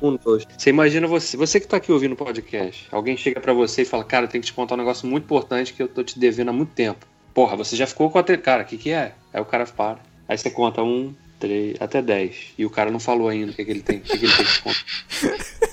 Segundos. 0.00 0.46
Você 0.56 0.70
imagina 0.70 1.06
você, 1.06 1.36
você 1.36 1.60
que 1.60 1.66
tá 1.66 1.76
aqui 1.76 1.92
ouvindo 1.92 2.12
o 2.12 2.16
podcast, 2.16 2.88
alguém 2.90 3.16
chega 3.16 3.40
para 3.40 3.52
você 3.52 3.82
e 3.82 3.84
fala, 3.84 4.02
cara, 4.02 4.24
eu 4.24 4.28
tenho 4.28 4.42
que 4.42 4.46
te 4.46 4.54
contar 4.54 4.74
um 4.74 4.78
negócio 4.78 5.06
muito 5.06 5.24
importante 5.24 5.74
que 5.74 5.82
eu 5.82 5.88
tô 5.88 6.02
te 6.02 6.18
devendo 6.18 6.48
há 6.48 6.52
muito 6.52 6.72
tempo. 6.72 7.06
Porra, 7.34 7.56
você 7.56 7.76
já 7.76 7.86
ficou 7.86 8.10
com 8.10 8.18
a. 8.18 8.24
Cara, 8.24 8.62
o 8.62 8.66
que, 8.66 8.76
que 8.76 8.90
é? 8.90 9.12
Aí 9.32 9.40
o 9.40 9.44
cara 9.44 9.64
para. 9.66 10.00
Aí 10.28 10.36
você 10.36 10.50
conta 10.50 10.82
um, 10.82 11.14
três, 11.38 11.76
até 11.80 12.02
dez. 12.02 12.52
E 12.58 12.64
o 12.66 12.70
cara 12.70 12.90
não 12.90 12.98
falou 12.98 13.28
ainda 13.28 13.52
o 13.52 13.54
que, 13.54 13.64
que 13.64 13.70
ele 13.70 13.82
tem, 13.82 13.98
o 13.98 14.00
que, 14.00 14.18
que 14.18 14.24
ele 14.24 14.36
tem 14.36 14.46
que 14.46 14.62
contar. 14.62 14.80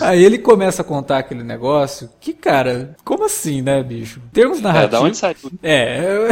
Aí 0.00 0.24
ele 0.24 0.38
começa 0.38 0.82
a 0.82 0.84
contar 0.84 1.18
aquele 1.18 1.42
negócio 1.42 2.08
que, 2.18 2.32
cara, 2.32 2.96
como 3.04 3.24
assim, 3.24 3.60
né, 3.60 3.82
bicho? 3.82 4.20
Termos 4.32 4.60
narrativos. 4.60 4.94
É, 4.94 5.00
da 5.00 5.06
onde 5.06 5.16
sai 5.16 5.34
tudo? 5.34 5.58
É, 5.62 6.28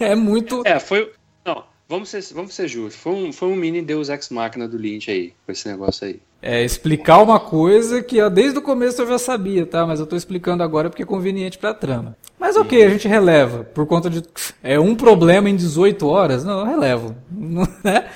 é, 0.00 0.12
é 0.12 0.14
muito. 0.14 0.62
É, 0.64 0.80
foi. 0.80 1.12
Não, 1.44 1.64
vamos 1.88 2.08
ser, 2.08 2.22
vamos 2.32 2.54
ser 2.54 2.66
justos. 2.66 3.00
Foi 3.00 3.12
um, 3.12 3.32
foi 3.32 3.48
um 3.48 3.56
mini 3.56 3.82
Deus 3.82 4.08
Ex 4.08 4.30
Máquina 4.30 4.66
do 4.66 4.76
Lynch 4.76 5.10
aí, 5.10 5.34
com 5.44 5.52
esse 5.52 5.68
negócio 5.68 6.06
aí. 6.06 6.20
É 6.40 6.64
explicar 6.64 7.20
uma 7.20 7.40
coisa 7.40 8.02
que 8.02 8.26
desde 8.30 8.58
o 8.58 8.62
começo 8.62 9.02
eu 9.02 9.08
já 9.08 9.18
sabia, 9.18 9.66
tá? 9.66 9.84
Mas 9.84 9.98
eu 9.98 10.06
tô 10.06 10.14
explicando 10.14 10.62
agora 10.62 10.88
porque 10.88 11.02
é 11.02 11.06
conveniente 11.06 11.58
pra 11.58 11.74
trama. 11.74 12.16
Mas 12.38 12.56
ok, 12.56 12.84
a 12.84 12.88
gente 12.88 13.08
releva. 13.08 13.64
Por 13.64 13.86
conta 13.86 14.08
de. 14.08 14.22
É 14.62 14.78
um 14.78 14.94
problema 14.94 15.50
em 15.50 15.56
18 15.56 16.06
horas? 16.06 16.44
Não, 16.44 16.60
eu 16.60 16.66
relevo. 16.66 17.16
Né? 17.84 18.08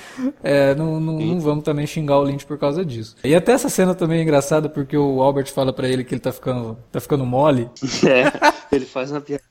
é, 0.42 0.74
não, 0.74 1.00
não, 1.00 1.18
não, 1.18 1.40
vamos 1.40 1.64
também 1.64 1.87
xingar 1.87 2.18
o 2.18 2.22
Lynch 2.22 2.44
por 2.44 2.58
causa 2.58 2.85
disso. 2.85 3.16
E 3.22 3.35
até 3.35 3.52
essa 3.52 3.68
cena 3.68 3.94
também 3.94 4.18
é 4.18 4.22
engraçada 4.22 4.68
porque 4.68 4.96
o 4.96 5.22
Albert 5.22 5.46
fala 5.52 5.72
para 5.72 5.88
ele 5.88 6.04
que 6.04 6.14
ele 6.14 6.20
tá 6.20 6.32
ficando, 6.32 6.76
tá 6.90 7.00
ficando 7.00 7.24
mole. 7.24 7.68
É, 8.04 8.74
ele 8.74 8.85
faz 8.85 9.11
uma 9.11 9.20
piada 9.20 9.42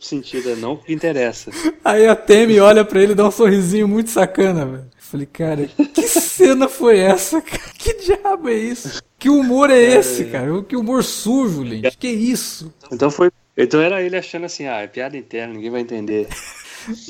sentido, 0.00 0.50
é 0.50 0.56
não 0.56 0.76
que 0.76 0.92
interessa. 0.92 1.50
Aí 1.84 2.06
a 2.06 2.16
Temi 2.16 2.58
olha 2.58 2.84
para 2.84 3.02
ele 3.02 3.12
e 3.12 3.14
dá 3.14 3.26
um 3.26 3.30
sorrisinho 3.30 3.86
muito 3.86 4.10
sacana, 4.10 4.64
velho. 4.66 4.86
Falei, 5.10 5.26
cara, 5.26 5.66
que 5.94 6.06
cena 6.06 6.68
foi 6.68 6.98
essa, 6.98 7.40
cara? 7.40 7.62
Que 7.78 7.94
diabo 7.94 8.50
é 8.50 8.54
isso? 8.54 9.02
Que 9.18 9.30
humor 9.30 9.70
é 9.70 9.80
esse, 9.80 10.26
cara? 10.26 10.62
Que 10.62 10.76
humor 10.76 11.02
sujo, 11.02 11.62
Lynch. 11.62 11.96
Que 11.96 12.08
isso? 12.08 12.72
Então 12.92 13.10
foi 13.10 13.30
então 13.56 13.80
era 13.80 14.00
ele 14.00 14.16
achando 14.16 14.46
assim, 14.46 14.66
ah, 14.66 14.82
é 14.82 14.86
piada 14.86 15.16
interna, 15.16 15.54
ninguém 15.54 15.70
vai 15.70 15.80
entender. 15.80 16.28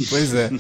Pois 0.09 0.35
é. 0.35 0.51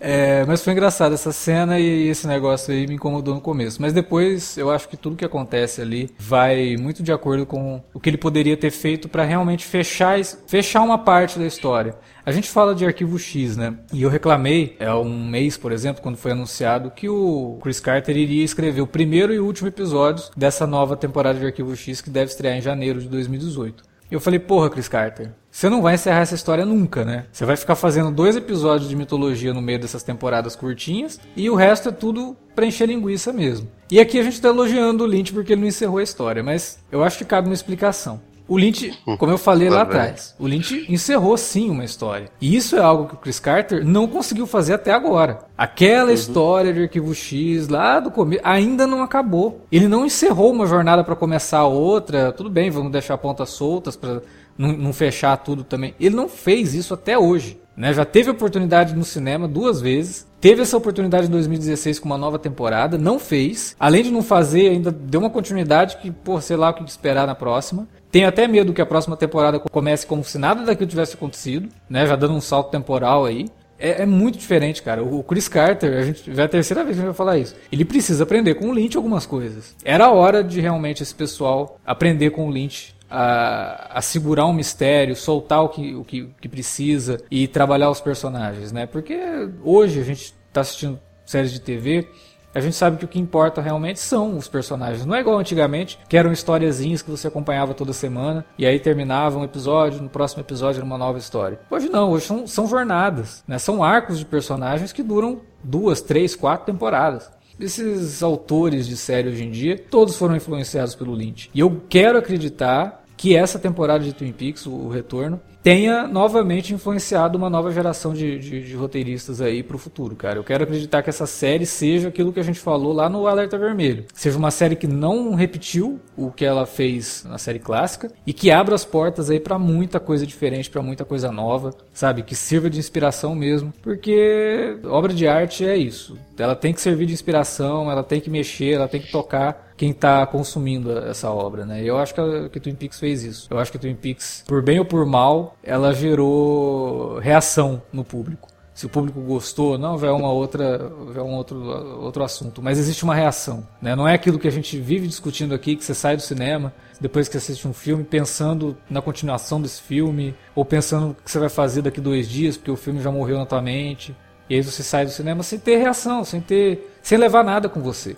é. 0.00 0.44
Mas 0.46 0.62
foi 0.62 0.72
engraçado 0.72 1.14
essa 1.14 1.32
cena 1.32 1.78
e 1.78 2.08
esse 2.08 2.26
negócio 2.26 2.72
aí 2.72 2.86
me 2.86 2.94
incomodou 2.94 3.34
no 3.34 3.40
começo. 3.40 3.80
Mas 3.80 3.92
depois 3.92 4.56
eu 4.56 4.70
acho 4.70 4.88
que 4.88 4.96
tudo 4.96 5.16
que 5.16 5.24
acontece 5.24 5.80
ali 5.80 6.10
vai 6.18 6.76
muito 6.76 7.02
de 7.02 7.12
acordo 7.12 7.46
com 7.46 7.82
o 7.92 8.00
que 8.00 8.10
ele 8.10 8.18
poderia 8.18 8.56
ter 8.56 8.70
feito 8.70 9.08
para 9.08 9.24
realmente 9.24 9.64
fechar, 9.64 10.18
fechar 10.46 10.82
uma 10.82 10.98
parte 10.98 11.38
da 11.38 11.46
história. 11.46 11.94
A 12.26 12.32
gente 12.32 12.48
fala 12.48 12.74
de 12.74 12.86
arquivo 12.86 13.18
X, 13.18 13.56
né? 13.56 13.74
E 13.92 14.02
eu 14.02 14.08
reclamei, 14.08 14.76
há 14.80 14.84
é, 14.84 14.94
um 14.94 15.28
mês, 15.28 15.58
por 15.58 15.72
exemplo, 15.72 16.02
quando 16.02 16.16
foi 16.16 16.32
anunciado 16.32 16.90
que 16.90 17.06
o 17.06 17.58
Chris 17.62 17.80
Carter 17.80 18.16
iria 18.16 18.42
escrever 18.42 18.80
o 18.80 18.86
primeiro 18.86 19.32
e 19.34 19.38
último 19.38 19.68
episódio 19.68 20.24
dessa 20.34 20.66
nova 20.66 20.96
temporada 20.96 21.38
de 21.38 21.44
arquivo 21.44 21.76
X 21.76 22.00
que 22.00 22.08
deve 22.08 22.30
estrear 22.30 22.56
em 22.56 22.62
janeiro 22.62 23.00
de 23.00 23.08
2018. 23.08 23.93
Eu 24.10 24.20
falei, 24.20 24.38
porra, 24.38 24.70
Chris 24.70 24.86
Carter, 24.86 25.30
você 25.50 25.68
não 25.68 25.80
vai 25.80 25.94
encerrar 25.94 26.20
essa 26.20 26.34
história 26.34 26.64
nunca, 26.64 27.04
né? 27.04 27.26
Você 27.32 27.44
vai 27.44 27.56
ficar 27.56 27.74
fazendo 27.74 28.10
dois 28.10 28.36
episódios 28.36 28.88
de 28.88 28.96
mitologia 28.96 29.54
no 29.54 29.62
meio 29.62 29.78
dessas 29.78 30.02
temporadas 30.02 30.54
curtinhas 30.54 31.18
e 31.36 31.48
o 31.48 31.54
resto 31.54 31.88
é 31.88 31.92
tudo 31.92 32.36
pra 32.54 32.66
encher 32.66 32.88
linguiça 32.88 33.32
mesmo. 33.32 33.68
E 33.90 33.98
aqui 33.98 34.18
a 34.18 34.22
gente 34.22 34.40
tá 34.40 34.48
elogiando 34.48 35.04
o 35.04 35.06
Lynch 35.06 35.32
porque 35.32 35.52
ele 35.52 35.62
não 35.62 35.68
encerrou 35.68 35.98
a 35.98 36.02
história, 36.02 36.42
mas 36.42 36.78
eu 36.90 37.02
acho 37.02 37.18
que 37.18 37.24
cabe 37.24 37.48
uma 37.48 37.54
explicação. 37.54 38.20
O 38.46 38.58
Lynch, 38.58 38.92
como 39.18 39.32
eu 39.32 39.38
falei 39.38 39.70
lá 39.70 39.82
atrás, 39.82 40.34
o 40.38 40.46
Lynch 40.46 40.84
encerrou 40.88 41.36
sim 41.36 41.70
uma 41.70 41.84
história. 41.84 42.28
E 42.40 42.54
isso 42.54 42.76
é 42.76 42.80
algo 42.80 43.08
que 43.08 43.14
o 43.14 43.18
Chris 43.18 43.40
Carter 43.40 43.84
não 43.84 44.06
conseguiu 44.06 44.46
fazer 44.46 44.74
até 44.74 44.92
agora. 44.92 45.40
Aquela 45.56 46.08
uhum. 46.08 46.14
história 46.14 46.72
de 46.72 46.82
Arquivo 46.82 47.14
X 47.14 47.68
lá 47.68 48.00
do 48.00 48.10
começo 48.10 48.42
ainda 48.44 48.86
não 48.86 49.02
acabou. 49.02 49.64
Ele 49.72 49.88
não 49.88 50.04
encerrou 50.04 50.52
uma 50.52 50.66
jornada 50.66 51.02
para 51.02 51.16
começar 51.16 51.64
outra. 51.64 52.32
Tudo 52.32 52.50
bem, 52.50 52.70
vamos 52.70 52.92
deixar 52.92 53.16
pontas 53.16 53.50
soltas 53.50 53.96
para 53.96 54.20
não, 54.56 54.72
não 54.72 54.92
fechar 54.92 55.36
tudo 55.38 55.64
também. 55.64 55.94
Ele 55.98 56.14
não 56.14 56.28
fez 56.28 56.74
isso 56.74 56.94
até 56.94 57.18
hoje. 57.18 57.58
Né? 57.76 57.92
Já 57.92 58.04
teve 58.04 58.30
oportunidade 58.30 58.94
no 58.94 59.04
cinema 59.04 59.48
duas 59.48 59.80
vezes. 59.80 60.26
Teve 60.40 60.62
essa 60.62 60.76
oportunidade 60.76 61.26
em 61.26 61.30
2016 61.30 61.98
com 61.98 62.06
uma 62.06 62.18
nova 62.18 62.38
temporada, 62.38 62.98
não 62.98 63.18
fez. 63.18 63.74
Além 63.80 64.02
de 64.02 64.10
não 64.10 64.22
fazer, 64.22 64.68
ainda 64.68 64.92
deu 64.92 65.20
uma 65.20 65.30
continuidade 65.30 65.96
que, 65.96 66.10
por 66.10 66.42
sei 66.42 66.56
lá 66.56 66.70
o 66.70 66.74
que 66.74 66.84
esperar 66.84 67.26
na 67.26 67.34
próxima. 67.34 67.88
Tenho 68.10 68.28
até 68.28 68.46
medo 68.46 68.72
que 68.72 68.80
a 68.80 68.86
próxima 68.86 69.16
temporada 69.16 69.58
comece 69.58 70.06
como 70.06 70.22
se 70.22 70.38
nada 70.38 70.64
daquilo 70.64 70.88
tivesse 70.88 71.14
acontecido, 71.14 71.68
né? 71.88 72.06
Já 72.06 72.14
dando 72.14 72.34
um 72.34 72.40
salto 72.40 72.70
temporal 72.70 73.24
aí. 73.24 73.46
É, 73.76 74.02
é, 74.02 74.06
muito 74.06 74.38
diferente, 74.38 74.82
cara. 74.82 75.02
O 75.02 75.22
Chris 75.24 75.48
Carter, 75.48 75.98
a 75.98 76.02
gente 76.02 76.30
vai 76.30 76.44
a 76.44 76.48
terceira 76.48 76.84
vez 76.84 76.94
que 76.94 77.02
a 77.02 77.04
gente 77.04 77.12
vai 77.12 77.16
falar 77.16 77.38
isso. 77.38 77.56
Ele 77.72 77.84
precisa 77.84 78.22
aprender 78.22 78.54
com 78.54 78.68
o 78.68 78.72
Lynch 78.72 78.96
algumas 78.96 79.26
coisas. 79.26 79.74
Era 79.84 80.12
hora 80.12 80.44
de 80.44 80.60
realmente 80.60 81.02
esse 81.02 81.14
pessoal 81.14 81.78
aprender 81.84 82.30
com 82.30 82.46
o 82.46 82.50
Lynch 82.50 82.93
a, 83.10 83.98
a, 83.98 84.02
segurar 84.02 84.46
um 84.46 84.52
mistério, 84.52 85.14
soltar 85.14 85.62
o 85.62 85.68
que, 85.68 85.94
o, 85.94 86.04
que, 86.04 86.28
que 86.40 86.48
precisa 86.48 87.18
e 87.30 87.46
trabalhar 87.46 87.90
os 87.90 88.00
personagens, 88.00 88.72
né? 88.72 88.86
Porque 88.86 89.18
hoje 89.62 90.00
a 90.00 90.04
gente 90.04 90.34
está 90.48 90.60
assistindo 90.60 90.98
séries 91.24 91.52
de 91.52 91.60
TV, 91.60 92.08
a 92.54 92.60
gente 92.60 92.76
sabe 92.76 92.96
que 92.96 93.04
o 93.04 93.08
que 93.08 93.18
importa 93.18 93.60
realmente 93.60 93.98
são 93.98 94.36
os 94.36 94.46
personagens. 94.46 95.04
Não 95.04 95.14
é 95.14 95.20
igual 95.20 95.38
antigamente, 95.38 95.98
que 96.08 96.16
eram 96.16 96.32
historiazinhas 96.32 97.02
que 97.02 97.10
você 97.10 97.26
acompanhava 97.26 97.74
toda 97.74 97.92
semana 97.92 98.44
e 98.56 98.64
aí 98.64 98.78
terminava 98.78 99.38
um 99.38 99.44
episódio, 99.44 100.00
no 100.00 100.08
próximo 100.08 100.40
episódio 100.40 100.78
era 100.78 100.86
uma 100.86 100.96
nova 100.96 101.18
história. 101.18 101.58
Hoje 101.68 101.88
não, 101.88 102.10
hoje 102.10 102.26
são, 102.26 102.46
são 102.46 102.68
jornadas, 102.68 103.42
né? 103.48 103.58
São 103.58 103.82
arcos 103.82 104.20
de 104.20 104.24
personagens 104.24 104.92
que 104.92 105.02
duram 105.02 105.40
duas, 105.64 106.00
três, 106.00 106.36
quatro 106.36 106.66
temporadas. 106.66 107.28
Esses 107.58 108.22
autores 108.22 108.86
de 108.86 108.96
série 108.96 109.28
hoje 109.28 109.44
em 109.44 109.50
dia, 109.50 109.78
todos 109.78 110.16
foram 110.16 110.34
influenciados 110.34 110.94
pelo 110.94 111.14
Lynch. 111.14 111.50
E 111.54 111.60
eu 111.60 111.82
quero 111.88 112.18
acreditar 112.18 113.04
que 113.16 113.36
essa 113.36 113.58
temporada 113.58 114.02
de 114.04 114.12
Twin 114.12 114.32
Peaks, 114.32 114.66
o 114.66 114.88
retorno, 114.88 115.40
tenha 115.64 116.06
novamente 116.06 116.74
influenciado 116.74 117.38
uma 117.38 117.48
nova 117.48 117.72
geração 117.72 118.12
de, 118.12 118.38
de, 118.38 118.60
de 118.60 118.74
roteiristas 118.74 119.40
aí 119.40 119.62
para 119.62 119.76
o 119.76 119.78
futuro, 119.78 120.14
cara. 120.14 120.38
Eu 120.38 120.44
quero 120.44 120.64
acreditar 120.64 121.02
que 121.02 121.08
essa 121.08 121.24
série 121.24 121.64
seja 121.64 122.08
aquilo 122.08 122.34
que 122.34 122.38
a 122.38 122.42
gente 122.42 122.60
falou 122.60 122.92
lá 122.92 123.08
no 123.08 123.26
Alerta 123.26 123.56
Vermelho. 123.56 124.04
Seja 124.12 124.36
uma 124.36 124.50
série 124.50 124.76
que 124.76 124.86
não 124.86 125.34
repetiu 125.34 125.98
o 126.14 126.30
que 126.30 126.44
ela 126.44 126.66
fez 126.66 127.24
na 127.26 127.38
série 127.38 127.58
clássica 127.58 128.12
e 128.26 128.34
que 128.34 128.50
abra 128.50 128.74
as 128.74 128.84
portas 128.84 129.30
aí 129.30 129.40
para 129.40 129.58
muita 129.58 129.98
coisa 129.98 130.26
diferente, 130.26 130.68
para 130.68 130.82
muita 130.82 131.02
coisa 131.02 131.32
nova, 131.32 131.70
sabe? 131.94 132.22
Que 132.22 132.34
sirva 132.34 132.68
de 132.68 132.78
inspiração 132.78 133.34
mesmo, 133.34 133.72
porque 133.80 134.76
obra 134.84 135.14
de 135.14 135.26
arte 135.26 135.64
é 135.64 135.78
isso. 135.78 136.18
Ela 136.36 136.54
tem 136.54 136.74
que 136.74 136.80
servir 136.82 137.06
de 137.06 137.14
inspiração, 137.14 137.90
ela 137.90 138.04
tem 138.04 138.20
que 138.20 138.28
mexer, 138.28 138.72
ela 138.72 138.86
tem 138.86 139.00
que 139.00 139.10
tocar 139.10 139.72
quem 139.84 139.90
está 139.90 140.26
consumindo 140.26 140.98
essa 140.98 141.30
obra, 141.30 141.66
né? 141.66 141.82
Eu 141.84 141.98
acho 141.98 142.14
que, 142.14 142.20
a, 142.20 142.48
que 142.48 142.58
Twin 142.58 142.74
Peaks 142.74 142.98
fez 142.98 143.22
isso. 143.22 143.48
Eu 143.50 143.58
acho 143.58 143.70
que 143.70 143.78
Twin 143.78 143.94
Peaks, 143.94 144.42
por 144.48 144.62
bem 144.62 144.78
ou 144.78 144.84
por 144.86 145.04
mal, 145.04 145.58
ela 145.62 145.92
gerou 145.92 147.18
reação 147.18 147.82
no 147.92 148.02
público. 148.02 148.48
Se 148.72 148.86
o 148.86 148.88
público 148.88 149.20
gostou, 149.20 149.76
não, 149.76 149.98
vai 149.98 150.08
uma 150.08 150.32
outra, 150.32 150.90
vai 151.12 151.22
um 151.22 151.34
outro, 151.34 151.62
outro 152.02 152.24
assunto. 152.24 152.62
Mas 152.62 152.78
existe 152.78 153.04
uma 153.04 153.14
reação, 153.14 153.68
né? 153.80 153.94
Não 153.94 154.08
é 154.08 154.14
aquilo 154.14 154.38
que 154.38 154.48
a 154.48 154.50
gente 154.50 154.80
vive 154.80 155.06
discutindo 155.06 155.54
aqui, 155.54 155.76
que 155.76 155.84
você 155.84 155.94
sai 155.94 156.16
do 156.16 156.22
cinema 156.22 156.72
depois 156.98 157.28
que 157.28 157.36
assiste 157.36 157.68
um 157.68 157.74
filme 157.74 158.04
pensando 158.04 158.74
na 158.88 159.02
continuação 159.02 159.60
desse 159.60 159.82
filme 159.82 160.34
ou 160.54 160.64
pensando 160.64 161.10
o 161.10 161.14
que 161.14 161.30
você 161.30 161.38
vai 161.38 161.50
fazer 161.50 161.82
daqui 161.82 162.00
dois 162.00 162.26
dias 162.26 162.56
porque 162.56 162.70
o 162.70 162.76
filme 162.76 163.02
já 163.02 163.10
morreu 163.10 163.36
na 163.36 163.44
tua 163.44 163.60
mente. 163.60 164.16
E 164.48 164.54
aí 164.54 164.62
você 164.62 164.82
sai 164.82 165.04
do 165.04 165.10
cinema 165.10 165.42
sem 165.42 165.58
ter 165.58 165.76
reação, 165.76 166.24
sem 166.24 166.40
ter, 166.40 166.90
sem 167.02 167.18
levar 167.18 167.44
nada 167.44 167.68
com 167.68 167.82
você. 167.82 168.16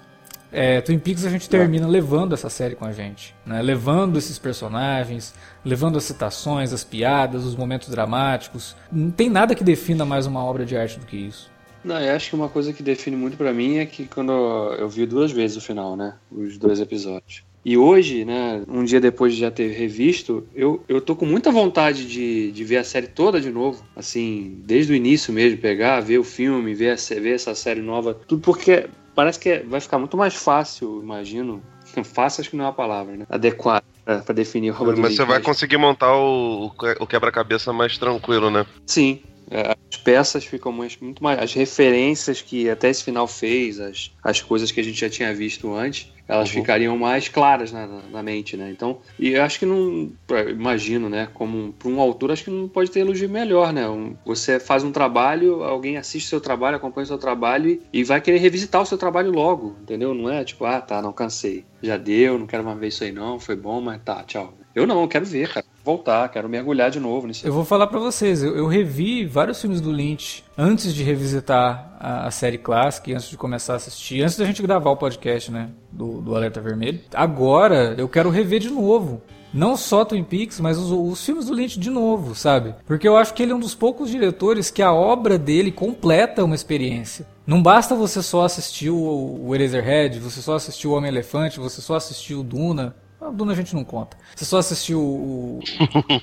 É, 0.52 0.80
Twin 0.80 0.98
Peaks 0.98 1.24
a 1.24 1.30
gente 1.30 1.48
termina 1.48 1.86
levando 1.86 2.32
essa 2.32 2.48
série 2.48 2.74
com 2.74 2.84
a 2.84 2.92
gente, 2.92 3.34
né? 3.44 3.60
levando 3.60 4.16
esses 4.16 4.38
personagens, 4.38 5.34
levando 5.64 5.98
as 5.98 6.04
citações, 6.04 6.72
as 6.72 6.84
piadas, 6.84 7.44
os 7.44 7.56
momentos 7.56 7.88
dramáticos. 7.88 8.76
Não 8.90 9.10
tem 9.10 9.28
nada 9.28 9.54
que 9.54 9.64
defina 9.64 10.04
mais 10.04 10.26
uma 10.26 10.44
obra 10.44 10.64
de 10.64 10.76
arte 10.76 10.98
do 10.98 11.06
que 11.06 11.16
isso. 11.16 11.50
Não, 11.84 12.00
eu 12.00 12.16
acho 12.16 12.30
que 12.30 12.34
uma 12.34 12.48
coisa 12.48 12.72
que 12.72 12.82
define 12.82 13.16
muito 13.16 13.36
para 13.36 13.52
mim 13.52 13.76
é 13.76 13.86
que 13.86 14.06
quando 14.06 14.32
eu 14.32 14.88
vi 14.88 15.06
duas 15.06 15.30
vezes 15.30 15.56
o 15.56 15.60
final, 15.60 15.94
né? 15.94 16.14
Os 16.32 16.58
dois 16.58 16.80
episódios. 16.80 17.44
E 17.64 17.76
hoje, 17.76 18.24
né, 18.24 18.62
um 18.68 18.84
dia 18.84 19.00
depois 19.00 19.34
de 19.34 19.40
já 19.40 19.50
ter 19.50 19.72
revisto, 19.72 20.46
eu, 20.54 20.84
eu 20.88 21.00
tô 21.00 21.16
com 21.16 21.26
muita 21.26 21.50
vontade 21.50 22.06
de, 22.06 22.52
de 22.52 22.64
ver 22.64 22.76
a 22.76 22.84
série 22.84 23.08
toda 23.08 23.40
de 23.40 23.50
novo. 23.50 23.84
Assim, 23.96 24.60
desde 24.64 24.92
o 24.92 24.94
início 24.94 25.32
mesmo, 25.32 25.58
pegar, 25.58 25.98
ver 25.98 26.18
o 26.18 26.22
filme, 26.22 26.74
ver, 26.74 26.90
a, 26.90 27.20
ver 27.20 27.34
essa 27.34 27.56
série 27.56 27.80
nova. 27.80 28.14
Tudo 28.14 28.40
porque 28.40 28.88
parece 29.16 29.40
que 29.40 29.58
vai 29.60 29.80
ficar 29.80 29.98
muito 29.98 30.16
mais 30.16 30.34
fácil, 30.34 31.00
imagino. 31.02 31.62
Fácil 32.04 32.42
acho 32.42 32.50
que 32.50 32.56
não 32.56 32.66
é 32.66 32.68
uma 32.68 32.74
palavra, 32.74 33.16
né? 33.16 33.26
Adequado 33.28 33.82
para 34.04 34.34
definir 34.34 34.70
o 34.70 34.74
Robert 34.74 34.98
Mas 34.98 35.16
você 35.16 35.24
vai 35.24 35.40
conseguir 35.40 35.78
montar 35.78 36.14
o, 36.14 36.70
o 37.00 37.06
quebra-cabeça 37.06 37.72
mais 37.72 37.98
tranquilo, 37.98 38.50
né? 38.50 38.64
Sim, 38.86 39.20
é, 39.50 39.76
as 39.90 39.96
peças 39.96 40.44
ficam 40.44 40.70
muito 40.70 41.00
mais. 41.20 41.40
As 41.40 41.52
referências 41.52 42.40
que 42.40 42.70
até 42.70 42.88
esse 42.88 43.02
final 43.02 43.26
fez, 43.26 43.80
as, 43.80 44.12
as 44.22 44.40
coisas 44.40 44.70
que 44.70 44.78
a 44.78 44.82
gente 44.84 45.00
já 45.00 45.10
tinha 45.10 45.34
visto 45.34 45.74
antes, 45.74 46.12
elas 46.28 46.48
uhum. 46.48 46.60
ficariam 46.60 46.98
mais 46.98 47.28
claras 47.28 47.72
na, 47.72 47.86
na, 47.86 48.22
mente, 48.22 48.56
né? 48.56 48.70
Então, 48.70 48.98
e 49.18 49.30
eu 49.30 49.42
acho 49.42 49.58
que 49.58 49.66
não. 49.66 50.10
Imagino, 50.48 51.08
né? 51.08 51.28
Como 51.32 51.72
para 51.72 51.88
um 51.88 52.00
autor, 52.00 52.32
acho 52.32 52.44
que 52.44 52.50
não 52.50 52.68
pode 52.68 52.90
ter 52.90 53.00
elogio 53.00 53.28
melhor, 53.28 53.72
né? 53.72 53.88
Um, 53.88 54.16
você 54.24 54.58
faz 54.58 54.82
um 54.82 54.90
trabalho, 54.90 55.62
alguém 55.62 55.96
assiste 55.96 56.28
seu 56.28 56.40
trabalho, 56.40 56.76
acompanha 56.76 57.04
o 57.04 57.08
seu 57.08 57.18
trabalho 57.18 57.70
e, 57.70 57.82
e, 57.92 58.04
vai 58.04 58.20
querer 58.20 58.38
revisitar 58.38 58.82
o 58.82 58.86
seu 58.86 58.98
trabalho 58.98 59.30
logo, 59.30 59.76
entendeu? 59.82 60.14
Não 60.14 60.30
é 60.30 60.42
tipo, 60.44 60.64
ah, 60.64 60.80
tá, 60.80 61.00
não 61.00 61.12
cansei. 61.12 61.64
Já 61.82 61.96
deu, 61.96 62.38
não 62.38 62.46
quero 62.46 62.64
mais 62.64 62.78
ver 62.78 62.88
isso 62.88 63.04
aí 63.04 63.12
não, 63.12 63.38
foi 63.38 63.54
bom, 63.54 63.80
mas 63.80 64.00
tá, 64.02 64.24
tchau. 64.24 64.54
Eu 64.74 64.86
não, 64.86 65.00
eu 65.00 65.08
quero 65.08 65.24
ver, 65.24 65.48
cara. 65.48 65.64
Voltar, 65.82 66.28
quero 66.28 66.48
mergulhar 66.48 66.90
de 66.90 66.98
novo 66.98 67.26
nisso. 67.26 67.46
Eu 67.46 67.52
vou 67.52 67.64
falar 67.64 67.86
para 67.86 67.98
vocês, 68.00 68.42
eu, 68.42 68.56
eu, 68.56 68.66
revi 68.66 69.24
vários 69.24 69.60
filmes 69.60 69.80
do 69.80 69.90
Lynch 69.90 70.44
antes 70.56 70.94
de 70.94 71.02
revisitar 71.02 71.96
a, 72.00 72.26
a, 72.26 72.30
série 72.30 72.58
clássica, 72.58 73.12
antes 73.12 73.28
de 73.28 73.36
começar 73.36 73.74
a 73.74 73.76
assistir, 73.76 74.22
antes 74.22 74.36
da 74.36 74.44
gente 74.44 74.62
gravar 74.62 74.90
o 74.90 74.96
podcast, 74.96 75.50
né, 75.50 75.70
do, 75.92 76.20
do 76.20 76.34
Alerta 76.34 76.60
Vermelho. 76.60 77.00
Agora 77.14 77.94
eu 77.98 78.08
quero 78.08 78.30
rever 78.30 78.60
de 78.60 78.70
novo. 78.70 79.22
Não 79.54 79.76
só 79.76 80.04
Twin 80.04 80.24
Peaks, 80.24 80.60
mas 80.60 80.76
os, 80.76 80.90
os, 80.90 81.24
filmes 81.24 81.46
do 81.46 81.54
Lynch 81.54 81.78
de 81.78 81.88
novo, 81.88 82.34
sabe? 82.34 82.74
Porque 82.84 83.08
eu 83.08 83.16
acho 83.16 83.32
que 83.32 83.42
ele 83.42 83.52
é 83.52 83.54
um 83.54 83.60
dos 83.60 83.74
poucos 83.74 84.10
diretores 84.10 84.70
que 84.70 84.82
a 84.82 84.92
obra 84.92 85.38
dele 85.38 85.72
completa 85.72 86.44
uma 86.44 86.54
experiência. 86.54 87.26
Não 87.46 87.62
basta 87.62 87.94
você 87.94 88.22
só 88.22 88.44
assistir 88.44 88.90
o, 88.90 89.46
o 89.46 89.54
Eraserhead, 89.54 90.18
você 90.18 90.42
só 90.42 90.56
assistir 90.56 90.88
o 90.88 90.92
Homem-Elefante, 90.92 91.60
você 91.60 91.80
só 91.80 91.94
assistir 91.94 92.34
o 92.34 92.42
Duna. 92.42 92.96
A 93.18 93.30
Duna 93.30 93.52
a 93.52 93.56
gente 93.56 93.74
não 93.74 93.82
conta. 93.82 94.18
Você 94.34 94.44
só 94.44 94.58
assistiu 94.58 95.00
o, 95.00 95.60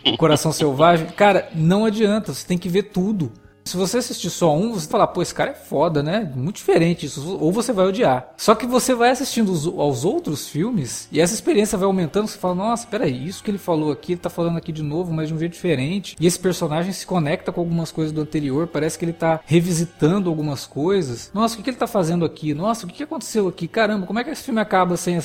o 0.06 0.18
Coração 0.18 0.52
Selvagem. 0.52 1.08
Cara, 1.08 1.50
não 1.56 1.86
adianta, 1.86 2.34
você 2.34 2.46
tem 2.46 2.58
que 2.58 2.70
ver 2.70 2.84
tudo. 2.84 3.32
Se 3.66 3.78
você 3.78 3.98
assistir 3.98 4.30
só 4.30 4.56
um, 4.56 4.74
você 4.74 4.88
fala, 4.88 5.08
pô, 5.08 5.22
esse 5.22 5.34
cara 5.34 5.52
é 5.52 5.54
foda, 5.54 6.04
né? 6.04 6.32
Muito 6.36 6.58
diferente 6.58 7.06
isso. 7.06 7.38
Ou 7.40 7.52
você 7.52 7.72
vai 7.72 7.86
odiar. 7.86 8.34
Só 8.38 8.56
que 8.56 8.66
você 8.66 8.94
vai 8.94 9.10
assistindo 9.10 9.52
os, 9.52 9.66
aos 9.66 10.04
outros 10.04 10.48
filmes 10.48 11.08
e 11.12 11.20
essa 11.20 11.34
experiência 11.34 11.78
vai 11.78 11.86
aumentando. 11.86 12.28
Você 12.28 12.38
fala, 12.38 12.56
nossa, 12.56 12.86
peraí, 12.88 13.26
isso 13.26 13.44
que 13.44 13.50
ele 13.50 13.58
falou 13.58 13.92
aqui, 13.92 14.14
ele 14.14 14.22
tá 14.22 14.30
falando 14.30 14.58
aqui 14.58 14.72
de 14.72 14.84
novo, 14.84 15.14
mas 15.14 15.30
de 15.30 15.34
um 15.34 15.40
jeito 15.40 15.54
diferente. 15.54 16.16
E 16.20 16.28
esse 16.28 16.38
personagem 16.38 16.92
se 16.92 17.06
conecta 17.06 17.52
com 17.52 17.62
algumas 17.62 17.92
coisas 17.92 18.12
do 18.12 18.22
anterior. 18.22 18.68
Parece 18.68 19.00
que 19.00 19.06
ele 19.06 19.14
tá 19.14 19.40
revisitando 19.46 20.30
algumas 20.30 20.66
coisas. 20.66 21.32
Nossa, 21.34 21.56
o 21.56 21.58
que, 21.58 21.64
que 21.64 21.70
ele 21.70 21.78
tá 21.78 21.88
fazendo 21.88 22.26
aqui? 22.26 22.54
Nossa, 22.54 22.86
o 22.86 22.90
que, 22.90 22.96
que 22.96 23.04
aconteceu 23.04 23.48
aqui? 23.48 23.68
Caramba, 23.68 24.06
como 24.06 24.20
é 24.20 24.24
que 24.24 24.30
esse 24.30 24.44
filme 24.44 24.60
acaba 24.60 24.98
sem, 24.98 25.20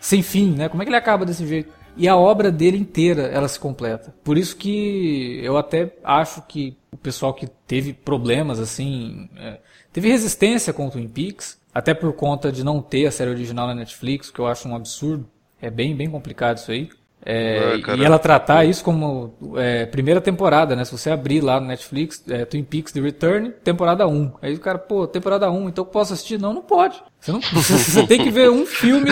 sem 0.00 0.22
fim, 0.22 0.52
né? 0.52 0.68
Como 0.68 0.82
é 0.82 0.84
que 0.84 0.90
ele 0.90 0.96
acaba 0.96 1.26
desse 1.26 1.46
jeito? 1.46 1.80
e 1.96 2.08
a 2.08 2.16
obra 2.16 2.50
dele 2.50 2.78
inteira 2.78 3.22
ela 3.22 3.48
se 3.48 3.58
completa. 3.58 4.14
Por 4.22 4.38
isso 4.38 4.56
que 4.56 5.40
eu 5.42 5.56
até 5.56 5.92
acho 6.04 6.42
que 6.42 6.76
o 6.92 6.96
pessoal 6.96 7.32
que 7.34 7.46
teve 7.66 7.92
problemas 7.92 8.58
assim, 8.58 9.28
é, 9.36 9.58
teve 9.92 10.08
resistência 10.08 10.72
com 10.72 10.86
o 10.86 10.90
Twin 10.90 11.08
Peaks, 11.08 11.60
até 11.72 11.94
por 11.94 12.12
conta 12.12 12.50
de 12.50 12.64
não 12.64 12.82
ter 12.82 13.06
a 13.06 13.10
série 13.10 13.30
original 13.30 13.66
na 13.66 13.74
Netflix, 13.74 14.30
que 14.30 14.40
eu 14.40 14.46
acho 14.46 14.68
um 14.68 14.74
absurdo. 14.74 15.28
É 15.62 15.70
bem, 15.70 15.94
bem 15.94 16.10
complicado 16.10 16.56
isso 16.56 16.70
aí. 16.70 16.88
É, 17.24 17.74
é, 17.86 17.96
e 17.98 18.04
ela 18.04 18.18
tratar 18.18 18.64
isso 18.64 18.82
como 18.82 19.34
é, 19.56 19.84
primeira 19.84 20.22
temporada, 20.22 20.74
né? 20.74 20.84
Se 20.86 20.92
você 20.92 21.10
abrir 21.10 21.42
lá 21.42 21.60
no 21.60 21.66
Netflix, 21.66 22.24
é, 22.28 22.46
Twin 22.46 22.64
Peaks 22.64 22.92
The 22.92 23.00
Return, 23.00 23.50
temporada 23.62 24.06
1. 24.06 24.32
Aí 24.40 24.54
o 24.54 24.60
cara, 24.60 24.78
pô, 24.78 25.06
temporada 25.06 25.50
1, 25.50 25.68
então 25.68 25.84
posso 25.84 26.14
assistir? 26.14 26.38
Não, 26.38 26.54
não 26.54 26.62
pode. 26.62 27.02
Você, 27.20 27.30
não, 27.30 27.40
você 27.52 28.06
tem 28.06 28.22
que 28.22 28.30
ver 28.30 28.50
um 28.50 28.64
filme. 28.64 29.10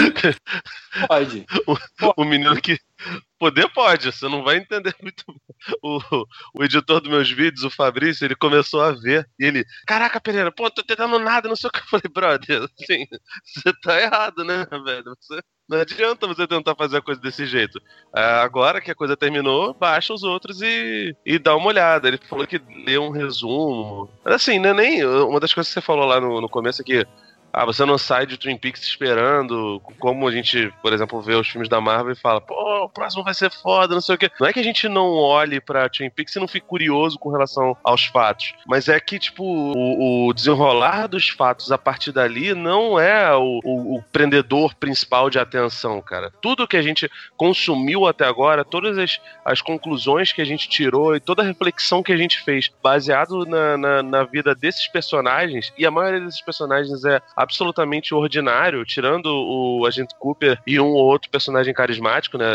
Pode. 1.06 1.44
O, 2.00 2.22
o, 2.22 2.24
menino 2.24 2.56
que. 2.60 2.78
Poder 3.38 3.68
pode, 3.72 4.10
você 4.10 4.28
não 4.28 4.42
vai 4.42 4.56
entender 4.56 4.94
muito. 5.00 5.24
O, 5.82 6.00
o 6.54 6.64
editor 6.64 7.00
dos 7.00 7.10
meus 7.10 7.30
vídeos, 7.30 7.64
o 7.64 7.70
Fabrício, 7.70 8.24
ele 8.24 8.34
começou 8.34 8.80
a 8.80 8.92
ver. 8.92 9.28
E 9.38 9.44
ele, 9.44 9.64
caraca, 9.86 10.20
Pereira, 10.20 10.50
pô, 10.50 10.68
tô 10.70 10.82
entendendo 10.82 11.18
nada, 11.18 11.48
não 11.48 11.56
sei 11.56 11.68
o 11.68 11.72
que. 11.72 11.78
Eu 11.78 11.84
falei, 11.86 12.10
brother, 12.12 12.62
assim, 12.64 13.06
você 13.44 13.72
tá 13.82 14.00
errado, 14.00 14.44
né, 14.44 14.66
velho? 14.84 15.14
Você 15.20 15.40
Não 15.68 15.78
adianta 15.78 16.26
você 16.26 16.46
tentar 16.46 16.74
fazer 16.74 16.98
a 16.98 17.02
coisa 17.02 17.20
desse 17.20 17.46
jeito. 17.46 17.80
É, 18.16 18.20
agora 18.20 18.80
que 18.80 18.90
a 18.90 18.94
coisa 18.94 19.16
terminou, 19.16 19.74
baixa 19.74 20.12
os 20.12 20.24
outros 20.24 20.60
e, 20.60 21.14
e 21.24 21.38
dá 21.38 21.54
uma 21.54 21.68
olhada. 21.68 22.08
Ele 22.08 22.18
falou 22.28 22.46
que 22.46 22.60
leu 22.86 23.04
um 23.04 23.10
resumo. 23.10 24.10
Mas 24.24 24.34
assim, 24.34 24.58
né, 24.58 24.72
nem. 24.72 25.04
Uma 25.04 25.38
das 25.38 25.54
coisas 25.54 25.72
que 25.72 25.80
você 25.80 25.84
falou 25.86 26.06
lá 26.06 26.20
no, 26.20 26.40
no 26.40 26.48
começo 26.48 26.82
é 26.82 26.84
que 26.84 27.06
ah, 27.58 27.64
você 27.64 27.84
não 27.84 27.98
sai 27.98 28.24
de 28.24 28.36
Twin 28.36 28.56
Peaks 28.56 28.82
esperando, 28.82 29.82
como 29.98 30.28
a 30.28 30.30
gente, 30.30 30.72
por 30.80 30.92
exemplo, 30.92 31.20
vê 31.20 31.34
os 31.34 31.48
filmes 31.48 31.68
da 31.68 31.80
Marvel 31.80 32.12
e 32.12 32.16
fala, 32.16 32.40
pô, 32.40 32.84
o 32.84 32.88
próximo 32.88 33.24
vai 33.24 33.34
ser 33.34 33.50
foda, 33.50 33.94
não 33.94 34.00
sei 34.00 34.14
o 34.14 34.18
quê. 34.18 34.30
Não 34.38 34.46
é 34.46 34.52
que 34.52 34.60
a 34.60 34.62
gente 34.62 34.88
não 34.88 35.12
olhe 35.14 35.60
pra 35.60 35.88
Twin 35.88 36.08
Peaks 36.08 36.36
e 36.36 36.38
não 36.38 36.46
fique 36.46 36.68
curioso 36.68 37.18
com 37.18 37.30
relação 37.30 37.76
aos 37.82 38.04
fatos, 38.04 38.54
mas 38.64 38.88
é 38.88 39.00
que, 39.00 39.18
tipo, 39.18 39.42
o, 39.42 40.28
o 40.28 40.32
desenrolar 40.32 41.08
dos 41.08 41.30
fatos 41.30 41.72
a 41.72 41.76
partir 41.76 42.12
dali 42.12 42.54
não 42.54 42.96
é 42.96 43.34
o, 43.34 43.58
o, 43.64 43.96
o, 43.96 44.02
prendedor 44.12 44.76
principal 44.76 45.28
de 45.28 45.40
atenção, 45.40 46.00
cara. 46.00 46.32
Tudo 46.40 46.68
que 46.68 46.76
a 46.76 46.82
gente 46.82 47.10
consumiu 47.36 48.06
até 48.06 48.24
agora, 48.24 48.64
todas 48.64 48.96
as, 48.96 49.20
as 49.44 49.60
conclusões 49.60 50.32
que 50.32 50.40
a 50.40 50.46
gente 50.46 50.68
tirou 50.68 51.16
e 51.16 51.20
toda 51.20 51.42
a 51.42 51.44
reflexão 51.44 52.04
que 52.04 52.12
a 52.12 52.16
gente 52.16 52.40
fez 52.44 52.70
baseado 52.80 53.44
na, 53.44 53.76
na, 53.76 54.02
na 54.04 54.22
vida 54.22 54.54
desses 54.54 54.86
personagens, 54.86 55.72
e 55.76 55.84
a 55.84 55.90
maioria 55.90 56.20
desses 56.20 56.40
personagens 56.40 57.04
é 57.04 57.20
absolutamente 57.48 58.14
ordinário, 58.14 58.84
tirando 58.84 59.26
o 59.26 59.86
agente 59.86 60.14
Cooper 60.18 60.60
e 60.66 60.78
um 60.78 60.86
ou 60.86 61.06
outro 61.06 61.30
personagem 61.30 61.72
carismático, 61.72 62.36
né? 62.36 62.46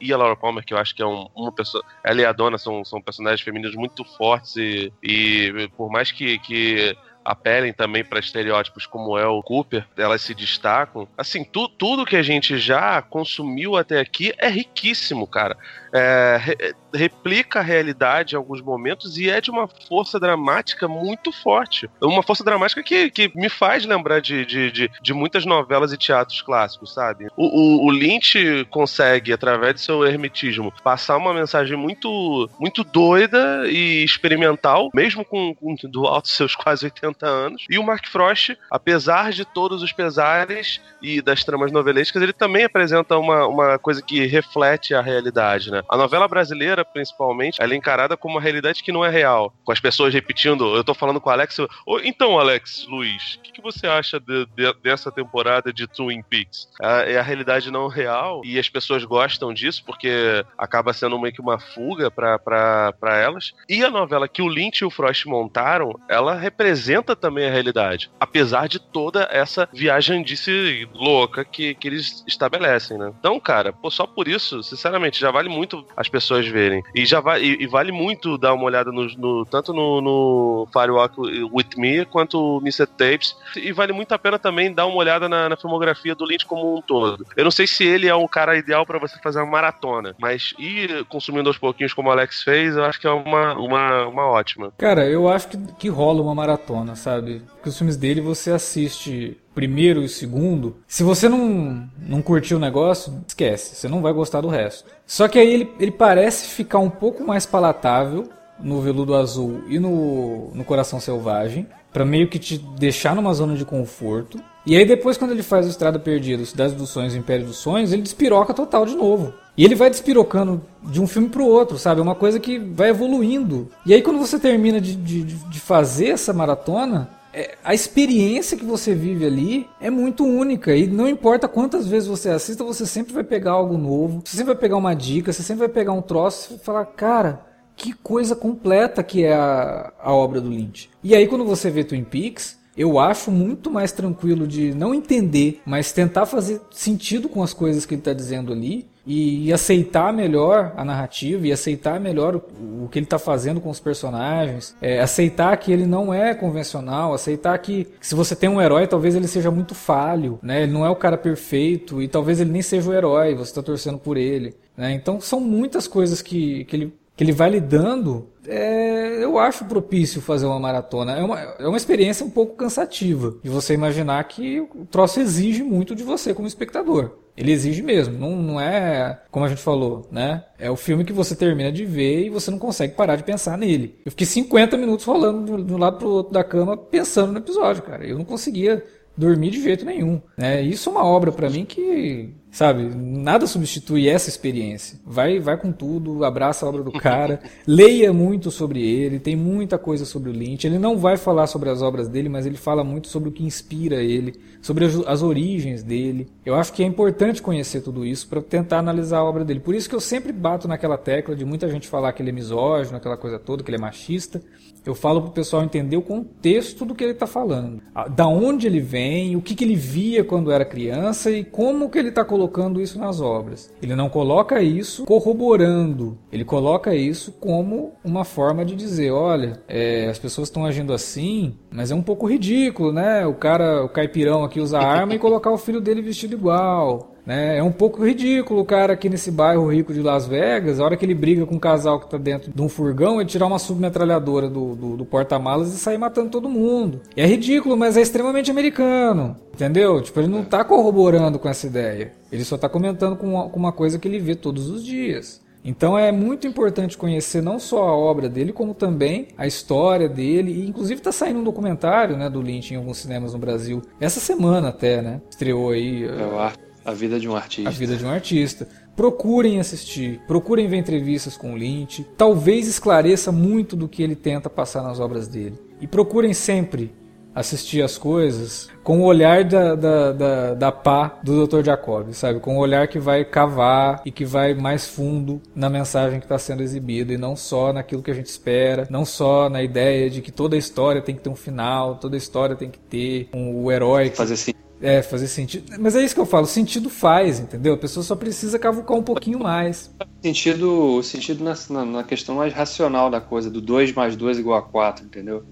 E 0.00 0.12
a 0.12 0.16
Laura 0.16 0.36
Palmer, 0.36 0.64
que 0.64 0.72
eu 0.72 0.78
acho 0.78 0.94
que 0.94 1.02
é 1.02 1.06
um, 1.06 1.28
uma 1.34 1.52
pessoa. 1.52 1.84
Ela 2.04 2.20
e 2.20 2.24
a 2.24 2.32
Dona 2.32 2.56
são, 2.56 2.84
são 2.84 3.02
personagens 3.02 3.40
femininos 3.40 3.74
muito 3.74 4.04
fortes 4.04 4.56
e, 4.56 4.92
e 5.02 5.68
por 5.76 5.90
mais 5.90 6.12
que, 6.12 6.38
que 6.38 6.96
apelem 7.26 7.72
também 7.72 8.04
para 8.04 8.20
estereótipos 8.20 8.86
como 8.86 9.18
é 9.18 9.26
o 9.26 9.42
Cooper, 9.42 9.86
elas 9.96 10.22
se 10.22 10.34
destacam. 10.34 11.08
Assim, 11.18 11.44
tu, 11.44 11.68
tudo 11.68 12.06
que 12.06 12.16
a 12.16 12.22
gente 12.22 12.56
já 12.56 13.02
consumiu 13.02 13.76
até 13.76 14.00
aqui 14.00 14.32
é 14.38 14.48
riquíssimo, 14.48 15.26
cara 15.26 15.56
é, 15.96 16.38
re, 16.38 16.74
replica 16.94 17.60
a 17.60 17.62
realidade 17.62 18.34
em 18.34 18.38
alguns 18.38 18.60
momentos 18.60 19.16
e 19.18 19.30
é 19.30 19.40
de 19.40 19.50
uma 19.50 19.66
força 19.66 20.20
dramática 20.20 20.86
muito 20.86 21.32
forte. 21.32 21.88
Uma 22.00 22.22
força 22.22 22.44
dramática 22.44 22.82
que, 22.82 23.10
que 23.10 23.32
me 23.34 23.48
faz 23.48 23.84
lembrar 23.84 24.20
de, 24.20 24.44
de, 24.44 24.70
de, 24.70 24.90
de 25.02 25.14
muitas 25.14 25.44
novelas 25.44 25.92
e 25.92 25.96
teatros 25.96 26.42
clássicos, 26.42 26.92
sabe? 26.92 27.26
O, 27.36 27.44
o, 27.44 27.86
o, 27.86 27.90
Lynch 27.90 28.66
consegue, 28.70 29.32
através 29.32 29.74
do 29.74 29.80
seu 29.80 30.06
hermetismo, 30.06 30.72
passar 30.82 31.16
uma 31.16 31.32
mensagem 31.32 31.76
muito, 31.76 32.48
muito 32.58 32.84
doida 32.84 33.66
e 33.66 34.04
experimental, 34.04 34.90
mesmo 34.94 35.24
com, 35.24 35.54
com 35.54 35.74
do 35.84 36.06
alto 36.06 36.28
seus 36.28 36.54
quase 36.54 36.86
80 36.86 37.15
anos. 37.24 37.64
E 37.68 37.78
o 37.78 37.82
Mark 37.82 38.06
Frost, 38.08 38.56
apesar 38.70 39.32
de 39.32 39.44
todos 39.44 39.82
os 39.82 39.92
pesares 39.92 40.80
e 41.00 41.22
das 41.22 41.44
tramas 41.44 41.72
novelescas, 41.72 42.22
ele 42.22 42.32
também 42.32 42.64
apresenta 42.64 43.16
uma, 43.18 43.46
uma 43.46 43.78
coisa 43.78 44.02
que 44.02 44.26
reflete 44.26 44.94
a 44.94 45.00
realidade, 45.00 45.70
né? 45.70 45.82
A 45.88 45.96
novela 45.96 46.26
brasileira, 46.28 46.84
principalmente, 46.84 47.60
ela 47.60 47.72
é 47.72 47.76
encarada 47.76 48.16
como 48.16 48.34
uma 48.34 48.40
realidade 48.40 48.82
que 48.82 48.92
não 48.92 49.04
é 49.04 49.10
real. 49.10 49.54
Com 49.64 49.72
as 49.72 49.80
pessoas 49.80 50.12
repetindo, 50.12 50.76
eu 50.76 50.84
tô 50.84 50.94
falando 50.94 51.20
com 51.20 51.30
o 51.30 51.32
Alex. 51.32 51.58
Eu, 51.58 51.68
então, 52.02 52.38
Alex, 52.38 52.86
Luiz, 52.88 53.34
o 53.34 53.40
que, 53.40 53.52
que, 53.52 53.62
você 53.62 53.86
acha 53.86 54.18
de, 54.20 54.46
de, 54.54 54.72
dessa 54.82 55.10
temporada 55.10 55.72
de 55.72 55.86
Twin 55.86 56.22
Peaks? 56.22 56.68
É 56.80 57.18
a 57.18 57.22
realidade 57.22 57.70
não 57.70 57.88
real 57.88 58.42
e 58.44 58.58
as 58.58 58.68
pessoas 58.68 59.04
gostam 59.04 59.52
disso 59.52 59.82
porque 59.84 60.44
acaba 60.56 60.92
sendo 60.92 61.18
meio 61.18 61.34
que 61.34 61.40
uma 61.40 61.58
fuga 61.58 62.10
para 62.10 63.16
elas. 63.16 63.52
E 63.68 63.84
a 63.84 63.90
novela 63.90 64.28
que 64.28 64.42
o 64.42 64.48
Lynch 64.48 64.82
e 64.82 64.84
o 64.86 64.90
Frost 64.90 65.26
montaram, 65.26 65.98
ela 66.08 66.34
representa 66.34 67.05
também 67.14 67.46
a 67.46 67.50
realidade. 67.50 68.10
Apesar 68.18 68.68
de 68.68 68.78
toda 68.78 69.28
essa 69.30 69.68
viajandice 69.72 70.88
louca 70.94 71.44
que, 71.44 71.74
que 71.74 71.88
eles 71.88 72.24
estabelecem, 72.26 72.98
né? 72.98 73.12
Então, 73.18 73.38
cara, 73.38 73.72
pô, 73.72 73.90
só 73.90 74.06
por 74.06 74.28
isso, 74.28 74.62
sinceramente, 74.62 75.20
já 75.20 75.30
vale 75.30 75.48
muito 75.48 75.84
as 75.96 76.08
pessoas 76.08 76.46
verem. 76.46 76.82
E 76.94 77.04
já 77.04 77.22
e, 77.38 77.62
e 77.62 77.66
vale 77.66 77.92
muito 77.92 78.38
dar 78.38 78.54
uma 78.54 78.64
olhada 78.64 78.90
no, 78.90 79.06
no 79.16 79.44
tanto 79.44 79.72
no, 79.72 80.00
no 80.00 80.68
Firewalk 80.72 81.14
With 81.52 81.76
Me 81.76 82.04
quanto 82.04 82.46
no 82.46 82.60
Mr. 82.60 82.86
Tapes. 82.86 83.36
E 83.56 83.72
vale 83.72 83.92
muito 83.92 84.12
a 84.12 84.18
pena 84.18 84.38
também 84.38 84.72
dar 84.72 84.86
uma 84.86 84.96
olhada 84.96 85.28
na, 85.28 85.48
na 85.48 85.56
filmografia 85.56 86.14
do 86.14 86.24
Lynch 86.24 86.46
como 86.46 86.76
um 86.76 86.80
todo. 86.80 87.26
Eu 87.36 87.44
não 87.44 87.50
sei 87.50 87.66
se 87.66 87.84
ele 87.84 88.08
é 88.08 88.14
um 88.14 88.28
cara 88.28 88.56
ideal 88.56 88.86
para 88.86 88.98
você 88.98 89.18
fazer 89.22 89.40
uma 89.40 89.50
maratona, 89.50 90.14
mas 90.18 90.54
ir 90.58 91.04
consumindo 91.06 91.48
aos 91.48 91.58
pouquinhos 91.58 91.92
como 91.92 92.08
o 92.08 92.12
Alex 92.12 92.42
fez, 92.42 92.76
eu 92.76 92.84
acho 92.84 93.00
que 93.00 93.06
é 93.06 93.10
uma, 93.10 93.54
uma, 93.54 94.06
uma 94.06 94.26
ótima. 94.26 94.72
Cara, 94.78 95.08
eu 95.08 95.28
acho 95.28 95.48
que, 95.48 95.56
que 95.78 95.88
rola 95.88 96.22
uma 96.22 96.34
maratona, 96.34 96.94
sabe? 96.96 97.42
Porque 97.54 97.68
os 97.68 97.76
filmes 97.76 97.96
dele 97.96 98.20
você 98.20 98.50
assiste 98.50 99.36
primeiro 99.54 100.02
e 100.02 100.08
segundo, 100.08 100.76
se 100.86 101.02
você 101.02 101.28
não, 101.28 101.88
não 101.98 102.20
curtiu 102.20 102.58
o 102.58 102.60
negócio, 102.60 103.24
esquece, 103.26 103.74
você 103.74 103.88
não 103.88 104.02
vai 104.02 104.12
gostar 104.12 104.40
do 104.40 104.48
resto. 104.48 104.90
Só 105.06 105.28
que 105.28 105.38
aí 105.38 105.52
ele, 105.52 105.72
ele 105.78 105.90
parece 105.90 106.48
ficar 106.48 106.78
um 106.78 106.90
pouco 106.90 107.24
mais 107.24 107.46
palatável 107.46 108.28
no 108.58 108.80
Veludo 108.80 109.14
Azul 109.14 109.62
e 109.68 109.78
no, 109.78 110.50
no 110.54 110.64
Coração 110.64 110.98
Selvagem, 110.98 111.66
para 111.92 112.04
meio 112.04 112.28
que 112.28 112.38
te 112.38 112.58
deixar 112.58 113.14
numa 113.14 113.32
zona 113.32 113.54
de 113.54 113.64
conforto. 113.64 114.38
E 114.66 114.76
aí 114.76 114.84
depois 114.84 115.16
quando 115.16 115.30
ele 115.30 115.42
faz 115.42 115.66
o 115.66 115.70
Estrada 115.70 115.98
Perdida, 115.98 116.44
Cidade 116.44 116.74
dos 116.74 116.90
Sonhos 116.90 117.14
e 117.14 117.18
Império 117.18 117.46
dos 117.46 117.56
Sonhos, 117.56 117.92
ele 117.92 118.02
despiroca 118.02 118.52
total 118.52 118.84
de 118.84 118.94
novo. 118.94 119.32
E 119.56 119.64
ele 119.64 119.74
vai 119.74 119.88
despirocando 119.88 120.62
de 120.82 121.00
um 121.00 121.06
filme 121.06 121.28
pro 121.28 121.46
outro, 121.46 121.78
sabe? 121.78 122.00
É 122.00 122.02
uma 122.02 122.14
coisa 122.14 122.38
que 122.38 122.58
vai 122.58 122.90
evoluindo. 122.90 123.70
E 123.86 123.94
aí 123.94 124.02
quando 124.02 124.18
você 124.18 124.38
termina 124.38 124.80
de, 124.80 124.94
de, 124.94 125.22
de 125.24 125.60
fazer 125.60 126.08
essa 126.08 126.32
maratona, 126.32 127.08
é, 127.32 127.54
a 127.62 127.74
experiência 127.74 128.56
que 128.56 128.64
você 128.64 128.94
vive 128.94 129.26
ali 129.26 129.68
é 129.78 129.90
muito 129.90 130.24
única 130.24 130.74
e 130.74 130.86
não 130.86 131.06
importa 131.08 131.46
quantas 131.46 131.86
vezes 131.86 132.08
você 132.08 132.30
assista, 132.30 132.64
você 132.64 132.86
sempre 132.86 133.12
vai 133.12 133.24
pegar 133.24 133.52
algo 133.52 133.76
novo, 133.76 134.22
você 134.24 134.38
sempre 134.38 134.54
vai 134.54 134.60
pegar 134.60 134.76
uma 134.76 134.94
dica, 134.94 135.32
você 135.32 135.42
sempre 135.42 135.66
vai 135.66 135.68
pegar 135.68 135.92
um 135.92 136.00
troço 136.00 136.54
e 136.54 136.58
falar, 136.58 136.86
cara, 136.86 137.44
que 137.76 137.92
coisa 137.92 138.34
completa 138.34 139.02
que 139.02 139.22
é 139.22 139.34
a, 139.34 139.92
a 140.00 140.14
obra 140.14 140.40
do 140.40 140.48
Lynch. 140.48 140.88
E 141.04 141.14
aí 141.14 141.26
quando 141.26 141.44
você 141.44 141.70
vê 141.70 141.84
Twin 141.84 142.04
Peaks, 142.04 142.58
eu 142.76 142.98
acho 142.98 143.30
muito 143.30 143.70
mais 143.70 143.90
tranquilo 143.92 144.46
de 144.46 144.74
não 144.74 144.94
entender, 144.94 145.60
mas 145.64 145.92
tentar 145.92 146.26
fazer 146.26 146.60
sentido 146.70 147.28
com 147.28 147.42
as 147.42 147.52
coisas 147.52 147.86
que 147.86 147.94
ele 147.94 148.00
está 148.00 148.12
dizendo 148.12 148.52
ali 148.52 148.86
e, 149.06 149.46
e, 149.46 149.52
aceitar 149.52 150.12
melhor 150.12 150.72
a 150.76 150.84
narrativa 150.84 151.46
e 151.46 151.52
aceitar 151.52 152.00
melhor 152.00 152.34
o, 152.34 152.84
o 152.84 152.88
que 152.88 152.98
ele 152.98 153.06
está 153.06 153.18
fazendo 153.18 153.60
com 153.60 153.70
os 153.70 153.78
personagens, 153.78 154.76
é, 154.82 155.00
aceitar 155.00 155.56
que 155.58 155.72
ele 155.72 155.86
não 155.86 156.12
é 156.12 156.34
convencional, 156.34 157.14
aceitar 157.14 157.56
que, 157.58 157.84
que, 157.84 158.06
se 158.06 158.16
você 158.16 158.34
tem 158.34 158.48
um 158.48 158.60
herói, 158.60 158.86
talvez 158.88 159.14
ele 159.14 159.28
seja 159.28 159.50
muito 159.50 159.74
falho, 159.74 160.40
né? 160.42 160.64
Ele 160.64 160.72
não 160.72 160.84
é 160.84 160.90
o 160.90 160.96
cara 160.96 161.16
perfeito 161.16 162.02
e 162.02 162.08
talvez 162.08 162.40
ele 162.40 162.50
nem 162.50 162.62
seja 162.62 162.90
o 162.90 162.92
herói, 162.94 163.34
você 163.34 163.50
está 163.50 163.62
torcendo 163.62 163.98
por 163.98 164.16
ele. 164.16 164.56
Né? 164.76 164.92
Então 164.92 165.20
são 165.20 165.40
muitas 165.40 165.86
coisas 165.86 166.20
que, 166.20 166.64
que 166.64 166.76
ele 166.76 166.92
que 167.16 167.24
ele 167.24 167.32
vai 167.32 167.48
lidando, 167.48 168.26
é, 168.48 169.22
eu 169.22 169.38
acho 169.38 169.64
propício 169.64 170.20
fazer 170.20 170.46
uma 170.46 170.58
maratona. 170.58 171.12
É 171.12 171.22
uma, 171.22 171.40
é 171.40 171.66
uma 171.66 171.76
experiência 171.76 172.24
um 172.24 172.30
pouco 172.30 172.56
cansativa 172.56 173.36
de 173.42 173.50
você 173.50 173.74
imaginar 173.74 174.22
que 174.24 174.60
o 174.60 174.86
troço 174.90 175.20
exige 175.20 175.62
muito 175.62 175.94
de 175.94 176.02
você 176.02 176.34
como 176.34 176.48
espectador. 176.48 177.18
Ele 177.36 177.52
exige 177.52 177.82
mesmo, 177.82 178.18
não, 178.18 178.34
não 178.34 178.60
é 178.60 179.20
como 179.30 179.44
a 179.44 179.48
gente 179.48 179.60
falou, 179.60 180.08
né? 180.10 180.44
É 180.58 180.70
o 180.70 180.76
filme 180.76 181.04
que 181.04 181.12
você 181.12 181.36
termina 181.36 181.70
de 181.70 181.84
ver 181.84 182.24
e 182.24 182.30
você 182.30 182.50
não 182.50 182.58
consegue 182.58 182.94
parar 182.94 183.16
de 183.16 183.24
pensar 183.24 183.58
nele. 183.58 183.94
Eu 184.06 184.10
fiquei 184.10 184.26
50 184.26 184.76
minutos 184.78 185.04
rolando 185.04 185.62
de 185.62 185.74
um 185.74 185.76
lado 185.76 185.98
pro 185.98 186.08
outro 186.08 186.32
da 186.32 186.42
cama 186.42 186.78
pensando 186.78 187.32
no 187.32 187.38
episódio, 187.38 187.82
cara. 187.82 188.06
Eu 188.06 188.16
não 188.16 188.24
conseguia 188.24 188.82
dormir 189.14 189.50
de 189.50 189.62
jeito 189.62 189.84
nenhum. 189.84 190.20
Né? 190.36 190.62
Isso 190.62 190.88
é 190.88 190.92
uma 190.92 191.04
obra 191.04 191.30
para 191.30 191.50
mim 191.50 191.66
que 191.66 192.34
Sabe? 192.56 192.90
Nada 192.94 193.46
substitui 193.46 194.08
essa 194.08 194.30
experiência. 194.30 194.98
Vai, 195.04 195.38
vai 195.38 195.58
com 195.58 195.70
tudo, 195.70 196.24
abraça 196.24 196.64
a 196.64 196.68
obra 196.70 196.82
do 196.82 196.90
cara, 196.90 197.38
leia 197.68 198.14
muito 198.14 198.50
sobre 198.50 198.80
ele, 198.80 199.18
tem 199.18 199.36
muita 199.36 199.76
coisa 199.76 200.06
sobre 200.06 200.30
o 200.30 200.32
Lynch. 200.32 200.66
Ele 200.66 200.78
não 200.78 200.96
vai 200.96 201.18
falar 201.18 201.48
sobre 201.48 201.68
as 201.68 201.82
obras 201.82 202.08
dele, 202.08 202.30
mas 202.30 202.46
ele 202.46 202.56
fala 202.56 202.82
muito 202.82 203.08
sobre 203.08 203.28
o 203.28 203.32
que 203.32 203.44
inspira 203.44 203.96
ele, 203.96 204.40
sobre 204.62 204.86
as, 204.86 205.22
origens 205.22 205.82
dele. 205.82 206.28
Eu 206.46 206.54
acho 206.54 206.72
que 206.72 206.82
é 206.82 206.86
importante 206.86 207.42
conhecer 207.42 207.82
tudo 207.82 208.06
isso 208.06 208.26
para 208.26 208.40
tentar 208.40 208.78
analisar 208.78 209.18
a 209.18 209.24
obra 209.24 209.44
dele. 209.44 209.60
Por 209.60 209.74
isso 209.74 209.86
que 209.86 209.94
eu 209.94 210.00
sempre 210.00 210.32
bato 210.32 210.66
naquela 210.66 210.96
tecla 210.96 211.36
de 211.36 211.44
muita 211.44 211.68
gente 211.68 211.86
falar 211.86 212.14
que 212.14 212.22
ele 212.22 212.30
é 212.30 212.32
misógino, 212.32 212.96
aquela 212.96 213.18
coisa 213.18 213.38
toda, 213.38 213.62
que 213.62 213.68
ele 213.68 213.76
é 213.76 213.80
machista. 213.80 214.40
Eu 214.86 214.94
falo 214.94 215.20
pro 215.20 215.32
pessoal 215.32 215.64
entender 215.64 215.96
o 215.96 216.02
contexto 216.02 216.86
do 216.86 216.94
que 216.94 217.02
ele 217.04 217.12
está 217.12 217.26
falando. 217.26 217.82
Da 218.14 218.26
onde 218.28 218.68
ele 218.68 218.78
vem, 218.78 219.34
o 219.34 219.42
que, 219.42 219.54
que 219.54 219.64
ele 219.64 219.74
via 219.74 220.22
quando 220.22 220.52
era 220.52 220.64
criança 220.64 221.28
e 221.30 221.44
como 221.44 221.90
que 221.90 221.98
ele 221.98 222.10
está 222.10 222.24
colocando 222.24 222.45
isso 222.80 222.98
nas 222.98 223.20
obras. 223.20 223.72
Ele 223.82 223.94
não 223.94 224.08
coloca 224.08 224.60
isso 224.62 225.04
corroborando, 225.04 226.18
ele 226.32 226.44
coloca 226.44 226.94
isso 226.94 227.32
como 227.32 227.92
uma 228.04 228.24
forma 228.24 228.64
de 228.64 228.74
dizer, 228.74 229.10
olha, 229.10 229.60
é, 229.68 230.08
as 230.08 230.18
pessoas 230.18 230.48
estão 230.48 230.64
agindo 230.64 230.92
assim, 230.92 231.56
mas 231.70 231.90
é 231.90 231.94
um 231.94 232.02
pouco 232.02 232.26
ridículo, 232.26 232.92
né? 232.92 233.26
O 233.26 233.34
cara, 233.34 233.84
o 233.84 233.88
caipirão 233.88 234.44
aqui 234.44 234.60
usa 234.60 234.78
arma 234.78 235.14
e 235.14 235.18
colocar 235.18 235.50
o 235.50 235.58
filho 235.58 235.80
dele 235.80 236.02
vestido 236.02 236.34
igual. 236.34 237.15
Né? 237.26 237.58
É 237.58 237.62
um 237.62 237.72
pouco 237.72 238.04
ridículo 238.06 238.60
o 238.60 238.64
cara 238.64 238.92
aqui 238.92 239.08
nesse 239.08 239.30
bairro 239.30 239.66
rico 239.66 239.92
de 239.92 240.00
Las 240.00 240.26
Vegas, 240.26 240.78
a 240.78 240.84
hora 240.84 240.96
que 240.96 241.04
ele 241.04 241.14
briga 241.14 241.44
com 241.44 241.56
um 241.56 241.58
casal 241.58 241.98
que 241.98 242.08
tá 242.08 242.16
dentro 242.16 242.52
de 242.54 242.62
um 242.62 242.68
furgão, 242.68 243.20
ele 243.20 243.28
tirar 243.28 243.46
uma 243.46 243.58
submetralhadora 243.58 244.48
do, 244.48 244.76
do, 244.76 244.96
do 244.98 245.04
porta-malas 245.04 245.74
e 245.74 245.78
sair 245.78 245.98
matando 245.98 246.30
todo 246.30 246.48
mundo. 246.48 247.00
é 247.16 247.26
ridículo, 247.26 247.76
mas 247.76 247.96
é 247.96 248.00
extremamente 248.00 248.50
americano. 248.50 249.36
Entendeu? 249.52 250.00
Tipo, 250.00 250.20
ele 250.20 250.28
não 250.28 250.44
tá 250.44 250.62
corroborando 250.62 251.38
com 251.38 251.48
essa 251.48 251.66
ideia. 251.66 252.12
Ele 252.30 252.44
só 252.44 252.56
tá 252.56 252.68
comentando 252.68 253.16
com 253.16 253.26
uma, 253.26 253.48
com 253.48 253.58
uma 253.58 253.72
coisa 253.72 253.98
que 253.98 254.06
ele 254.06 254.18
vê 254.18 254.34
todos 254.34 254.68
os 254.68 254.84
dias. 254.84 255.44
Então 255.64 255.98
é 255.98 256.12
muito 256.12 256.46
importante 256.46 256.96
conhecer 256.96 257.42
não 257.42 257.58
só 257.58 257.88
a 257.88 257.96
obra 257.96 258.28
dele, 258.28 258.52
como 258.52 258.72
também 258.72 259.28
a 259.36 259.48
história 259.48 260.08
dele. 260.08 260.52
E 260.52 260.68
inclusive 260.68 261.00
está 261.00 261.10
saindo 261.10 261.40
um 261.40 261.44
documentário 261.44 262.16
né, 262.16 262.30
do 262.30 262.40
Lynch 262.40 262.72
em 262.72 262.76
alguns 262.76 262.98
cinemas 262.98 263.32
no 263.32 263.38
Brasil. 263.40 263.82
Essa 264.00 264.20
semana 264.20 264.68
até, 264.68 265.02
né? 265.02 265.20
Estreou 265.28 265.70
aí. 265.70 266.04
É 266.04 266.56
a 266.86 266.92
vida 266.92 267.18
de 267.18 267.28
um 267.28 267.34
artista. 267.34 267.68
A 267.68 267.72
vida 267.72 267.96
de 267.96 268.04
um 268.04 268.10
artista. 268.10 268.68
Procurem 268.94 269.58
assistir, 269.58 270.20
procurem 270.26 270.68
ver 270.68 270.76
entrevistas 270.76 271.36
com 271.36 271.52
o 271.52 271.56
Lynch. 271.56 272.06
Talvez 272.16 272.68
esclareça 272.68 273.32
muito 273.32 273.74
do 273.74 273.88
que 273.88 274.02
ele 274.02 274.14
tenta 274.14 274.48
passar 274.48 274.82
nas 274.82 275.00
obras 275.00 275.26
dele. 275.26 275.58
E 275.80 275.86
procurem 275.86 276.32
sempre 276.32 276.94
assistir 277.34 277.82
as 277.82 277.98
coisas 277.98 278.70
com 278.82 279.00
o 279.00 279.04
olhar 279.04 279.44
da, 279.44 279.74
da, 279.74 280.12
da, 280.12 280.54
da 280.54 280.72
pá 280.72 281.18
do 281.22 281.46
Dr. 281.46 281.62
Jacob, 281.62 282.14
sabe? 282.14 282.40
Com 282.40 282.56
o 282.56 282.60
olhar 282.60 282.88
que 282.88 282.98
vai 282.98 283.26
cavar 283.26 284.00
e 284.06 284.10
que 284.10 284.24
vai 284.24 284.54
mais 284.54 284.86
fundo 284.86 285.42
na 285.54 285.68
mensagem 285.68 286.18
que 286.18 286.24
está 286.24 286.38
sendo 286.38 286.62
exibida 286.62 287.12
e 287.12 287.18
não 287.18 287.36
só 287.36 287.74
naquilo 287.74 288.02
que 288.02 288.10
a 288.10 288.14
gente 288.14 288.26
espera, 288.26 288.86
não 288.88 289.04
só 289.04 289.50
na 289.50 289.62
ideia 289.62 290.08
de 290.08 290.22
que 290.22 290.32
toda 290.32 290.56
história 290.56 291.02
tem 291.02 291.14
que 291.14 291.20
ter 291.20 291.28
um 291.28 291.36
final, 291.36 291.96
toda 291.96 292.16
história 292.16 292.56
tem 292.56 292.70
que 292.70 292.78
ter 292.78 293.28
um, 293.34 293.64
o 293.64 293.70
herói. 293.70 294.08
Que... 294.08 294.16
Fazer. 294.16 294.54
É, 294.80 295.02
fazer 295.02 295.26
sentido. 295.26 295.72
Mas 295.78 295.96
é 295.96 296.02
isso 296.02 296.14
que 296.14 296.20
eu 296.20 296.26
falo, 296.26 296.46
sentido 296.46 296.90
faz, 296.90 297.40
entendeu? 297.40 297.74
A 297.74 297.78
pessoa 297.78 298.04
só 298.04 298.14
precisa 298.14 298.58
cavucar 298.58 298.96
um 298.96 299.02
pouquinho 299.02 299.38
mais. 299.38 299.90
Sentido, 300.22 301.02
sentido 301.02 301.42
na, 301.42 301.84
na 301.84 302.04
questão 302.04 302.36
mais 302.36 302.52
racional 302.52 303.10
da 303.10 303.20
coisa, 303.20 303.50
do 303.50 303.60
2 303.60 303.92
mais 303.92 304.16
2 304.16 304.38
igual 304.38 304.58
a 304.58 304.62
4, 304.62 305.04
entendeu? 305.04 305.44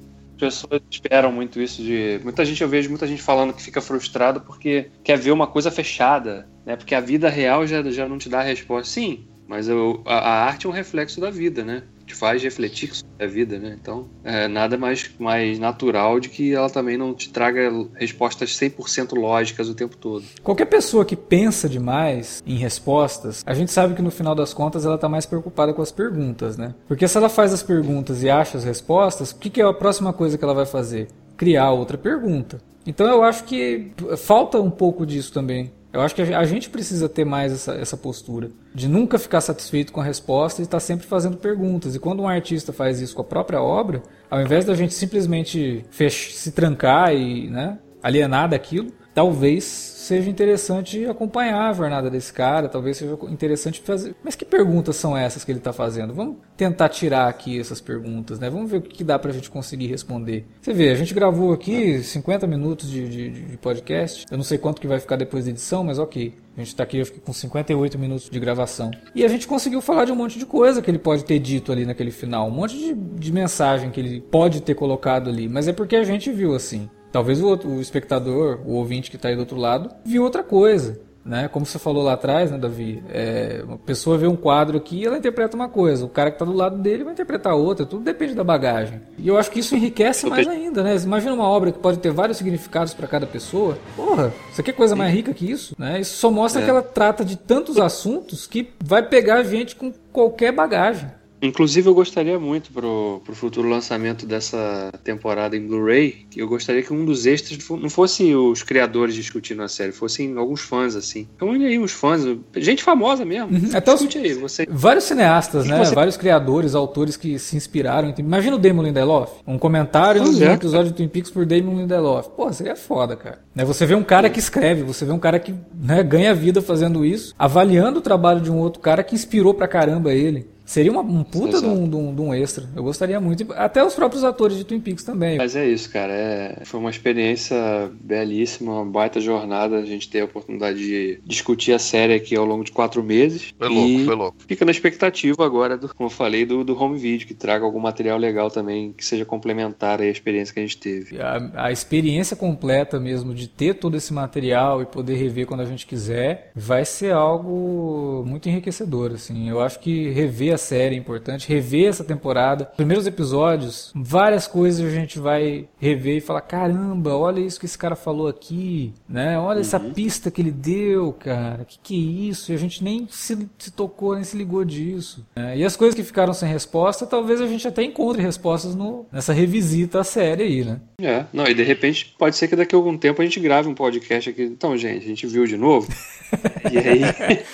pessoas 0.45 0.83
esperam 0.91 1.33
muito 1.33 1.61
isso 1.61 1.83
de. 1.83 2.21
Muita 2.23 2.45
gente, 2.45 2.63
eu 2.63 2.69
vejo 2.69 2.91
muita 2.91 3.07
gente 3.07 3.23
falando 3.23 3.53
que 3.53 3.63
fica 3.63 3.81
frustrado 3.81 4.41
porque 4.41 4.91
quer 5.03 5.19
ver 5.19 5.31
uma 5.31 5.47
coisa 5.47 5.71
fechada, 5.71 6.49
né? 6.67 6.77
Porque 6.77 6.95
a 6.95 7.01
vida 7.01 7.29
real 7.29 7.67
já, 7.67 7.83
já 7.91 8.09
não 8.09 8.19
te 8.19 8.29
dá 8.29 8.41
a 8.41 8.43
resposta. 8.43 8.93
Sim, 8.93 9.27
mas 9.47 9.69
eu, 9.69 10.03
a, 10.05 10.17
a 10.19 10.45
arte 10.45 10.67
é 10.67 10.69
um 10.69 10.73
reflexo 10.73 11.21
da 11.21 11.31
vida, 11.31 11.65
né? 11.65 11.83
te 12.07 12.15
faz 12.15 12.43
refletir 12.43 12.95
sobre 12.95 13.25
a 13.25 13.27
vida, 13.27 13.59
né? 13.59 13.77
Então, 13.81 14.07
é 14.23 14.47
nada 14.47 14.77
mais, 14.77 15.11
mais 15.19 15.59
natural 15.59 16.21
de 16.21 16.29
que 16.29 16.55
ela 16.55 16.69
também 16.69 16.97
não 16.97 17.15
te 17.15 17.31
traga 17.31 17.71
respostas 17.95 18.51
100% 18.51 19.19
lógicas 19.19 19.69
o 19.69 19.75
tempo 19.75 19.97
todo. 19.97 20.25
Qualquer 20.43 20.67
pessoa 20.67 21.05
que 21.05 21.17
pensa 21.17 21.69
demais 21.69 22.43
em 22.47 22.57
respostas, 22.57 23.43
a 23.47 23.55
gente 23.55 23.73
sabe 23.73 23.95
que 23.95 24.03
no 24.03 24.11
final 24.11 24.35
das 24.35 24.53
contas 24.53 24.85
ela 24.85 24.97
está 24.97 25.09
mais 25.09 25.27
preocupada 25.27 25.73
com 25.73 25.83
as 25.83 25.91
perguntas, 25.91 26.57
né? 26.57 26.75
Porque 26.87 27.09
se 27.09 27.17
ela 27.17 27.29
faz 27.29 27.53
as 27.53 27.63
perguntas 27.63 28.23
e 28.23 28.31
acha 28.31 28.59
as 28.59 28.65
respostas, 28.65 29.31
o 29.31 29.39
que, 29.39 29.51
que 29.51 29.61
é 29.61 29.65
a 29.65 29.73
próxima 29.73 30.13
coisa 30.13 30.37
que 30.37 30.45
ela 30.45 30.55
vai 30.55 30.67
fazer? 30.67 31.09
Criar 31.37 31.73
outra 31.73 31.99
pergunta. 31.99 32.61
Então 32.87 33.07
eu 33.07 33.23
acho 33.23 33.45
que 33.45 33.93
falta 34.19 34.61
um 34.61 34.71
pouco 34.71 35.07
disso 35.07 35.33
também 35.33 35.73
eu 35.95 36.01
acho 36.01 36.15
que 36.15 36.23
a 36.23 36.45
gente 36.45 36.69
precisa 36.69 37.09
ter 37.09 37.25
mais 37.25 37.53
essa, 37.53 37.73
essa 37.75 37.97
postura 37.97 38.51
de 38.75 38.89
nunca 38.89 39.17
ficar 39.17 39.41
satisfeito 39.41 39.93
com 39.93 40.01
a 40.01 40.05
resposta 40.05 40.61
e 40.61 40.65
estar 40.65 40.81
sempre 40.81 41.07
fazendo 41.07 41.37
perguntas. 41.37 41.95
E 41.95 42.01
quando 42.01 42.21
um 42.21 42.29
artista 42.29 42.73
faz 42.73 43.01
isso 43.01 43.15
com 43.15 43.23
a 43.23 43.25
própria 43.25 43.63
obra, 43.63 44.03
ao 44.29 44.43
invés 44.43 44.65
da 44.65 44.75
gente 44.75 44.93
simplesmente 44.93 45.85
fech 45.91 46.35
se 46.35 46.51
trancar 46.51 47.15
e 47.15 47.49
né, 47.49 47.79
alienar 48.03 48.49
daquilo, 48.49 48.91
talvez 49.15 49.65
seja 50.05 50.29
interessante 50.29 51.05
acompanhar 51.07 51.71
a 51.71 51.73
jornada 51.73 52.11
desse 52.11 52.33
cara, 52.33 52.69
talvez 52.69 52.97
seja 52.97 53.19
interessante 53.29 53.81
fazer. 53.81 54.15
Mas 54.23 54.35
que 54.35 54.45
perguntas 54.45 54.97
são 54.97 55.17
essas 55.17 55.45
que 55.45 55.51
ele 55.51 55.59
está 55.59 55.73
fazendo? 55.73 56.13
Vamos 56.13 56.37
tentar 56.57 56.89
tirar 56.89 57.29
aqui 57.29 57.59
essas 57.59 57.81
perguntas, 57.81 58.39
né? 58.39 58.51
Vamos 58.51 58.71
ver 58.71 58.79
o 58.79 58.83
que 58.83 59.03
dá 59.03 59.19
para 59.19 59.31
a 59.31 59.35
gente 59.35 59.51
conseguir 59.51 59.87
responder. 59.87 60.47
Você 60.61 60.73
vê, 60.73 60.91
a 60.91 60.95
gente 60.95 61.15
gravou 61.15 61.53
aqui 61.53 62.03
50 62.03 62.47
minutos 62.47 62.91
de, 62.91 63.09
de, 63.09 63.31
de 63.31 63.57
podcast. 63.57 64.27
Eu 64.31 64.37
não 64.37 64.45
sei 64.45 64.59
quanto 64.59 64.81
que 64.81 64.87
vai 64.87 65.01
ficar 65.01 65.17
depois 65.17 65.45
da 65.45 65.51
edição, 65.51 65.83
mas 65.83 65.99
ok. 65.99 66.35
A 66.57 66.61
gente 66.61 66.69
está 66.69 66.85
aqui 66.85 66.99
eu 66.99 67.07
com 67.25 67.33
58 67.33 67.99
minutos 67.99 68.31
de 68.31 68.39
gravação. 68.39 68.93
E 69.13 69.25
a 69.25 69.29
gente 69.29 69.47
conseguiu 69.47 69.81
falar 69.81 70.05
de 70.05 70.13
um 70.13 70.17
monte 70.17 70.39
de 70.39 70.47
coisa 70.47 70.81
que 70.81 70.89
ele 70.89 71.01
pode 71.01 71.25
ter 71.25 71.41
dito 71.41 71.73
ali 71.73 71.85
naquele 71.85 72.13
final. 72.13 72.47
Um 72.47 72.53
monte 72.53 72.79
de, 72.79 72.95
de 72.95 73.33
mensagem 73.33 73.91
que 73.91 73.99
ele 73.99 74.21
pode 74.21 74.63
ter 74.63 74.75
colocado 74.75 75.29
ali. 75.29 75.49
Mas 75.49 75.67
é 75.67 75.73
porque 75.73 75.97
a 75.97 76.05
gente 76.05 76.31
viu 76.31 76.55
assim. 76.55 76.89
Talvez 77.15 77.41
o, 77.41 77.47
outro, 77.47 77.69
o 77.69 77.81
espectador, 77.81 78.59
o 78.67 78.73
ouvinte 78.73 79.09
que 79.09 79.15
está 79.15 79.29
aí 79.29 79.37
do 79.37 79.43
outro 79.43 79.57
lado, 79.57 79.89
viu 80.05 80.25
outra 80.25 80.43
coisa. 80.43 81.01
Né? 81.25 81.47
Como 81.47 81.65
você 81.65 81.79
falou 81.79 82.03
lá 82.03 82.15
atrás, 82.15 82.51
né, 82.51 82.59
Davi? 82.59 83.05
É, 83.09 83.63
uma 83.65 83.79
pessoa 83.79 84.19
vê 84.19 84.27
um 84.27 84.35
quadro 84.35 84.77
aqui 84.77 84.97
e 84.97 85.07
ela 85.07 85.17
interpreta 85.17 85.55
uma 85.55 85.69
coisa. 85.69 86.05
O 86.05 86.09
cara 86.09 86.33
que 86.33 86.35
está 86.35 86.45
do 86.45 86.53
lado 86.53 86.77
dele 86.77 87.05
vai 87.05 87.13
interpretar 87.13 87.55
outra. 87.55 87.87
Tudo 87.87 88.03
depende 88.03 88.35
da 88.35 88.43
bagagem. 88.43 89.01
E 89.17 89.29
eu 89.29 89.39
acho 89.39 89.49
que 89.49 89.61
isso 89.61 89.77
enriquece 89.77 90.27
mais 90.27 90.49
ainda, 90.49 90.83
né? 90.83 90.97
Imagina 90.97 91.35
uma 91.35 91.49
obra 91.49 91.71
que 91.71 91.79
pode 91.79 91.99
ter 92.01 92.11
vários 92.11 92.37
significados 92.37 92.93
para 92.93 93.07
cada 93.07 93.29
pessoa. 93.29 93.79
Porra, 93.95 94.35
isso 94.51 94.61
aqui 94.61 94.71
é 94.71 94.75
coisa 94.75 94.97
mais 94.97 95.15
rica 95.15 95.33
que 95.33 95.49
isso, 95.49 95.77
né? 95.79 96.01
Isso 96.01 96.17
só 96.17 96.33
mostra 96.33 96.63
é. 96.63 96.65
que 96.65 96.71
ela 96.71 96.83
trata 96.83 97.25
de 97.25 97.37
tantos 97.37 97.79
assuntos 97.79 98.45
que 98.45 98.71
vai 98.85 99.05
pegar 99.05 99.37
a 99.37 99.45
gente 99.45 99.77
com 99.77 99.93
qualquer 100.13 100.51
bagagem. 100.51 101.09
Inclusive, 101.45 101.89
eu 101.89 101.95
gostaria 101.95 102.39
muito 102.39 102.71
pro, 102.71 103.21
pro 103.25 103.35
futuro 103.35 103.69
lançamento 103.69 104.27
dessa 104.27 104.91
temporada 105.05 105.57
em 105.57 105.67
Blu-ray, 105.67 106.27
que 106.31 106.41
eu 106.41 106.49
gostaria 106.49 106.83
que 106.83 106.93
um 106.93 107.05
dos 107.05 107.27
extras 107.27 107.59
não 107.71 107.91
fosse 107.91 108.35
os 108.35 108.63
criadores 108.63 109.15
discutindo 109.15 109.63
a 109.63 109.69
série, 109.69 109.93
fossem 109.93 110.37
alguns 110.37 110.63
fãs, 110.63 110.97
assim. 110.97 111.29
Então, 111.37 111.51
olha 111.51 111.67
aí, 111.67 111.79
uns 111.79 111.93
fãs, 111.93 112.23
gente 112.57 112.83
famosa 112.83 113.25
mesmo. 113.25 113.53
Uhum. 113.53 113.71
Até 113.75 113.93
os, 113.93 114.17
aí, 114.17 114.35
você... 114.35 114.67
Vários 114.69 115.05
cineastas, 115.05 115.67
né? 115.67 115.79
Você... 115.85 115.95
Vários 115.95 116.17
criadores, 116.17 116.75
autores 116.75 117.17
que 117.17 117.39
se 117.39 117.57
inspiraram. 117.57 118.13
Imagina 118.17 118.57
o 118.57 118.59
Damon 118.59 118.83
Lindelof, 118.83 119.33
um 119.47 119.59
comentário 119.59 120.23
no 120.23 120.43
é. 120.43 120.53
episódio 120.55 120.91
de 120.91 120.97
Twin 120.97 121.09
Peaks 121.09 121.31
por 121.31 121.45
Damon 121.45 121.79
Lindelof. 121.79 122.29
Pô, 122.31 122.49
isso 122.49 122.63
aí 122.63 122.71
é 122.71 122.77
foda, 122.77 123.17
cara. 123.17 123.41
Né? 123.55 123.65
Você 123.65 123.85
vê 123.85 123.95
um 123.95 124.03
cara 124.03 124.31
que 124.31 124.39
escreve, 124.39 124.83
você 124.83 125.05
vê 125.05 125.13
um 125.13 125.19
cara 125.19 125.39
que 125.39 125.55
né, 125.75 126.03
ganha 126.03 126.35
vida 126.35 126.63
fazendo 126.63 127.05
isso, 127.05 127.35
avaliando 127.39 127.99
o 127.99 128.03
trabalho 128.03 128.41
de 128.41 128.51
um 128.51 128.59
outro 128.59 128.81
cara 128.81 129.03
que 129.03 129.15
inspirou 129.15 129.53
pra 129.53 129.69
caramba 129.69 130.13
ele. 130.13 130.54
Seria 130.65 130.91
uma, 130.91 131.03
um 131.03 131.23
puta 131.23 131.61
de 131.61 131.67
um, 131.67 131.89
de, 131.89 131.97
um, 131.97 132.15
de 132.15 132.21
um, 132.21 132.35
extra. 132.35 132.69
Eu 132.75 132.83
gostaria 132.83 133.21
muito. 133.21 133.53
Até 133.53 133.85
os 133.85 133.95
próprios 133.95 134.25
atores 134.25 134.57
de 134.57 134.65
Twin 134.65 134.81
Peaks 134.81 135.05
também. 135.05 135.37
Mas 135.37 135.55
é 135.55 135.69
isso, 135.69 135.91
cara. 135.91 136.13
É, 136.13 136.63
foi 136.65 136.81
uma 136.81 136.91
experiência 136.91 137.57
belíssima, 138.01 138.81
uma 138.81 138.91
baita 138.91 139.21
jornada. 139.21 139.77
A 139.77 139.85
gente 139.85 140.09
ter 140.09 140.21
a 140.21 140.25
oportunidade 140.25 140.79
de 140.79 141.21
discutir 141.25 141.73
a 141.73 141.79
série 141.79 142.15
aqui 142.15 142.35
ao 142.35 142.47
longo 142.47 142.65
de 142.65 142.73
quatro 142.73 143.03
meses. 143.03 143.53
Foi 143.59 143.69
louco, 143.69 144.05
foi 144.05 144.15
louco. 144.15 144.37
Fica 144.47 144.65
na 144.65 144.71
expectativa 144.71 145.45
agora, 145.45 145.77
do, 145.77 145.95
como 145.95 146.07
eu 146.07 146.11
falei, 146.13 146.47
do, 146.47 146.65
do 146.65 146.81
home 146.81 146.99
video, 146.99 147.27
que 147.27 147.35
traga 147.35 147.65
algum 147.65 147.81
material 147.81 148.19
legal 148.19 148.51
também, 148.51 148.93
que 148.93 149.05
seja 149.05 149.25
complementar 149.25 150.01
à 150.01 150.07
experiência 150.07 150.55
que 150.55 150.61
a 150.61 150.63
gente 150.63 150.79
teve. 150.79 151.21
A, 151.21 151.67
a 151.67 151.73
experiência 151.73 152.37
completa 152.37 152.99
mesmo 152.99 153.35
de 153.35 153.49
ter 153.49 153.75
todo 153.75 153.97
esse 153.97 154.13
material 154.13 154.81
e 154.81 154.87
poder 154.87 155.17
rever 155.17 155.47
quando 155.47 155.61
a 155.61 155.67
gente 155.67 155.87
quiser, 155.87 156.51
vai 156.55 156.85
ser 156.85 157.13
algo 157.13 158.25
muito 158.27 158.49
enriquecedor. 158.49 159.13
Assim. 159.13 159.49
Eu 159.49 159.61
acho 159.61 159.79
que 159.81 160.11
rever 160.11 160.54
a 160.55 160.59
série 160.59 160.95
é 160.95 160.99
importante, 160.99 161.49
rever 161.49 161.89
essa 161.89 162.05
temporada. 162.05 162.65
Primeiros 162.65 163.07
episódios, 163.07 163.93
várias 163.95 164.47
coisas 164.47 164.87
a 164.87 164.91
gente 164.91 165.19
vai 165.19 165.69
rever 165.79 166.17
e 166.17 166.21
falar: 166.21 166.41
caramba, 166.43 167.15
olha 167.15 167.41
isso 167.41 167.59
que 167.59 167.67
esse 167.67 167.79
cara 167.79 167.97
falou 167.97 168.29
aqui, 168.29 168.93
né? 169.09 169.39
Olha 169.39 169.57
uhum. 169.57 169.61
essa 169.61 169.81
pista 169.81 170.31
que 170.31 170.41
ele 170.41 170.51
deu, 170.51 171.13
cara. 171.13 171.65
Que 171.65 171.79
que 171.79 171.95
é 171.95 172.29
isso? 172.29 172.53
E 172.53 172.55
a 172.55 172.59
gente 172.59 172.83
nem 172.83 173.07
se, 173.11 173.49
se 173.59 173.71
tocou, 173.71 174.15
nem 174.15 174.25
se 174.25 174.37
ligou 174.37 174.65
disso. 174.65 175.27
É, 175.37 175.57
e 175.57 175.65
as 175.65 175.77
coisas 175.77 175.95
que 175.95 176.03
ficaram 176.03 176.33
sem 176.33 176.49
resposta, 176.49 177.07
talvez 177.07 177.41
a 177.41 177.47
gente 177.47 177.67
até 177.67 177.83
encontre 177.83 178.23
respostas 178.23 178.75
no, 178.75 179.07
nessa 179.13 179.33
revisita 179.33 180.01
à 180.01 180.05
série 180.05 180.43
aí, 180.43 180.65
né? 180.65 180.81
É, 181.01 181.25
não, 181.33 181.47
e 181.47 181.55
de 181.55 181.63
repente 181.63 182.15
pode 182.19 182.37
ser 182.37 182.49
que 182.49 182.57
daqui 182.57 182.75
a 182.75 182.79
algum 182.79 182.97
tempo 182.97 183.21
a 183.21 183.25
gente 183.25 183.41
grave 183.41 183.69
um 183.69 183.75
podcast 183.75 184.31
aqui. 184.31 184.43
Então, 184.43 184.77
gente, 184.77 185.05
a 185.05 185.09
gente 185.09 185.27
viu 185.27 185.47
de 185.47 185.57
novo. 185.57 185.89
e 186.71 186.79
aí. 186.79 187.45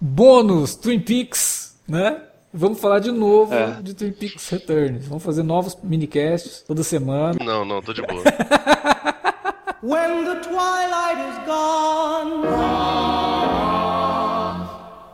Bônus 0.00 0.74
Twin 0.76 1.00
Peaks 1.00 1.67
né? 1.88 2.22
Vamos 2.52 2.80
falar 2.80 2.98
de 2.98 3.10
novo 3.10 3.54
é. 3.54 3.80
de 3.82 3.94
Twin 3.94 4.12
Peaks 4.12 4.48
Returns. 4.48 5.06
Vamos 5.06 5.22
fazer 5.22 5.42
novos 5.42 5.76
minicasts 5.82 6.62
toda 6.62 6.82
semana. 6.82 7.38
Não, 7.44 7.64
não, 7.64 7.82
tô 7.82 7.92
de 7.92 8.02
boa. 8.02 8.22
When 9.82 10.24
the 10.24 10.40
twilight 10.40 11.18
is 11.30 11.38
gone 11.46 12.44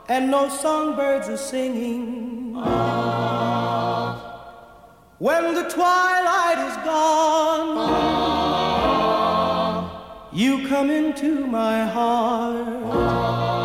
and 0.08 0.30
no 0.30 0.48
songbirds 0.48 1.28
are 1.28 1.36
singing. 1.36 2.54
When 5.18 5.54
the 5.54 5.64
twilight 5.68 6.58
is 6.58 6.76
gone, 6.84 7.78
you 10.32 10.66
come 10.68 10.90
into 10.90 11.46
my 11.46 11.84
heart. 11.84 13.63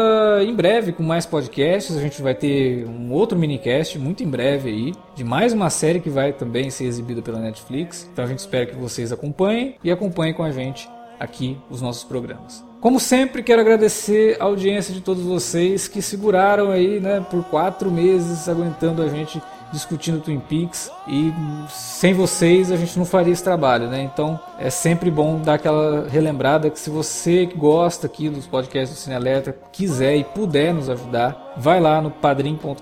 em 0.42 0.54
breve 0.54 0.92
com 0.92 1.02
mais 1.02 1.26
podcasts. 1.26 1.96
A 1.96 2.00
gente 2.00 2.22
vai 2.22 2.34
ter 2.34 2.86
um 2.86 3.12
outro 3.12 3.38
minicast 3.38 3.98
muito 3.98 4.22
em 4.22 4.28
breve 4.28 4.70
aí, 4.70 4.94
de 5.14 5.22
mais 5.22 5.52
uma 5.52 5.68
série 5.68 6.00
que 6.00 6.08
vai 6.08 6.32
também 6.32 6.70
ser 6.70 6.84
exibida 6.84 7.20
pela 7.20 7.38
Netflix. 7.38 8.08
Então 8.12 8.24
a 8.24 8.28
gente 8.28 8.38
espera 8.38 8.66
que 8.66 8.74
vocês 8.74 9.12
acompanhem 9.12 9.76
e 9.84 9.90
acompanhem 9.90 10.32
com 10.32 10.42
a 10.42 10.50
gente 10.50 10.88
aqui 11.18 11.58
os 11.68 11.82
nossos 11.82 12.02
programas. 12.02 12.64
Como 12.80 12.98
sempre, 12.98 13.42
quero 13.42 13.60
agradecer 13.60 14.38
a 14.40 14.44
audiência 14.44 14.94
de 14.94 15.02
todos 15.02 15.22
vocês 15.22 15.86
que 15.86 16.00
seguraram 16.00 16.70
aí, 16.70 16.98
né, 16.98 17.24
por 17.30 17.44
quatro 17.44 17.90
meses 17.90 18.48
aguentando 18.48 19.02
a 19.02 19.08
gente 19.08 19.40
discutindo 19.72 20.20
Twin 20.20 20.40
Peaks 20.40 20.90
e 21.06 21.32
sem 21.68 22.12
vocês 22.12 22.70
a 22.72 22.76
gente 22.76 22.98
não 22.98 23.04
faria 23.04 23.32
esse 23.32 23.42
trabalho, 23.42 23.88
né? 23.88 24.02
Então 24.02 24.38
é 24.58 24.70
sempre 24.70 25.10
bom 25.10 25.40
dar 25.40 25.54
aquela 25.54 26.08
relembrada 26.08 26.70
que 26.70 26.78
se 26.78 26.90
você 26.90 27.46
gosta 27.46 28.06
aqui 28.06 28.28
dos 28.28 28.46
podcasts 28.46 28.96
do 28.96 29.00
Cine 29.00 29.14
Alerta, 29.14 29.56
quiser 29.72 30.16
e 30.16 30.24
puder 30.24 30.74
nos 30.74 30.88
ajudar, 30.88 31.49
vai 31.56 31.80
lá 31.80 32.00
no 32.00 32.10
padrim.com.br 32.10 32.80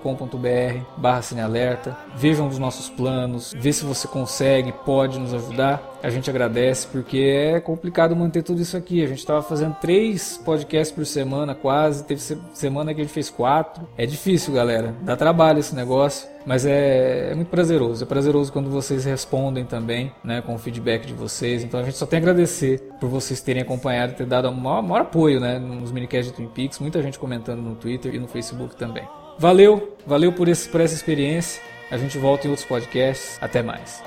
barra 0.96 1.22
Cinealerta, 1.22 1.96
veja 2.16 2.42
um 2.42 2.48
dos 2.48 2.58
nossos 2.58 2.88
planos, 2.88 3.54
vê 3.56 3.72
se 3.72 3.84
você 3.84 4.06
consegue, 4.08 4.72
pode 4.72 5.18
nos 5.18 5.34
ajudar. 5.34 5.96
A 6.02 6.10
gente 6.10 6.30
agradece 6.30 6.86
porque 6.86 7.18
é 7.18 7.60
complicado 7.60 8.14
manter 8.14 8.42
tudo 8.42 8.62
isso 8.62 8.76
aqui. 8.76 9.02
A 9.02 9.06
gente 9.08 9.18
estava 9.18 9.42
fazendo 9.42 9.74
três 9.80 10.40
podcasts 10.44 10.94
por 10.94 11.04
semana 11.04 11.54
quase, 11.54 12.04
teve 12.04 12.20
semana 12.54 12.94
que 12.94 13.00
a 13.00 13.04
gente 13.04 13.12
fez 13.12 13.28
quatro. 13.30 13.86
É 13.96 14.06
difícil, 14.06 14.54
galera. 14.54 14.94
Dá 15.02 15.16
trabalho 15.16 15.58
esse 15.58 15.74
negócio. 15.74 16.28
Mas 16.48 16.64
é, 16.64 17.30
é, 17.30 17.34
muito 17.34 17.48
prazeroso. 17.48 18.02
É 18.02 18.06
prazeroso 18.06 18.50
quando 18.50 18.70
vocês 18.70 19.04
respondem 19.04 19.66
também, 19.66 20.10
né, 20.24 20.40
com 20.40 20.54
o 20.54 20.58
feedback 20.58 21.06
de 21.06 21.12
vocês. 21.12 21.62
Então 21.62 21.78
a 21.78 21.82
gente 21.82 21.98
só 21.98 22.06
tem 22.06 22.18
a 22.18 22.22
agradecer 22.22 22.78
por 23.00 23.08
vocês 23.08 23.40
terem 23.40 23.62
acompanhado 23.62 24.14
ter 24.14 24.26
dado 24.26 24.48
o 24.48 24.54
maior, 24.54 24.82
maior 24.82 25.02
apoio, 25.02 25.40
né, 25.40 25.58
nos 25.58 25.92
minicasts 25.92 26.30
de 26.30 26.36
Twin 26.36 26.48
Peaks. 26.48 26.78
Muita 26.78 27.02
gente 27.02 27.18
comentando 27.18 27.60
no 27.60 27.74
Twitter 27.74 28.14
e 28.14 28.18
no 28.18 28.28
Facebook 28.28 28.76
também. 28.76 29.06
Valeu, 29.38 29.96
valeu 30.06 30.32
por, 30.32 30.48
esse, 30.48 30.68
por 30.68 30.80
essa 30.80 30.94
experiência. 30.94 31.62
A 31.90 31.96
gente 31.96 32.18
volta 32.18 32.46
em 32.46 32.50
outros 32.50 32.66
podcasts. 32.66 33.38
Até 33.40 33.62
mais. 33.62 34.02